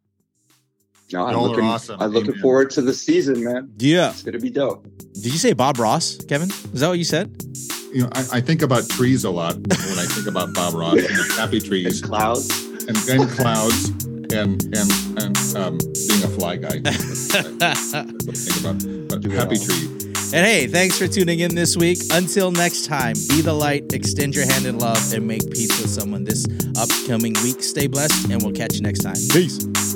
No, 1.12 1.26
I'm 1.26 1.36
looking, 1.36 1.64
awesome. 1.64 2.00
I'm 2.00 2.10
looking 2.10 2.34
forward 2.34 2.70
to 2.70 2.82
the 2.82 2.94
season, 2.94 3.44
man. 3.44 3.72
Yeah. 3.78 4.10
It's 4.10 4.22
going 4.22 4.32
to 4.32 4.40
be 4.40 4.50
dope. 4.50 4.84
Did 5.12 5.26
you 5.26 5.38
say 5.38 5.52
Bob 5.52 5.78
Ross, 5.78 6.16
Kevin? 6.24 6.48
Is 6.50 6.80
that 6.80 6.88
what 6.88 6.98
you 6.98 7.04
said? 7.04 7.36
You 7.94 8.02
know, 8.02 8.08
I, 8.12 8.24
I, 8.32 8.40
think 8.40 8.62
about 8.62 8.88
trees 8.88 9.24
a 9.24 9.30
lot 9.30 9.54
when 9.54 9.98
I 9.98 10.06
think 10.06 10.26
about 10.26 10.52
Bob 10.52 10.74
Ross 10.74 10.98
and 10.98 11.32
happy 11.32 11.60
trees, 11.60 12.02
and 12.02 12.10
clouds, 12.10 12.64
and 12.88 12.96
then 12.96 13.28
clouds, 13.28 13.88
and 14.32 14.62
and 14.74 14.90
and 15.16 15.38
um, 15.56 15.78
being 15.78 16.24
a 16.24 16.28
fly 16.28 16.56
guy. 16.56 16.80
think 16.82 18.60
about, 18.60 18.82
but 19.08 19.24
happy 19.32 19.58
tree. 19.58 19.88
And 20.34 20.44
hey, 20.44 20.66
thanks 20.66 20.98
for 20.98 21.06
tuning 21.06 21.38
in 21.38 21.54
this 21.54 21.76
week. 21.76 21.98
Until 22.10 22.50
next 22.50 22.86
time, 22.86 23.14
be 23.28 23.40
the 23.40 23.52
light, 23.52 23.92
extend 23.92 24.34
your 24.34 24.46
hand 24.46 24.66
in 24.66 24.78
love, 24.78 25.12
and 25.12 25.28
make 25.28 25.48
peace 25.52 25.80
with 25.80 25.90
someone 25.90 26.24
this 26.24 26.44
upcoming 26.76 27.34
week. 27.44 27.62
Stay 27.62 27.86
blessed, 27.86 28.28
and 28.28 28.42
we'll 28.42 28.52
catch 28.52 28.74
you 28.74 28.82
next 28.82 29.00
time. 29.00 29.14
Peace. 29.30 29.94